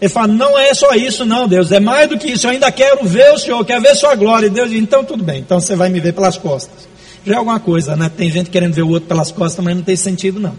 Ele 0.00 0.08
fala, 0.08 0.28
não 0.28 0.58
é 0.58 0.72
só 0.72 0.94
isso 0.94 1.26
não, 1.26 1.46
Deus, 1.46 1.70
é 1.70 1.78
mais 1.78 2.08
do 2.08 2.18
que 2.18 2.28
isso, 2.28 2.46
eu 2.46 2.52
ainda 2.52 2.72
quero 2.72 3.04
ver 3.06 3.32
o 3.34 3.38
Senhor, 3.38 3.62
quero 3.66 3.82
ver 3.82 3.94
sua 3.94 4.14
glória. 4.14 4.46
E 4.46 4.50
Deus 4.50 4.70
diz, 4.70 4.80
então 4.80 5.04
tudo 5.04 5.22
bem, 5.22 5.40
então 5.40 5.60
você 5.60 5.76
vai 5.76 5.90
me 5.90 6.00
ver 6.00 6.14
pelas 6.14 6.38
costas. 6.38 6.88
Já 7.24 7.34
é 7.34 7.36
alguma 7.36 7.60
coisa, 7.60 7.94
né? 7.96 8.10
Tem 8.14 8.30
gente 8.30 8.48
querendo 8.48 8.72
ver 8.72 8.82
o 8.82 8.88
outro 8.88 9.06
pelas 9.08 9.30
costas, 9.30 9.62
mas 9.62 9.76
não 9.76 9.82
tem 9.82 9.96
sentido 9.96 10.40
não. 10.40 10.56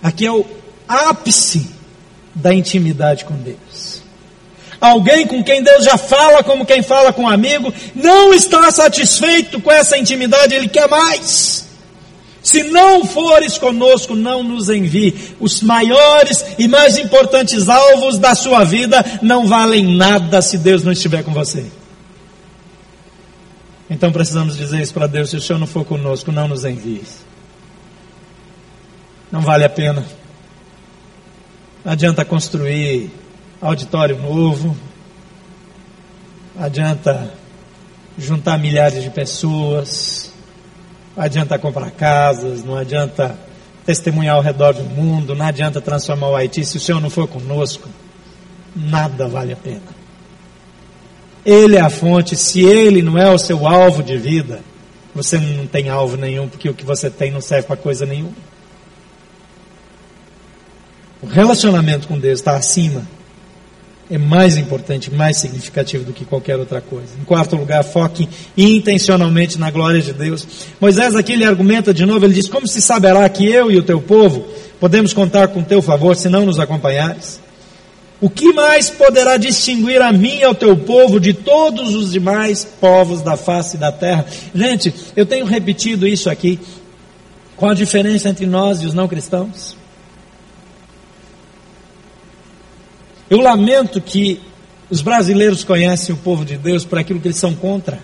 Aqui 0.00 0.24
é 0.24 0.30
o 0.30 0.44
ápice 0.86 1.68
da 2.34 2.54
intimidade 2.54 3.24
com 3.24 3.34
Deus. 3.34 4.02
Alguém 4.80 5.26
com 5.26 5.42
quem 5.44 5.62
Deus 5.62 5.84
já 5.84 5.96
fala 5.96 6.42
como 6.42 6.66
quem 6.66 6.82
fala 6.82 7.12
com 7.12 7.22
um 7.22 7.28
amigo, 7.28 7.72
não 7.94 8.32
está 8.34 8.70
satisfeito 8.70 9.60
com 9.60 9.70
essa 9.70 9.96
intimidade, 9.96 10.54
ele 10.54 10.68
quer 10.68 10.88
mais. 10.88 11.66
Se 12.42 12.64
não 12.64 13.04
fores 13.04 13.56
conosco, 13.56 14.16
não 14.16 14.42
nos 14.42 14.68
envie. 14.68 15.34
Os 15.38 15.62
maiores 15.62 16.44
e 16.58 16.66
mais 16.66 16.98
importantes 16.98 17.68
alvos 17.68 18.18
da 18.18 18.34
sua 18.34 18.64
vida 18.64 19.20
não 19.22 19.46
valem 19.46 19.96
nada 19.96 20.42
se 20.42 20.58
Deus 20.58 20.82
não 20.82 20.90
estiver 20.90 21.22
com 21.22 21.32
você. 21.32 21.64
Então 23.88 24.10
precisamos 24.10 24.56
dizer 24.56 24.80
isso 24.80 24.92
para 24.92 25.06
Deus: 25.06 25.30
se 25.30 25.36
o 25.36 25.40
Senhor 25.40 25.58
não 25.58 25.66
for 25.66 25.84
conosco, 25.84 26.32
não 26.32 26.48
nos 26.48 26.64
envie. 26.64 27.02
Não 29.30 29.40
vale 29.40 29.64
a 29.64 29.70
pena. 29.70 30.04
Não 31.84 31.92
adianta 31.92 32.24
construir 32.24 33.10
auditório 33.60 34.18
novo. 34.18 34.76
Adianta 36.58 37.32
juntar 38.18 38.58
milhares 38.58 39.02
de 39.02 39.10
pessoas 39.10 40.31
não 41.16 41.24
adianta 41.24 41.58
comprar 41.58 41.90
casas, 41.90 42.64
não 42.64 42.76
adianta 42.76 43.36
testemunhar 43.84 44.36
ao 44.36 44.42
redor 44.42 44.72
do 44.72 44.84
mundo, 44.84 45.34
não 45.34 45.46
adianta 45.46 45.80
transformar 45.80 46.28
o 46.28 46.36
Haiti. 46.36 46.64
Se 46.64 46.76
o 46.76 46.80
Senhor 46.80 47.00
não 47.00 47.10
for 47.10 47.26
conosco, 47.28 47.88
nada 48.74 49.28
vale 49.28 49.52
a 49.52 49.56
pena. 49.56 50.02
Ele 51.44 51.76
é 51.76 51.80
a 51.80 51.90
fonte, 51.90 52.36
se 52.36 52.60
ele 52.60 53.02
não 53.02 53.18
é 53.18 53.28
o 53.30 53.38
seu 53.38 53.66
alvo 53.66 54.02
de 54.02 54.16
vida, 54.16 54.60
você 55.14 55.38
não 55.38 55.66
tem 55.66 55.88
alvo 55.88 56.16
nenhum, 56.16 56.48
porque 56.48 56.68
o 56.68 56.74
que 56.74 56.84
você 56.84 57.10
tem 57.10 57.30
não 57.30 57.40
serve 57.40 57.66
para 57.66 57.76
coisa 57.76 58.06
nenhuma. 58.06 58.32
O 61.20 61.26
relacionamento 61.26 62.08
com 62.08 62.18
Deus 62.18 62.38
está 62.38 62.56
acima 62.56 63.06
é 64.12 64.18
mais 64.18 64.58
importante, 64.58 65.10
mais 65.10 65.38
significativo 65.38 66.04
do 66.04 66.12
que 66.12 66.26
qualquer 66.26 66.58
outra 66.58 66.82
coisa. 66.82 67.08
Em 67.18 67.24
quarto 67.24 67.56
lugar, 67.56 67.82
foque 67.82 68.28
intencionalmente 68.54 69.58
na 69.58 69.70
glória 69.70 70.02
de 70.02 70.12
Deus. 70.12 70.46
Moisés 70.78 71.16
aqui 71.16 71.32
ele 71.32 71.46
argumenta 71.46 71.94
de 71.94 72.04
novo, 72.04 72.26
ele 72.26 72.34
diz: 72.34 72.46
Como 72.46 72.68
se 72.68 72.82
saberá 72.82 73.26
que 73.30 73.50
eu 73.50 73.70
e 73.70 73.78
o 73.78 73.82
teu 73.82 74.02
povo 74.02 74.44
podemos 74.78 75.14
contar 75.14 75.48
com 75.48 75.62
teu 75.62 75.80
favor 75.80 76.14
se 76.14 76.28
não 76.28 76.44
nos 76.44 76.60
acompanhares? 76.60 77.40
O 78.20 78.28
que 78.28 78.52
mais 78.52 78.90
poderá 78.90 79.38
distinguir 79.38 80.02
a 80.02 80.12
mim 80.12 80.40
e 80.40 80.44
ao 80.44 80.54
teu 80.54 80.76
povo 80.76 81.18
de 81.18 81.32
todos 81.32 81.94
os 81.94 82.12
demais 82.12 82.64
povos 82.64 83.22
da 83.22 83.38
face 83.38 83.78
da 83.78 83.90
terra? 83.90 84.26
Gente, 84.54 84.94
eu 85.16 85.24
tenho 85.24 85.46
repetido 85.46 86.06
isso 86.06 86.28
aqui. 86.28 86.60
Qual 87.56 87.70
a 87.70 87.74
diferença 87.74 88.28
entre 88.28 88.44
nós 88.44 88.82
e 88.82 88.86
os 88.86 88.92
não 88.92 89.08
cristãos? 89.08 89.74
Eu 93.32 93.40
lamento 93.40 93.98
que 93.98 94.38
os 94.90 95.00
brasileiros 95.00 95.64
conhecem 95.64 96.14
o 96.14 96.18
povo 96.18 96.44
de 96.44 96.58
Deus 96.58 96.84
por 96.84 96.98
aquilo 96.98 97.18
que 97.18 97.28
eles 97.28 97.38
são 97.38 97.54
contra. 97.54 97.98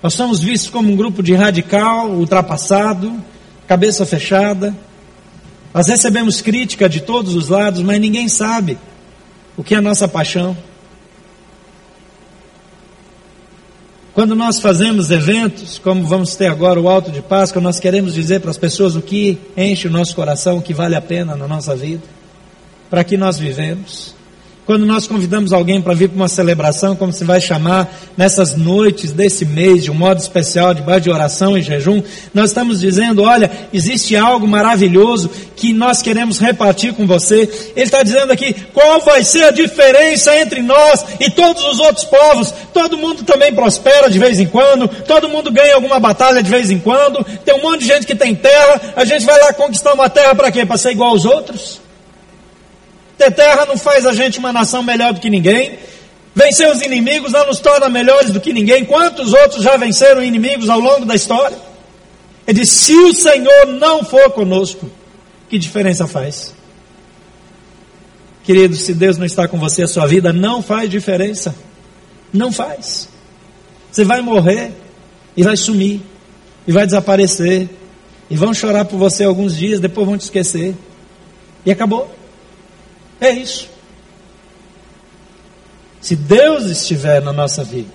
Nós 0.00 0.14
somos 0.14 0.38
vistos 0.38 0.70
como 0.70 0.92
um 0.92 0.94
grupo 0.94 1.20
de 1.20 1.34
radical, 1.34 2.10
ultrapassado, 2.10 3.12
cabeça 3.66 4.06
fechada. 4.06 4.72
Nós 5.74 5.88
recebemos 5.88 6.40
crítica 6.40 6.88
de 6.88 7.00
todos 7.00 7.34
os 7.34 7.48
lados, 7.48 7.82
mas 7.82 8.00
ninguém 8.00 8.28
sabe 8.28 8.78
o 9.56 9.64
que 9.64 9.74
é 9.74 9.78
a 9.78 9.82
nossa 9.82 10.06
paixão. 10.06 10.56
Quando 14.14 14.34
nós 14.34 14.60
fazemos 14.60 15.10
eventos, 15.10 15.78
como 15.78 16.04
vamos 16.04 16.36
ter 16.36 16.46
agora 16.46 16.78
o 16.78 16.86
Alto 16.86 17.10
de 17.10 17.22
Páscoa, 17.22 17.62
nós 17.62 17.80
queremos 17.80 18.12
dizer 18.12 18.40
para 18.40 18.50
as 18.50 18.58
pessoas 18.58 18.94
o 18.94 19.00
que 19.00 19.38
enche 19.56 19.88
o 19.88 19.90
nosso 19.90 20.14
coração, 20.14 20.58
o 20.58 20.62
que 20.62 20.74
vale 20.74 20.94
a 20.94 21.00
pena 21.00 21.34
na 21.34 21.48
nossa 21.48 21.74
vida, 21.74 22.02
para 22.90 23.02
que 23.04 23.16
nós 23.16 23.38
vivemos. 23.38 24.14
Quando 24.64 24.86
nós 24.86 25.08
convidamos 25.08 25.52
alguém 25.52 25.82
para 25.82 25.92
vir 25.92 26.08
para 26.08 26.16
uma 26.16 26.28
celebração, 26.28 26.94
como 26.94 27.12
se 27.12 27.24
vai 27.24 27.40
chamar, 27.40 27.92
nessas 28.16 28.56
noites 28.56 29.10
desse 29.10 29.44
mês, 29.44 29.82
de 29.82 29.90
um 29.90 29.94
modo 29.94 30.20
especial, 30.20 30.72
debaixo 30.72 31.00
de 31.00 31.10
oração 31.10 31.58
e 31.58 31.62
jejum, 31.62 32.00
nós 32.32 32.50
estamos 32.50 32.80
dizendo: 32.80 33.22
olha, 33.22 33.50
existe 33.72 34.14
algo 34.14 34.46
maravilhoso 34.46 35.28
que 35.56 35.72
nós 35.72 36.00
queremos 36.00 36.38
repartir 36.38 36.94
com 36.94 37.08
você. 37.08 37.40
Ele 37.74 37.84
está 37.84 38.04
dizendo 38.04 38.32
aqui: 38.32 38.54
qual 38.72 39.00
vai 39.00 39.24
ser 39.24 39.46
a 39.46 39.50
diferença 39.50 40.36
entre 40.38 40.62
nós 40.62 41.04
e 41.18 41.28
todos 41.28 41.64
os 41.64 41.80
outros 41.80 42.04
povos? 42.04 42.54
Todo 42.72 42.96
mundo 42.96 43.24
também 43.24 43.52
prospera 43.52 44.08
de 44.08 44.18
vez 44.20 44.38
em 44.38 44.46
quando, 44.46 44.86
todo 44.86 45.28
mundo 45.28 45.50
ganha 45.50 45.74
alguma 45.74 45.98
batalha 45.98 46.40
de 46.40 46.50
vez 46.50 46.70
em 46.70 46.78
quando, 46.78 47.24
tem 47.44 47.52
um 47.56 47.62
monte 47.62 47.80
de 47.80 47.86
gente 47.86 48.06
que 48.06 48.14
tem 48.14 48.32
terra, 48.32 48.80
a 48.94 49.04
gente 49.04 49.24
vai 49.24 49.40
lá 49.40 49.52
conquistar 49.52 49.92
uma 49.92 50.08
terra 50.08 50.36
para 50.36 50.52
quê? 50.52 50.64
Para 50.64 50.76
ser 50.76 50.92
igual 50.92 51.10
aos 51.10 51.24
outros? 51.24 51.80
Ter 53.22 53.30
terra 53.30 53.66
não 53.66 53.78
faz 53.78 54.04
a 54.04 54.12
gente 54.12 54.40
uma 54.40 54.52
nação 54.52 54.82
melhor 54.82 55.12
do 55.12 55.20
que 55.20 55.30
ninguém. 55.30 55.78
Vencer 56.34 56.68
os 56.72 56.82
inimigos 56.82 57.30
não 57.30 57.46
nos 57.46 57.60
torna 57.60 57.88
melhores 57.88 58.32
do 58.32 58.40
que 58.40 58.52
ninguém. 58.52 58.84
Quantos 58.84 59.32
outros 59.32 59.62
já 59.62 59.76
venceram 59.76 60.24
inimigos 60.24 60.68
ao 60.68 60.80
longo 60.80 61.04
da 61.04 61.14
história? 61.14 61.56
Ele 62.48 62.58
diz: 62.58 62.70
se 62.70 62.92
o 62.92 63.12
Senhor 63.12 63.66
não 63.66 64.02
for 64.02 64.30
conosco, 64.30 64.90
que 65.48 65.56
diferença 65.56 66.08
faz? 66.08 66.52
Querido, 68.42 68.74
se 68.74 68.92
Deus 68.92 69.16
não 69.16 69.26
está 69.26 69.46
com 69.46 69.56
você, 69.56 69.84
a 69.84 69.88
sua 69.88 70.04
vida 70.04 70.32
não 70.32 70.60
faz 70.60 70.90
diferença. 70.90 71.54
Não 72.32 72.50
faz. 72.50 73.08
Você 73.92 74.02
vai 74.02 74.20
morrer 74.20 74.72
e 75.36 75.44
vai 75.44 75.56
sumir 75.56 76.00
e 76.66 76.72
vai 76.72 76.86
desaparecer 76.86 77.68
e 78.28 78.36
vão 78.36 78.52
chorar 78.52 78.84
por 78.86 78.96
você 78.96 79.22
alguns 79.22 79.56
dias, 79.56 79.78
depois 79.78 80.08
vão 80.08 80.18
te 80.18 80.22
esquecer. 80.22 80.74
E 81.64 81.70
acabou. 81.70 82.21
É 83.22 83.30
isso. 83.30 83.68
Se 86.00 86.16
Deus 86.16 86.64
estiver 86.64 87.22
na 87.22 87.32
nossa 87.32 87.62
vida, 87.62 87.88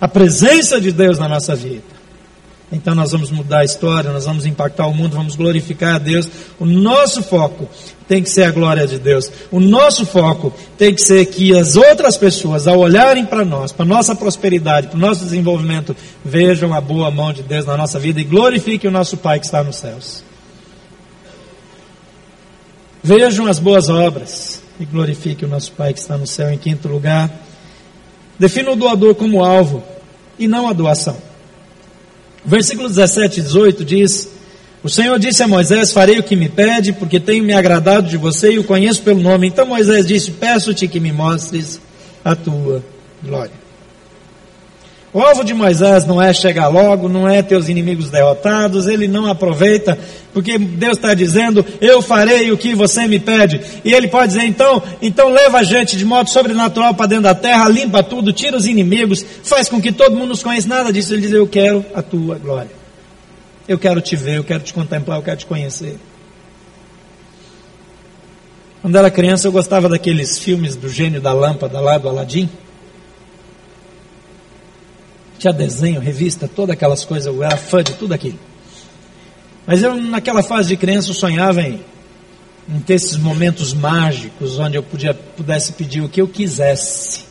a 0.00 0.06
presença 0.06 0.80
de 0.80 0.92
Deus 0.92 1.18
na 1.18 1.28
nossa 1.28 1.56
vida, 1.56 1.96
então 2.70 2.94
nós 2.94 3.10
vamos 3.10 3.32
mudar 3.32 3.58
a 3.58 3.64
história, 3.64 4.12
nós 4.12 4.24
vamos 4.24 4.46
impactar 4.46 4.86
o 4.86 4.94
mundo, 4.94 5.16
vamos 5.16 5.34
glorificar 5.34 5.96
a 5.96 5.98
Deus. 5.98 6.28
O 6.60 6.64
nosso 6.64 7.24
foco 7.24 7.68
tem 8.06 8.22
que 8.22 8.30
ser 8.30 8.44
a 8.44 8.52
glória 8.52 8.86
de 8.86 9.00
Deus. 9.00 9.30
O 9.50 9.58
nosso 9.58 10.06
foco 10.06 10.52
tem 10.78 10.94
que 10.94 11.02
ser 11.02 11.26
que 11.26 11.56
as 11.56 11.74
outras 11.74 12.16
pessoas, 12.16 12.68
ao 12.68 12.78
olharem 12.78 13.24
para 13.24 13.44
nós, 13.44 13.72
para 13.72 13.84
nossa 13.84 14.14
prosperidade, 14.14 14.86
para 14.86 14.96
o 14.96 15.00
nosso 15.00 15.24
desenvolvimento, 15.24 15.94
vejam 16.24 16.72
a 16.72 16.80
boa 16.80 17.10
mão 17.10 17.32
de 17.32 17.42
Deus 17.42 17.66
na 17.66 17.76
nossa 17.76 17.98
vida 17.98 18.20
e 18.20 18.24
glorifiquem 18.24 18.90
o 18.90 18.92
nosso 18.92 19.16
Pai 19.16 19.40
que 19.40 19.46
está 19.46 19.64
nos 19.64 19.76
céus. 19.76 20.25
Vejam 23.06 23.46
as 23.46 23.60
boas 23.60 23.88
obras 23.88 24.60
e 24.80 24.84
glorifique 24.84 25.44
o 25.44 25.48
nosso 25.48 25.70
Pai 25.70 25.92
que 25.92 26.00
está 26.00 26.18
no 26.18 26.26
céu. 26.26 26.50
Em 26.50 26.58
quinto 26.58 26.88
lugar, 26.88 27.30
defina 28.36 28.72
o 28.72 28.74
doador 28.74 29.14
como 29.14 29.44
alvo 29.44 29.80
e 30.36 30.48
não 30.48 30.66
a 30.66 30.72
doação. 30.72 31.16
Versículo 32.44 32.88
17 32.88 33.38
e 33.38 33.42
18 33.44 33.84
diz: 33.84 34.28
O 34.82 34.88
Senhor 34.88 35.20
disse 35.20 35.40
a 35.40 35.46
Moisés: 35.46 35.92
Farei 35.92 36.18
o 36.18 36.22
que 36.24 36.34
me 36.34 36.48
pede, 36.48 36.92
porque 36.94 37.20
tenho 37.20 37.44
me 37.44 37.52
agradado 37.52 38.08
de 38.08 38.16
você 38.16 38.50
e 38.54 38.58
o 38.58 38.64
conheço 38.64 39.02
pelo 39.02 39.20
nome. 39.20 39.46
Então 39.46 39.66
Moisés 39.66 40.04
disse: 40.04 40.32
Peço-te 40.32 40.88
que 40.88 40.98
me 40.98 41.12
mostres 41.12 41.80
a 42.24 42.34
tua 42.34 42.82
glória. 43.22 43.65
O 45.16 45.22
alvo 45.22 45.42
de 45.42 45.54
Moisés 45.54 46.04
não 46.04 46.20
é 46.20 46.30
chegar 46.30 46.68
logo, 46.68 47.08
não 47.08 47.26
é 47.26 47.40
ter 47.40 47.56
os 47.56 47.70
inimigos 47.70 48.10
derrotados, 48.10 48.86
ele 48.86 49.08
não 49.08 49.24
aproveita, 49.24 49.98
porque 50.30 50.58
Deus 50.58 50.98
está 50.98 51.14
dizendo, 51.14 51.64
eu 51.80 52.02
farei 52.02 52.52
o 52.52 52.58
que 52.58 52.74
você 52.74 53.08
me 53.08 53.18
pede. 53.18 53.58
E 53.82 53.94
ele 53.94 54.08
pode 54.08 54.34
dizer, 54.34 54.44
então, 54.44 54.82
então 55.00 55.30
leva 55.30 55.60
a 55.60 55.62
gente 55.62 55.96
de 55.96 56.04
modo 56.04 56.28
sobrenatural 56.28 56.92
para 56.92 57.06
dentro 57.06 57.24
da 57.24 57.34
terra, 57.34 57.66
limpa 57.66 58.02
tudo, 58.02 58.30
tira 58.30 58.58
os 58.58 58.66
inimigos, 58.66 59.24
faz 59.42 59.70
com 59.70 59.80
que 59.80 59.90
todo 59.90 60.14
mundo 60.14 60.28
nos 60.28 60.42
conheça. 60.42 60.68
Nada 60.68 60.92
disso. 60.92 61.14
Ele 61.14 61.22
diz, 61.22 61.32
eu 61.32 61.46
quero 61.46 61.82
a 61.94 62.02
tua 62.02 62.36
glória. 62.36 62.72
Eu 63.66 63.78
quero 63.78 64.02
te 64.02 64.16
ver, 64.16 64.36
eu 64.36 64.44
quero 64.44 64.62
te 64.62 64.74
contemplar, 64.74 65.16
eu 65.16 65.22
quero 65.22 65.38
te 65.38 65.46
conhecer. 65.46 65.96
Quando 68.82 68.98
era 68.98 69.10
criança, 69.10 69.48
eu 69.48 69.52
gostava 69.52 69.88
daqueles 69.88 70.38
filmes 70.38 70.76
do 70.76 70.90
gênio 70.90 71.22
da 71.22 71.32
lâmpada 71.32 71.80
lá 71.80 71.96
do 71.96 72.06
Aladim. 72.06 72.50
Tinha 75.38 75.52
desenho, 75.52 76.00
revista, 76.00 76.48
todas 76.48 76.74
aquelas 76.74 77.04
coisas, 77.04 77.26
eu 77.26 77.42
era 77.42 77.56
fã 77.56 77.82
de 77.82 77.94
tudo 77.94 78.14
aquilo. 78.14 78.38
Mas 79.66 79.82
eu, 79.82 79.94
naquela 79.96 80.42
fase 80.42 80.68
de 80.68 80.76
criança, 80.76 81.12
sonhava 81.12 81.60
em, 81.60 81.80
em 82.68 82.80
ter 82.80 82.94
esses 82.94 83.16
momentos 83.16 83.74
mágicos, 83.74 84.58
onde 84.58 84.76
eu 84.76 84.82
podia, 84.82 85.12
pudesse 85.12 85.72
pedir 85.72 86.00
o 86.02 86.08
que 86.08 86.20
eu 86.20 86.28
quisesse. 86.28 87.24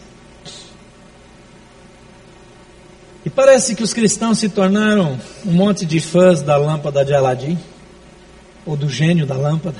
E 3.25 3.29
parece 3.29 3.73
que 3.73 3.81
os 3.81 3.93
cristãos 3.93 4.37
se 4.37 4.49
tornaram 4.49 5.19
um 5.45 5.51
monte 5.51 5.85
de 5.85 5.99
fãs 5.99 6.41
da 6.41 6.57
lâmpada 6.57 7.03
de 7.03 7.13
Aladim, 7.13 7.57
ou 8.65 8.75
do 8.75 8.87
gênio 8.89 9.25
da 9.25 9.35
lâmpada, 9.35 9.77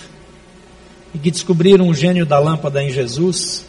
e 1.14 1.20
que 1.20 1.30
descobriram 1.30 1.88
o 1.88 1.94
gênio 1.94 2.26
da 2.26 2.40
lâmpada 2.40 2.82
em 2.82 2.90
Jesus, 2.90 3.66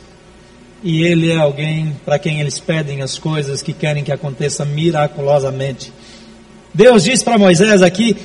e 0.86 1.02
ele 1.02 1.32
é 1.32 1.36
alguém 1.36 1.96
para 2.04 2.16
quem 2.16 2.38
eles 2.38 2.60
pedem 2.60 3.02
as 3.02 3.18
coisas 3.18 3.60
que 3.60 3.72
querem 3.72 4.04
que 4.04 4.12
aconteça 4.12 4.64
miraculosamente. 4.64 5.92
Deus 6.72 7.02
diz 7.02 7.24
para 7.24 7.36
Moisés 7.36 7.82
aqui: 7.82 8.16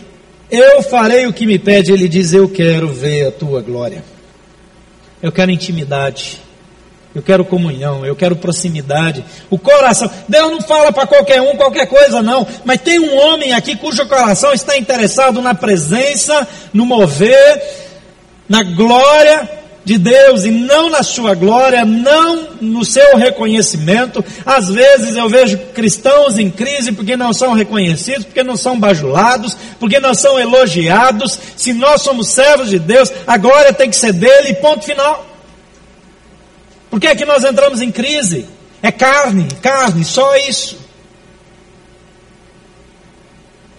Eu 0.52 0.84
farei 0.84 1.26
o 1.26 1.34
que 1.34 1.48
me 1.48 1.58
pede. 1.58 1.92
Ele 1.92 2.08
diz: 2.08 2.34
Eu 2.34 2.48
quero 2.48 2.88
ver 2.88 3.30
a 3.30 3.32
tua 3.32 3.64
glória. 3.64 4.04
Eu 5.24 5.32
quero 5.32 5.50
intimidade. 5.50 6.40
Eu 7.16 7.24
quero 7.24 7.44
comunhão, 7.44 8.06
eu 8.06 8.16
quero 8.16 8.36
proximidade. 8.36 9.26
O 9.50 9.58
coração, 9.58 10.10
Deus 10.30 10.52
não 10.52 10.62
fala 10.62 10.94
para 10.94 11.08
qualquer 11.08 11.42
um 11.42 11.58
qualquer 11.58 11.88
coisa, 11.88 12.22
não. 12.22 12.46
Mas 12.64 12.80
tem 12.82 13.00
um 13.00 13.18
homem 13.18 13.54
aqui 13.54 13.76
cujo 13.76 14.08
coração 14.08 14.54
está 14.54 14.78
interessado 14.78 15.42
na 15.42 15.56
presença, 15.56 16.48
no 16.72 16.86
mover, 16.86 17.64
na 18.48 18.62
glória 18.62 19.61
de 19.92 19.98
Deus 19.98 20.46
e 20.46 20.52
não 20.52 20.90
na 20.90 21.04
sua 21.04 21.36
glória, 21.36 21.84
não 21.84 22.52
no 22.62 22.86
seu 22.86 23.18
reconhecimento. 23.18 24.24
Às 24.46 24.70
vezes 24.70 25.18
eu 25.18 25.28
vejo 25.28 25.58
cristãos 25.74 26.40
em 26.40 26.50
crise 26.50 26.94
porque 26.94 27.18
não 27.18 27.34
são 27.34 27.52
reconhecidos, 27.52 28.24
porque 28.24 28.42
não 28.42 28.56
são 28.56 28.80
bajulados, 28.80 29.58
porque 29.82 30.00
não 30.00 30.14
são 30.14 30.40
elogiados. 30.40 31.38
Se 31.58 31.74
nós 31.74 32.04
somos 32.04 32.30
servos 32.30 32.70
de 32.70 32.80
Deus, 32.80 33.12
a 33.28 33.36
glória 33.36 33.74
tem 33.74 33.90
que 33.90 33.98
ser 33.98 34.14
dele, 34.14 34.54
ponto 34.56 34.86
final. 34.86 35.26
Por 36.90 36.98
que 36.98 37.08
é 37.08 37.16
que 37.16 37.26
nós 37.26 37.44
entramos 37.44 37.82
em 37.82 37.92
crise? 37.92 38.48
É 38.82 38.92
carne, 38.94 39.46
carne, 39.62 40.06
só 40.06 40.38
isso. 40.38 40.80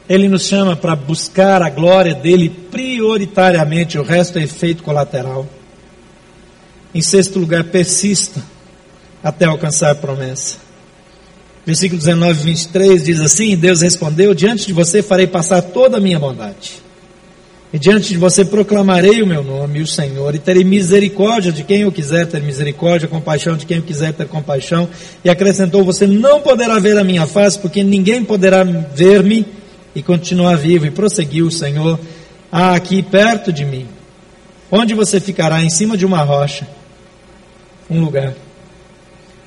Ele 0.06 0.28
nos 0.28 0.46
chama 0.46 0.76
para 0.76 0.94
buscar 0.94 1.62
a 1.62 1.70
glória 1.70 2.14
dele 2.14 2.50
prioritariamente, 2.50 3.98
o 3.98 4.02
resto 4.02 4.38
é 4.38 4.42
efeito 4.42 4.82
colateral. 4.82 5.48
Em 6.94 7.00
sexto 7.00 7.38
lugar, 7.38 7.64
persista 7.64 8.42
até 9.22 9.46
alcançar 9.46 9.92
a 9.92 9.94
promessa. 9.94 10.56
Versículo 11.64 11.98
19 11.98 12.40
e 12.40 12.44
23 12.44 13.04
diz 13.04 13.20
assim: 13.20 13.56
Deus 13.56 13.80
respondeu: 13.80 14.34
Diante 14.34 14.66
de 14.66 14.72
você 14.72 15.02
farei 15.02 15.26
passar 15.26 15.62
toda 15.62 15.96
a 15.96 16.00
minha 16.00 16.18
bondade. 16.18 16.82
E 17.72 17.78
diante 17.78 18.08
de 18.08 18.18
você 18.18 18.44
proclamarei 18.44 19.22
o 19.22 19.26
meu 19.26 19.42
nome, 19.42 19.80
o 19.80 19.86
Senhor, 19.86 20.34
e 20.34 20.38
terei 20.38 20.62
misericórdia 20.62 21.50
de 21.50 21.64
quem 21.64 21.82
eu 21.82 21.92
quiser 21.92 22.26
ter 22.26 22.42
misericórdia, 22.42 23.08
compaixão 23.08 23.56
de 23.56 23.64
quem 23.64 23.78
eu 23.78 23.82
quiser 23.82 24.12
ter 24.12 24.26
compaixão. 24.26 24.88
E 25.24 25.30
acrescentou: 25.30 25.84
Você 25.84 26.06
não 26.06 26.40
poderá 26.40 26.78
ver 26.78 26.98
a 26.98 27.04
minha 27.04 27.26
face, 27.26 27.58
porque 27.58 27.82
ninguém 27.82 28.24
poderá 28.24 28.64
ver-me 28.64 29.46
e 29.94 30.02
continuar 30.02 30.56
vivo. 30.56 30.84
E 30.84 30.90
prosseguiu 30.90 31.46
o 31.46 31.50
Senhor: 31.50 31.98
Ah, 32.50 32.74
aqui 32.74 33.02
perto 33.02 33.50
de 33.52 33.64
mim, 33.64 33.86
onde 34.70 34.92
você 34.92 35.20
ficará 35.20 35.62
em 35.62 35.70
cima 35.70 35.96
de 35.96 36.04
uma 36.04 36.22
rocha 36.22 36.66
um 37.92 38.00
lugar. 38.00 38.34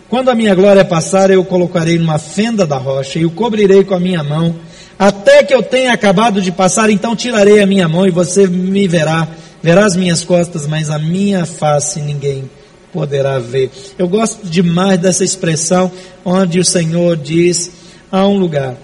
Quando 0.09 0.29
a 0.29 0.35
minha 0.35 0.53
glória 0.53 0.85
passar, 0.85 1.29
eu 1.31 1.41
o 1.41 1.45
colocarei 1.45 1.97
numa 1.97 2.19
fenda 2.19 2.65
da 2.65 2.77
rocha 2.77 3.17
e 3.17 3.25
o 3.25 3.31
cobrirei 3.31 3.83
com 3.83 3.95
a 3.95 3.99
minha 3.99 4.23
mão, 4.23 4.55
até 4.97 5.43
que 5.43 5.53
eu 5.53 5.63
tenha 5.63 5.91
acabado 5.93 6.41
de 6.41 6.51
passar, 6.51 6.89
então 6.89 7.15
tirarei 7.15 7.61
a 7.61 7.65
minha 7.65 7.87
mão 7.87 8.05
e 8.05 8.11
você 8.11 8.47
me 8.47 8.87
verá, 8.87 9.27
verá 9.61 9.85
as 9.85 9.95
minhas 9.95 10.23
costas, 10.23 10.67
mas 10.67 10.89
a 10.89 10.99
minha 10.99 11.45
face 11.45 12.01
ninguém 12.01 12.49
poderá 12.93 13.39
ver. 13.39 13.71
Eu 13.97 14.07
gosto 14.07 14.47
demais 14.47 14.99
dessa 14.99 15.23
expressão 15.23 15.91
onde 16.23 16.59
o 16.59 16.65
Senhor 16.65 17.17
diz 17.17 17.71
há 18.11 18.25
um 18.25 18.37
lugar 18.37 18.75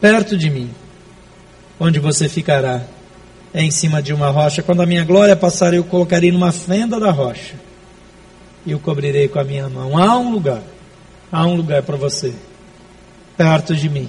perto 0.00 0.36
de 0.36 0.48
mim, 0.48 0.70
onde 1.78 1.98
você 1.98 2.28
ficará 2.28 2.82
em 3.54 3.70
cima 3.70 4.02
de 4.02 4.12
uma 4.12 4.30
rocha. 4.30 4.62
Quando 4.62 4.82
a 4.82 4.86
minha 4.86 5.04
glória 5.04 5.36
passar, 5.36 5.74
eu 5.74 5.84
colocarei 5.84 6.30
numa 6.30 6.52
fenda 6.52 6.98
da 6.98 7.10
rocha 7.10 7.54
e 8.64 8.74
o 8.74 8.78
cobrirei 8.78 9.28
com 9.28 9.38
a 9.38 9.44
minha 9.44 9.68
mão. 9.68 9.96
Há 9.98 10.18
um 10.18 10.30
lugar, 10.30 10.62
há 11.30 11.46
um 11.46 11.54
lugar 11.54 11.82
para 11.82 11.96
você, 11.96 12.34
perto 13.36 13.74
de 13.74 13.88
mim, 13.88 14.08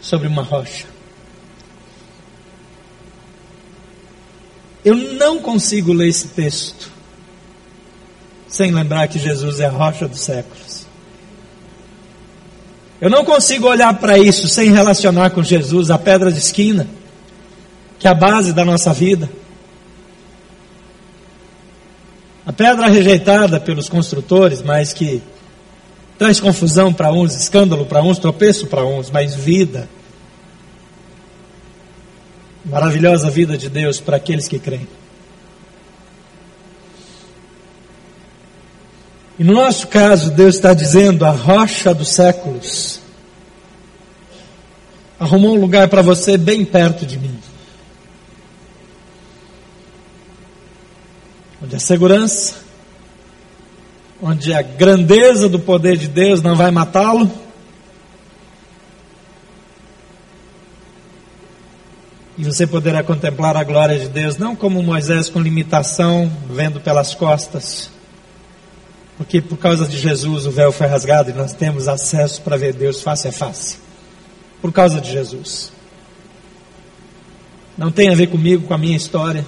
sobre 0.00 0.28
uma 0.28 0.42
rocha. 0.42 0.86
Eu 4.84 4.96
não 4.96 5.38
consigo 5.38 5.92
ler 5.92 6.08
esse 6.08 6.28
texto 6.28 6.90
sem 8.48 8.70
lembrar 8.70 9.08
que 9.08 9.18
Jesus 9.18 9.60
é 9.60 9.66
a 9.66 9.70
rocha 9.70 10.06
dos 10.06 10.20
séculos. 10.20 10.84
Eu 13.00 13.08
não 13.08 13.24
consigo 13.24 13.66
olhar 13.66 13.94
para 13.94 14.18
isso 14.18 14.46
sem 14.46 14.70
relacionar 14.70 15.30
com 15.30 15.42
Jesus, 15.42 15.90
a 15.90 15.98
pedra 15.98 16.30
de 16.30 16.38
esquina, 16.38 16.86
que 18.02 18.08
é 18.08 18.10
a 18.10 18.14
base 18.14 18.52
da 18.52 18.64
nossa 18.64 18.92
vida. 18.92 19.30
A 22.44 22.52
pedra 22.52 22.88
rejeitada 22.88 23.60
pelos 23.60 23.88
construtores, 23.88 24.60
mas 24.60 24.92
que 24.92 25.22
traz 26.18 26.40
confusão 26.40 26.92
para 26.92 27.12
uns, 27.12 27.32
escândalo 27.32 27.86
para 27.86 28.02
uns, 28.02 28.18
tropeço 28.18 28.66
para 28.66 28.84
uns, 28.84 29.08
mas 29.08 29.36
vida. 29.36 29.88
Maravilhosa 32.64 33.30
vida 33.30 33.56
de 33.56 33.68
Deus 33.68 34.00
para 34.00 34.16
aqueles 34.16 34.48
que 34.48 34.58
creem. 34.58 34.88
E 39.38 39.44
no 39.44 39.52
nosso 39.52 39.86
caso, 39.86 40.32
Deus 40.32 40.56
está 40.56 40.74
dizendo: 40.74 41.24
a 41.24 41.30
rocha 41.30 41.94
dos 41.94 42.08
séculos 42.08 43.00
arrumou 45.20 45.54
um 45.54 45.60
lugar 45.60 45.86
para 45.86 46.02
você 46.02 46.36
bem 46.36 46.64
perto 46.64 47.06
de 47.06 47.16
mim. 47.16 47.51
Onde 51.72 51.76
a 51.76 51.86
segurança, 51.86 52.56
onde 54.20 54.52
a 54.52 54.60
grandeza 54.60 55.48
do 55.48 55.58
poder 55.58 55.96
de 55.96 56.06
Deus 56.06 56.42
não 56.42 56.54
vai 56.54 56.70
matá-lo. 56.70 57.30
E 62.36 62.44
você 62.44 62.66
poderá 62.66 63.02
contemplar 63.02 63.56
a 63.56 63.64
glória 63.64 63.98
de 63.98 64.10
Deus, 64.10 64.36
não 64.36 64.54
como 64.54 64.82
Moisés 64.82 65.30
com 65.30 65.40
limitação, 65.40 66.30
vendo 66.50 66.78
pelas 66.78 67.14
costas, 67.14 67.90
porque 69.16 69.40
por 69.40 69.56
causa 69.56 69.86
de 69.86 69.96
Jesus 69.96 70.44
o 70.44 70.50
véu 70.50 70.72
foi 70.72 70.86
rasgado 70.86 71.30
e 71.30 71.32
nós 71.32 71.54
temos 71.54 71.88
acesso 71.88 72.42
para 72.42 72.58
ver 72.58 72.74
Deus 72.74 73.00
face 73.00 73.28
a 73.28 73.32
face. 73.32 73.78
Por 74.60 74.72
causa 74.72 75.00
de 75.00 75.10
Jesus. 75.10 75.72
Não 77.78 77.90
tem 77.90 78.10
a 78.10 78.14
ver 78.14 78.26
comigo, 78.26 78.66
com 78.66 78.74
a 78.74 78.78
minha 78.78 78.96
história. 78.96 79.46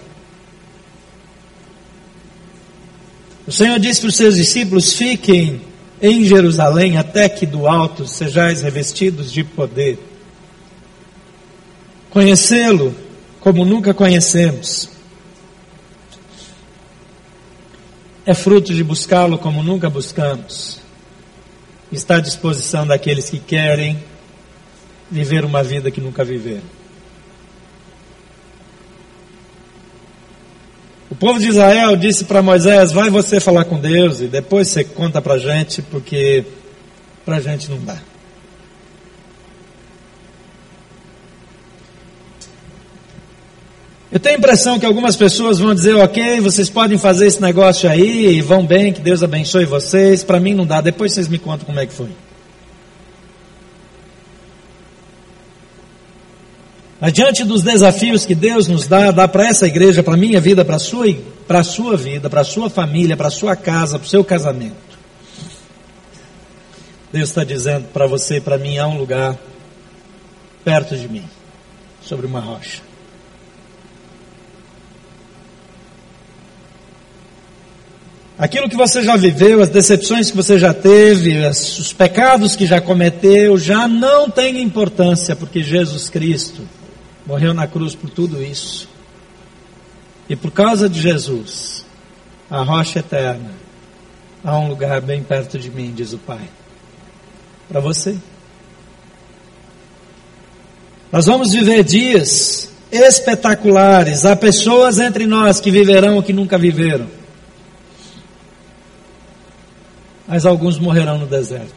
O 3.47 3.53
Senhor 3.53 3.79
disse 3.79 4.01
para 4.01 4.09
os 4.09 4.17
seus 4.17 4.37
discípulos: 4.37 4.93
fiquem 4.95 5.61
em 6.01 6.25
Jerusalém 6.25 6.97
até 6.97 7.29
que 7.29 7.47
do 7.47 7.67
alto 7.67 8.07
sejais 8.07 8.63
revestidos 8.63 9.31
de 9.33 9.45
poder. 9.45 9.99
Conhecê-lo 12.11 12.95
como 13.41 13.65
nunca 13.65 13.93
conhecemos 13.93 14.95
é 18.27 18.33
fruto 18.33 18.73
de 18.73 18.83
buscá-lo 18.83 19.39
como 19.39 19.63
nunca 19.63 19.91
buscamos. 19.91 20.81
Está 21.93 22.17
à 22.17 22.21
disposição 22.21 22.87
daqueles 22.87 23.29
que 23.29 23.39
querem 23.39 24.03
viver 25.11 25.45
uma 25.45 25.63
vida 25.63 25.91
que 25.91 26.01
nunca 26.01 26.25
viveram. 26.25 26.74
O 31.11 31.15
povo 31.15 31.39
de 31.39 31.49
Israel 31.49 31.97
disse 31.97 32.25
para 32.25 32.43
Moisés: 32.43 32.93
Vai 32.93 33.11
você 33.11 33.39
falar 33.39 33.65
com 33.65 33.79
Deus 33.79 34.21
e 34.21 34.27
depois 34.27 34.69
você 34.69 34.85
conta 34.85 35.21
para 35.21 35.35
a 35.35 35.39
gente, 35.39 35.83
porque 35.83 36.45
para 37.25 37.37
a 37.37 37.41
gente 37.41 37.71
não 37.71 37.79
dá. 37.79 37.99
Eu 44.15 44.21
tenho 44.21 44.37
a 44.37 44.39
impressão 44.39 44.79
que 44.79 44.87
algumas 44.87 45.17
pessoas 45.17 45.59
vão 45.59 45.75
dizer, 45.75 45.97
ok, 45.97 46.39
vocês 46.39 46.71
podem 46.71 46.97
fazer 46.97 47.27
esse 47.27 47.43
negócio 47.43 47.91
aí, 47.91 48.41
vão 48.41 48.65
bem, 48.65 48.93
que 48.93 49.01
Deus 49.01 49.25
abençoe 49.25 49.65
vocês. 49.65 50.23
Para 50.23 50.39
mim 50.39 50.55
não 50.55 50.65
dá, 50.65 50.81
depois 50.81 51.13
vocês 51.13 51.27
me 51.27 51.37
contam 51.37 51.67
como 51.67 51.81
é 51.81 51.87
que 51.87 51.93
foi. 51.93 52.11
Adiante 57.05 57.45
dos 57.45 57.63
desafios 57.63 58.25
que 58.25 58.35
Deus 58.35 58.67
nos 58.67 58.87
dá, 58.87 59.11
dá 59.11 59.29
para 59.29 59.47
essa 59.47 59.67
igreja, 59.67 60.03
para 60.03 60.15
a 60.15 60.17
minha 60.17 60.41
vida, 60.41 60.65
para 60.65 60.77
a 60.77 60.79
sua, 60.79 61.05
para 61.47 61.59
a 61.59 61.63
sua 61.63 61.99
vida, 61.99 62.31
para 62.31 62.41
a 62.41 62.45
sua 62.45 62.71
família, 62.71 63.15
para 63.15 63.29
a 63.29 63.31
sua 63.31 63.55
casa, 63.55 63.99
para 63.99 64.07
o 64.07 64.09
seu 64.09 64.25
casamento. 64.25 64.75
Deus 67.13 67.29
está 67.29 67.45
dizendo 67.45 67.89
para 67.93 68.07
você 68.07 68.37
e 68.39 68.41
para 68.41 68.57
mim, 68.57 68.79
há 68.79 68.87
um 68.87 68.97
lugar 68.97 69.39
perto 70.65 70.97
de 70.97 71.07
mim, 71.07 71.29
sobre 72.01 72.25
uma 72.25 72.41
rocha. 72.41 72.81
Aquilo 78.39 78.67
que 78.67 78.77
você 78.77 79.03
já 79.03 79.15
viveu, 79.15 79.61
as 79.61 79.69
decepções 79.69 80.31
que 80.31 80.37
você 80.39 80.59
já 80.59 80.73
teve, 80.73 81.47
os 81.47 81.93
pecados 81.93 82.57
que 82.57 82.65
já 82.65 82.81
cometeu, 82.81 83.59
já 83.59 83.87
não 83.87 84.31
tem 84.31 84.63
importância, 84.63 85.37
porque 85.37 85.63
Jesus 85.63 86.09
Cristo 86.09 86.63
morreu 87.27 87.55
na 87.55 87.67
cruz 87.67 87.95
por 87.95 88.11
tudo 88.11 88.43
isso. 88.43 88.89
E 90.29 90.35
por 90.35 90.51
causa 90.51 90.89
de 90.89 91.01
Jesus, 91.01 91.85
a 92.51 92.63
rocha 92.63 93.01
eterna, 93.01 93.51
há 94.43 94.59
um 94.59 94.69
lugar 94.69 95.01
bem 95.01 95.23
perto 95.23 95.59
de 95.59 95.71
mim, 95.71 95.93
diz 95.95 96.13
o 96.13 96.19
Pai. 96.19 96.49
Para 97.69 97.81
você. 97.81 98.17
Nós 101.13 101.27
vamos 101.27 101.53
viver 101.53 101.85
dias 101.85 102.71
espetaculares. 102.91 104.25
Há 104.25 104.35
pessoas 104.35 104.99
entre 104.99 105.27
nós 105.27 105.61
que 105.61 105.71
viverão 105.71 106.19
o 106.19 106.23
que 106.23 106.33
nunca 106.33 106.59
viveram 106.59 107.09
mas 110.27 110.47
alguns 110.47 110.79
morrerão 110.79 111.19
no 111.19 111.27
deserto. 111.27 111.73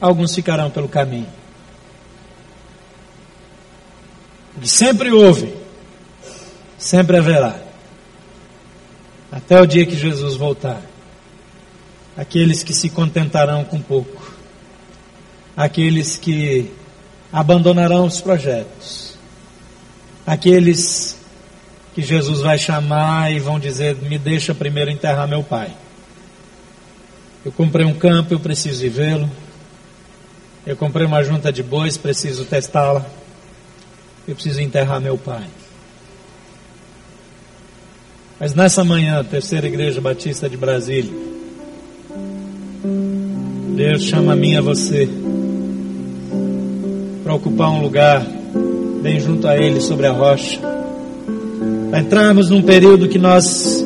Alguns 0.00 0.34
ficarão 0.34 0.70
pelo 0.70 0.88
caminho. 0.88 1.28
E 4.62 4.68
sempre 4.68 5.10
houve, 5.10 5.54
sempre 6.78 7.16
haverá, 7.16 7.58
até 9.32 9.60
o 9.60 9.66
dia 9.66 9.86
que 9.86 9.96
Jesus 9.96 10.36
voltar. 10.36 10.82
Aqueles 12.16 12.62
que 12.62 12.74
se 12.74 12.90
contentarão 12.90 13.64
com 13.64 13.80
pouco, 13.80 14.34
aqueles 15.56 16.16
que 16.16 16.70
abandonarão 17.32 18.04
os 18.04 18.20
projetos, 18.20 19.16
aqueles 20.26 21.16
que 21.94 22.02
Jesus 22.02 22.40
vai 22.40 22.58
chamar 22.58 23.32
e 23.32 23.38
vão 23.38 23.58
dizer: 23.58 23.96
Me 23.96 24.18
deixa 24.18 24.54
primeiro 24.54 24.90
enterrar 24.90 25.26
meu 25.26 25.42
pai. 25.42 25.72
Eu 27.44 27.52
comprei 27.52 27.86
um 27.86 27.94
campo, 27.94 28.34
eu 28.34 28.40
preciso 28.40 28.90
vê-lo. 28.90 29.30
Eu 30.66 30.76
comprei 30.76 31.06
uma 31.06 31.24
junta 31.24 31.50
de 31.50 31.62
bois, 31.62 31.96
preciso 31.96 32.44
testá-la. 32.44 33.06
Eu 34.26 34.34
preciso 34.34 34.60
enterrar 34.60 35.00
meu 35.00 35.18
pai. 35.18 35.46
Mas 38.38 38.54
nessa 38.54 38.82
manhã, 38.84 39.22
terceira 39.24 39.66
igreja 39.66 40.00
batista 40.00 40.48
de 40.48 40.56
Brasília, 40.56 41.12
Deus 43.76 44.02
chama 44.02 44.32
a 44.32 44.36
mim 44.36 44.56
a 44.56 44.60
você 44.60 45.08
para 47.22 47.34
ocupar 47.34 47.70
um 47.70 47.82
lugar 47.82 48.26
bem 49.02 49.20
junto 49.20 49.46
a 49.46 49.56
Ele 49.56 49.80
sobre 49.80 50.06
a 50.06 50.12
rocha 50.12 50.70
para 51.90 52.00
entrarmos 52.00 52.48
num 52.48 52.62
período 52.62 53.08
que 53.08 53.18
nós 53.18 53.84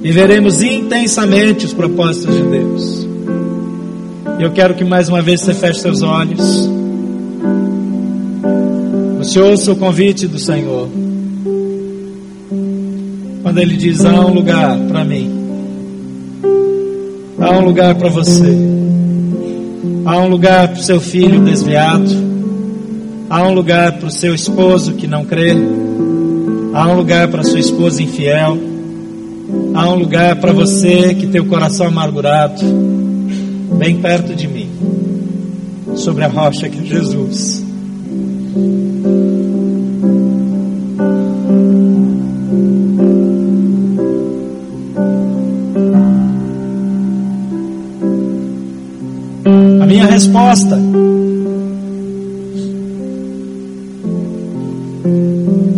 viveremos 0.00 0.62
intensamente 0.62 1.66
os 1.66 1.74
propósitos 1.74 2.36
de 2.36 2.42
Deus. 2.42 3.08
Eu 4.38 4.52
quero 4.52 4.74
que 4.74 4.84
mais 4.84 5.08
uma 5.08 5.20
vez 5.20 5.40
você 5.40 5.52
feche 5.52 5.80
seus 5.80 6.02
olhos. 6.02 6.70
Você 9.22 9.38
ouça 9.38 9.70
o 9.70 9.76
convite 9.76 10.26
do 10.26 10.36
Senhor. 10.36 10.88
Quando 13.40 13.58
Ele 13.58 13.76
diz: 13.76 14.04
há 14.04 14.10
um 14.10 14.34
lugar 14.34 14.76
para 14.88 15.04
mim, 15.04 15.30
há 17.38 17.50
um 17.52 17.64
lugar 17.64 17.94
para 17.94 18.08
você, 18.08 18.52
há 20.04 20.18
um 20.18 20.28
lugar 20.28 20.68
para 20.68 20.80
o 20.80 20.82
seu 20.82 21.00
filho 21.00 21.38
desviado, 21.44 22.10
há 23.30 23.46
um 23.46 23.54
lugar 23.54 23.92
para 23.92 24.08
o 24.08 24.10
seu 24.10 24.34
esposo 24.34 24.94
que 24.94 25.06
não 25.06 25.24
crê. 25.24 25.52
Há 26.74 26.88
um 26.88 26.96
lugar 26.96 27.28
para 27.28 27.44
sua 27.44 27.60
esposa 27.60 28.02
infiel. 28.02 28.58
Há 29.74 29.88
um 29.88 29.94
lugar 29.94 30.34
para 30.36 30.52
você 30.52 31.14
que 31.14 31.28
tem 31.28 31.40
o 31.40 31.46
coração 31.46 31.86
amargurado. 31.86 32.60
Bem 33.78 33.98
perto 33.98 34.34
de 34.34 34.48
mim. 34.48 34.68
Sobre 35.94 36.24
a 36.24 36.28
rocha 36.28 36.68
que 36.68 36.80
é 36.80 36.84
Jesus. 36.84 37.62
Resposta. 50.12 50.78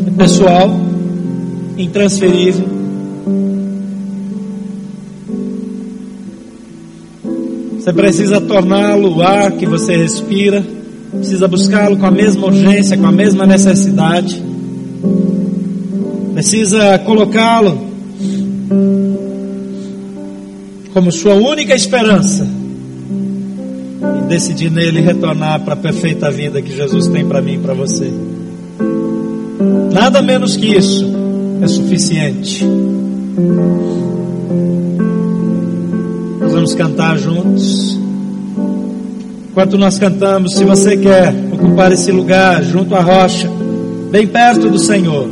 É 0.07 0.11
pessoal 0.11 0.71
intransferível. 1.79 2.67
Você 7.79 7.93
precisa 7.93 8.41
torná-lo 8.41 9.19
o 9.19 9.23
ar 9.23 9.53
que 9.53 9.67
você 9.67 9.97
respira, 9.97 10.65
precisa 11.13 11.47
buscá-lo 11.47 11.97
com 11.97 12.07
a 12.07 12.11
mesma 12.11 12.47
urgência, 12.47 12.97
com 12.97 13.07
a 13.07 13.13
mesma 13.13 13.47
necessidade, 13.47 14.43
precisa 16.33 16.99
colocá-lo 17.01 17.79
como 20.93 21.13
sua 21.13 21.35
única 21.35 21.75
esperança 21.75 22.64
decidir 24.29 24.71
nele 24.71 25.01
retornar 25.01 25.61
para 25.61 25.75
a 25.75 25.77
perfeita 25.77 26.31
vida 26.31 26.61
que 26.63 26.75
Jesus 26.75 27.09
tem 27.09 27.27
para 27.27 27.41
mim 27.41 27.55
e 27.55 27.59
para 27.59 27.75
você. 27.75 28.13
Nada 29.93 30.21
menos 30.21 30.57
que 30.57 30.67
isso 30.67 31.13
é 31.63 31.67
suficiente. 31.67 32.65
Nós 36.41 36.53
vamos 36.53 36.75
cantar 36.75 37.19
juntos. 37.19 37.99
Enquanto 39.51 39.79
nós 39.79 39.99
cantamos, 39.99 40.55
se 40.55 40.65
você 40.65 40.97
quer 40.97 41.33
ocupar 41.53 41.93
esse 41.93 42.11
lugar 42.11 42.63
junto 42.65 42.95
à 42.95 43.01
rocha, 43.01 43.49
bem 44.11 44.27
perto 44.27 44.69
do 44.69 44.79
Senhor, 44.79 45.29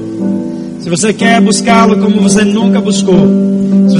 se 0.78 0.88
você 0.88 1.12
quer 1.12 1.40
buscá-lo 1.40 1.98
como 1.98 2.20
você 2.20 2.44
nunca 2.44 2.80
buscou, 2.80 3.28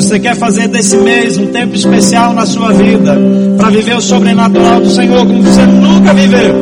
você 0.03 0.19
quer 0.19 0.35
fazer 0.35 0.67
desse 0.67 0.97
mês 0.97 1.39
um 1.39 1.47
tempo 1.47 1.77
especial 1.77 2.33
na 2.33 2.45
sua 2.45 2.73
vida, 2.73 3.17
para 3.57 3.71
viver 3.71 3.97
o 3.97 4.01
sobrenatural 4.01 4.81
do 4.81 4.91
Senhor 4.91 5.25
como 5.25 5.41
você 5.43 5.65
nunca 5.65 6.13
viveu, 6.13 6.55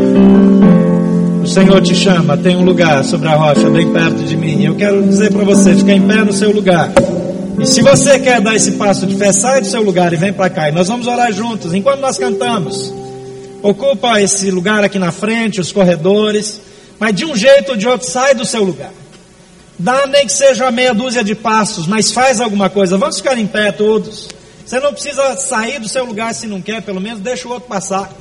o 1.42 1.46
Senhor 1.46 1.80
te 1.80 1.94
chama, 1.94 2.36
tem 2.36 2.54
um 2.54 2.64
lugar 2.64 3.02
sobre 3.02 3.28
a 3.28 3.36
rocha 3.36 3.70
bem 3.70 3.90
perto 3.90 4.22
de 4.24 4.36
mim. 4.36 4.62
Eu 4.62 4.74
quero 4.74 5.02
dizer 5.02 5.32
para 5.32 5.42
você, 5.42 5.74
fica 5.74 5.92
em 5.92 6.02
pé 6.02 6.22
no 6.22 6.34
seu 6.34 6.52
lugar. 6.52 6.92
E 7.58 7.66
se 7.66 7.80
você 7.80 8.18
quer 8.18 8.42
dar 8.42 8.54
esse 8.54 8.72
passo 8.72 9.06
de 9.06 9.16
fé, 9.16 9.32
sai 9.32 9.62
do 9.62 9.66
seu 9.66 9.82
lugar 9.82 10.12
e 10.12 10.16
vem 10.16 10.34
para 10.34 10.50
cá. 10.50 10.68
E 10.68 10.72
nós 10.72 10.88
vamos 10.88 11.06
orar 11.06 11.32
juntos 11.32 11.72
enquanto 11.72 12.00
nós 12.00 12.18
cantamos. 12.18 12.92
Ocupa 13.62 14.20
esse 14.20 14.50
lugar 14.50 14.84
aqui 14.84 14.98
na 14.98 15.10
frente, 15.10 15.60
os 15.60 15.72
corredores. 15.72 16.60
Mas 16.98 17.14
de 17.14 17.24
um 17.24 17.34
jeito 17.34 17.72
ou 17.72 17.76
de 17.76 17.88
outro, 17.88 18.06
sai 18.06 18.34
do 18.34 18.44
seu 18.44 18.62
lugar. 18.62 18.92
Dá 19.80 20.06
nem 20.06 20.26
que 20.26 20.32
seja 20.32 20.70
meia 20.70 20.92
dúzia 20.92 21.24
de 21.24 21.34
passos, 21.34 21.86
mas 21.86 22.12
faz 22.12 22.38
alguma 22.38 22.68
coisa. 22.68 22.98
Vamos 22.98 23.16
ficar 23.16 23.38
em 23.38 23.46
pé 23.46 23.72
todos. 23.72 24.28
Você 24.64 24.78
não 24.78 24.92
precisa 24.92 25.36
sair 25.36 25.78
do 25.78 25.88
seu 25.88 26.04
lugar 26.04 26.34
se 26.34 26.46
não 26.46 26.60
quer, 26.60 26.82
pelo 26.82 27.00
menos 27.00 27.20
deixa 27.20 27.48
o 27.48 27.50
outro 27.50 27.66
passar. 27.66 28.12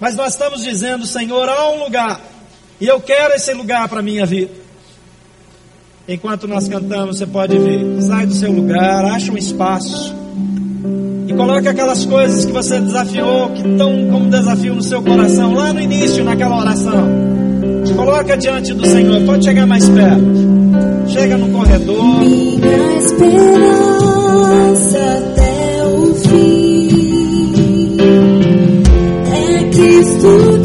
Mas 0.00 0.16
nós 0.16 0.32
estamos 0.32 0.64
dizendo, 0.64 1.04
Senhor, 1.04 1.46
há 1.46 1.68
um 1.68 1.84
lugar. 1.84 2.18
E 2.80 2.86
eu 2.86 2.98
quero 3.00 3.34
esse 3.34 3.52
lugar 3.52 3.86
para 3.86 4.00
a 4.00 4.02
minha 4.02 4.24
vida. 4.24 4.50
Enquanto 6.08 6.48
nós 6.48 6.66
cantamos, 6.66 7.18
você 7.18 7.26
pode 7.26 7.58
vir. 7.58 8.00
Sai 8.00 8.26
do 8.26 8.34
seu 8.34 8.50
lugar, 8.50 9.04
acha 9.04 9.30
um 9.30 9.36
espaço. 9.36 10.14
E 11.28 11.34
coloque 11.34 11.68
aquelas 11.68 12.06
coisas 12.06 12.46
que 12.46 12.52
você 12.52 12.80
desafiou, 12.80 13.50
que 13.50 13.60
estão 13.60 14.08
como 14.10 14.30
desafio 14.30 14.74
no 14.74 14.82
seu 14.82 15.02
coração, 15.02 15.52
lá 15.52 15.74
no 15.74 15.82
início, 15.82 16.24
naquela 16.24 16.58
oração. 16.58 17.35
Coloca 17.96 18.36
diante 18.36 18.72
do 18.74 18.86
Senhor. 18.86 19.22
Pode 19.24 19.44
chegar 19.44 19.66
mais 19.66 19.88
perto. 19.88 20.22
Chega 21.08 21.36
no 21.36 21.48
corredor. 21.50 22.20
Minha 22.20 22.98
esperança 22.98 24.98
até 25.18 25.84
o 25.86 26.14
fim 26.14 27.96
é 29.32 29.64
Cristo 29.70 30.55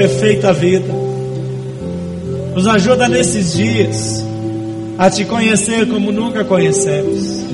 perfeita 0.00 0.50
vida. 0.54 0.90
Nos 2.54 2.66
ajuda 2.66 3.06
nesses 3.06 3.52
dias 3.52 4.24
a 4.96 5.10
te 5.10 5.26
conhecer 5.26 5.86
como 5.88 6.10
nunca 6.10 6.42
conhecemos. 6.42 7.44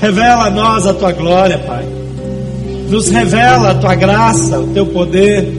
Revela 0.00 0.46
a 0.46 0.50
nós 0.50 0.88
a 0.88 0.94
tua 0.94 1.12
glória, 1.12 1.56
Pai. 1.58 1.84
Nos 2.90 3.08
revela 3.10 3.70
a 3.70 3.74
tua 3.76 3.94
graça, 3.94 4.58
o 4.58 4.66
teu 4.74 4.86
poder. 4.86 5.52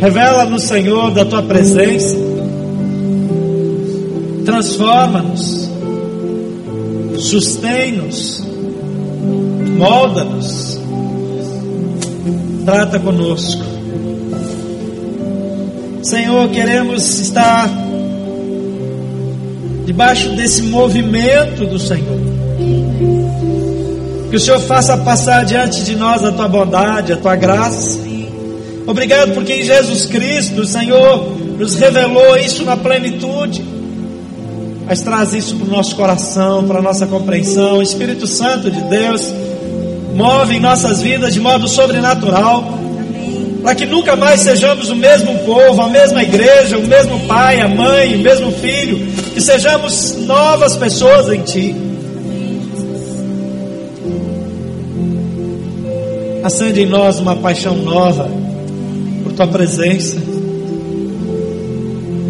Revela-nos, 0.00 0.64
Senhor, 0.64 1.12
da 1.12 1.24
tua 1.24 1.42
presença. 1.42 2.16
Transforma-nos. 4.44 5.70
Sustém-nos. 7.16 8.44
Molda-nos. 9.76 10.77
Trata 12.68 12.98
conosco. 12.98 13.64
Senhor, 16.02 16.50
queremos 16.50 17.18
estar 17.18 17.66
debaixo 19.86 20.28
desse 20.36 20.64
movimento 20.64 21.64
do 21.64 21.78
Senhor. 21.78 22.20
Que 24.28 24.36
o 24.36 24.38
Senhor 24.38 24.60
faça 24.60 24.98
passar 24.98 25.46
diante 25.46 25.82
de 25.82 25.96
nós 25.96 26.22
a 26.22 26.30
tua 26.30 26.46
bondade, 26.46 27.14
a 27.14 27.16
tua 27.16 27.36
graça. 27.36 27.98
Obrigado 28.86 29.32
porque 29.32 29.54
em 29.54 29.64
Jesus 29.64 30.04
Cristo 30.04 30.60
o 30.60 30.66
Senhor 30.66 31.38
nos 31.58 31.74
revelou 31.74 32.36
isso 32.36 32.66
na 32.66 32.76
plenitude. 32.76 33.64
Mas 34.86 35.00
traz 35.00 35.32
isso 35.32 35.56
para 35.56 35.68
o 35.68 35.70
nosso 35.70 35.96
coração, 35.96 36.64
para 36.64 36.80
a 36.80 36.82
nossa 36.82 37.06
compreensão. 37.06 37.80
Espírito 37.80 38.26
Santo 38.26 38.70
de 38.70 38.80
Deus 38.82 39.32
move 40.18 40.56
em 40.56 40.60
nossas 40.60 41.00
vidas 41.00 41.32
de 41.32 41.38
modo 41.38 41.68
sobrenatural 41.68 42.76
para 43.62 43.74
que 43.76 43.86
nunca 43.86 44.16
mais 44.16 44.40
sejamos 44.40 44.90
o 44.90 44.96
mesmo 44.96 45.38
povo, 45.44 45.80
a 45.80 45.88
mesma 45.88 46.22
igreja, 46.22 46.76
o 46.76 46.86
mesmo 46.86 47.20
pai, 47.26 47.60
a 47.60 47.68
mãe, 47.68 48.16
o 48.16 48.18
mesmo 48.18 48.50
filho, 48.52 48.98
que 49.32 49.40
sejamos 49.40 50.16
novas 50.26 50.76
pessoas 50.76 51.28
em 51.32 51.42
Ti. 51.42 51.76
Acende 56.42 56.82
em 56.82 56.86
nós 56.86 57.20
uma 57.20 57.36
paixão 57.36 57.76
nova 57.76 58.28
por 59.22 59.32
Tua 59.32 59.46
presença. 59.46 60.16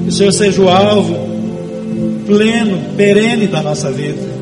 Que 0.02 0.08
o 0.08 0.12
Senhor 0.12 0.32
seja 0.32 0.60
o 0.60 0.68
alvo 0.68 1.16
pleno, 2.26 2.78
perene 2.96 3.46
da 3.46 3.62
nossa 3.62 3.90
vida. 3.90 4.37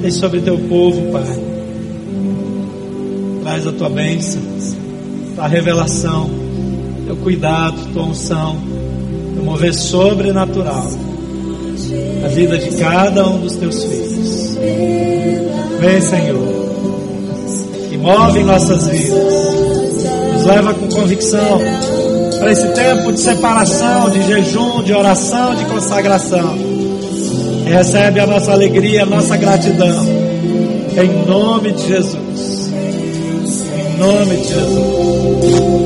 Tem 0.00 0.10
sobre 0.10 0.40
Teu 0.40 0.58
povo, 0.58 1.12
Pai 1.12 1.48
traz 3.48 3.66
a 3.66 3.72
tua 3.72 3.88
bênção, 3.88 4.42
a 5.38 5.48
revelação, 5.48 6.28
teu 7.06 7.16
cuidado, 7.16 7.76
tua 7.94 8.02
unção, 8.02 8.58
teu 9.34 9.42
mover 9.42 9.72
sobrenatural 9.72 10.86
na 12.20 12.28
vida 12.28 12.58
de 12.58 12.76
cada 12.76 13.26
um 13.26 13.40
dos 13.40 13.56
teus 13.56 13.84
filhos. 13.84 14.58
Vem, 15.80 16.00
Senhor, 16.02 16.46
e 17.90 17.96
move 17.96 18.44
nossas 18.44 18.86
vidas, 18.86 20.04
nos 20.34 20.44
leva 20.44 20.74
com 20.74 20.88
convicção 20.88 21.58
para 22.38 22.52
esse 22.52 22.68
tempo 22.74 23.12
de 23.12 23.18
separação, 23.18 24.10
de 24.10 24.26
jejum, 24.26 24.82
de 24.82 24.92
oração, 24.92 25.54
de 25.54 25.64
consagração. 25.64 26.67
Recebe 27.68 28.20
a 28.20 28.26
nossa 28.26 28.52
alegria, 28.52 29.02
a 29.02 29.06
nossa 29.06 29.36
gratidão, 29.36 30.06
em 30.96 31.26
nome 31.26 31.72
de 31.72 31.86
Jesus 31.86 32.58
nome 33.98 34.36
de 34.36 34.48
Jesus. 34.48 35.78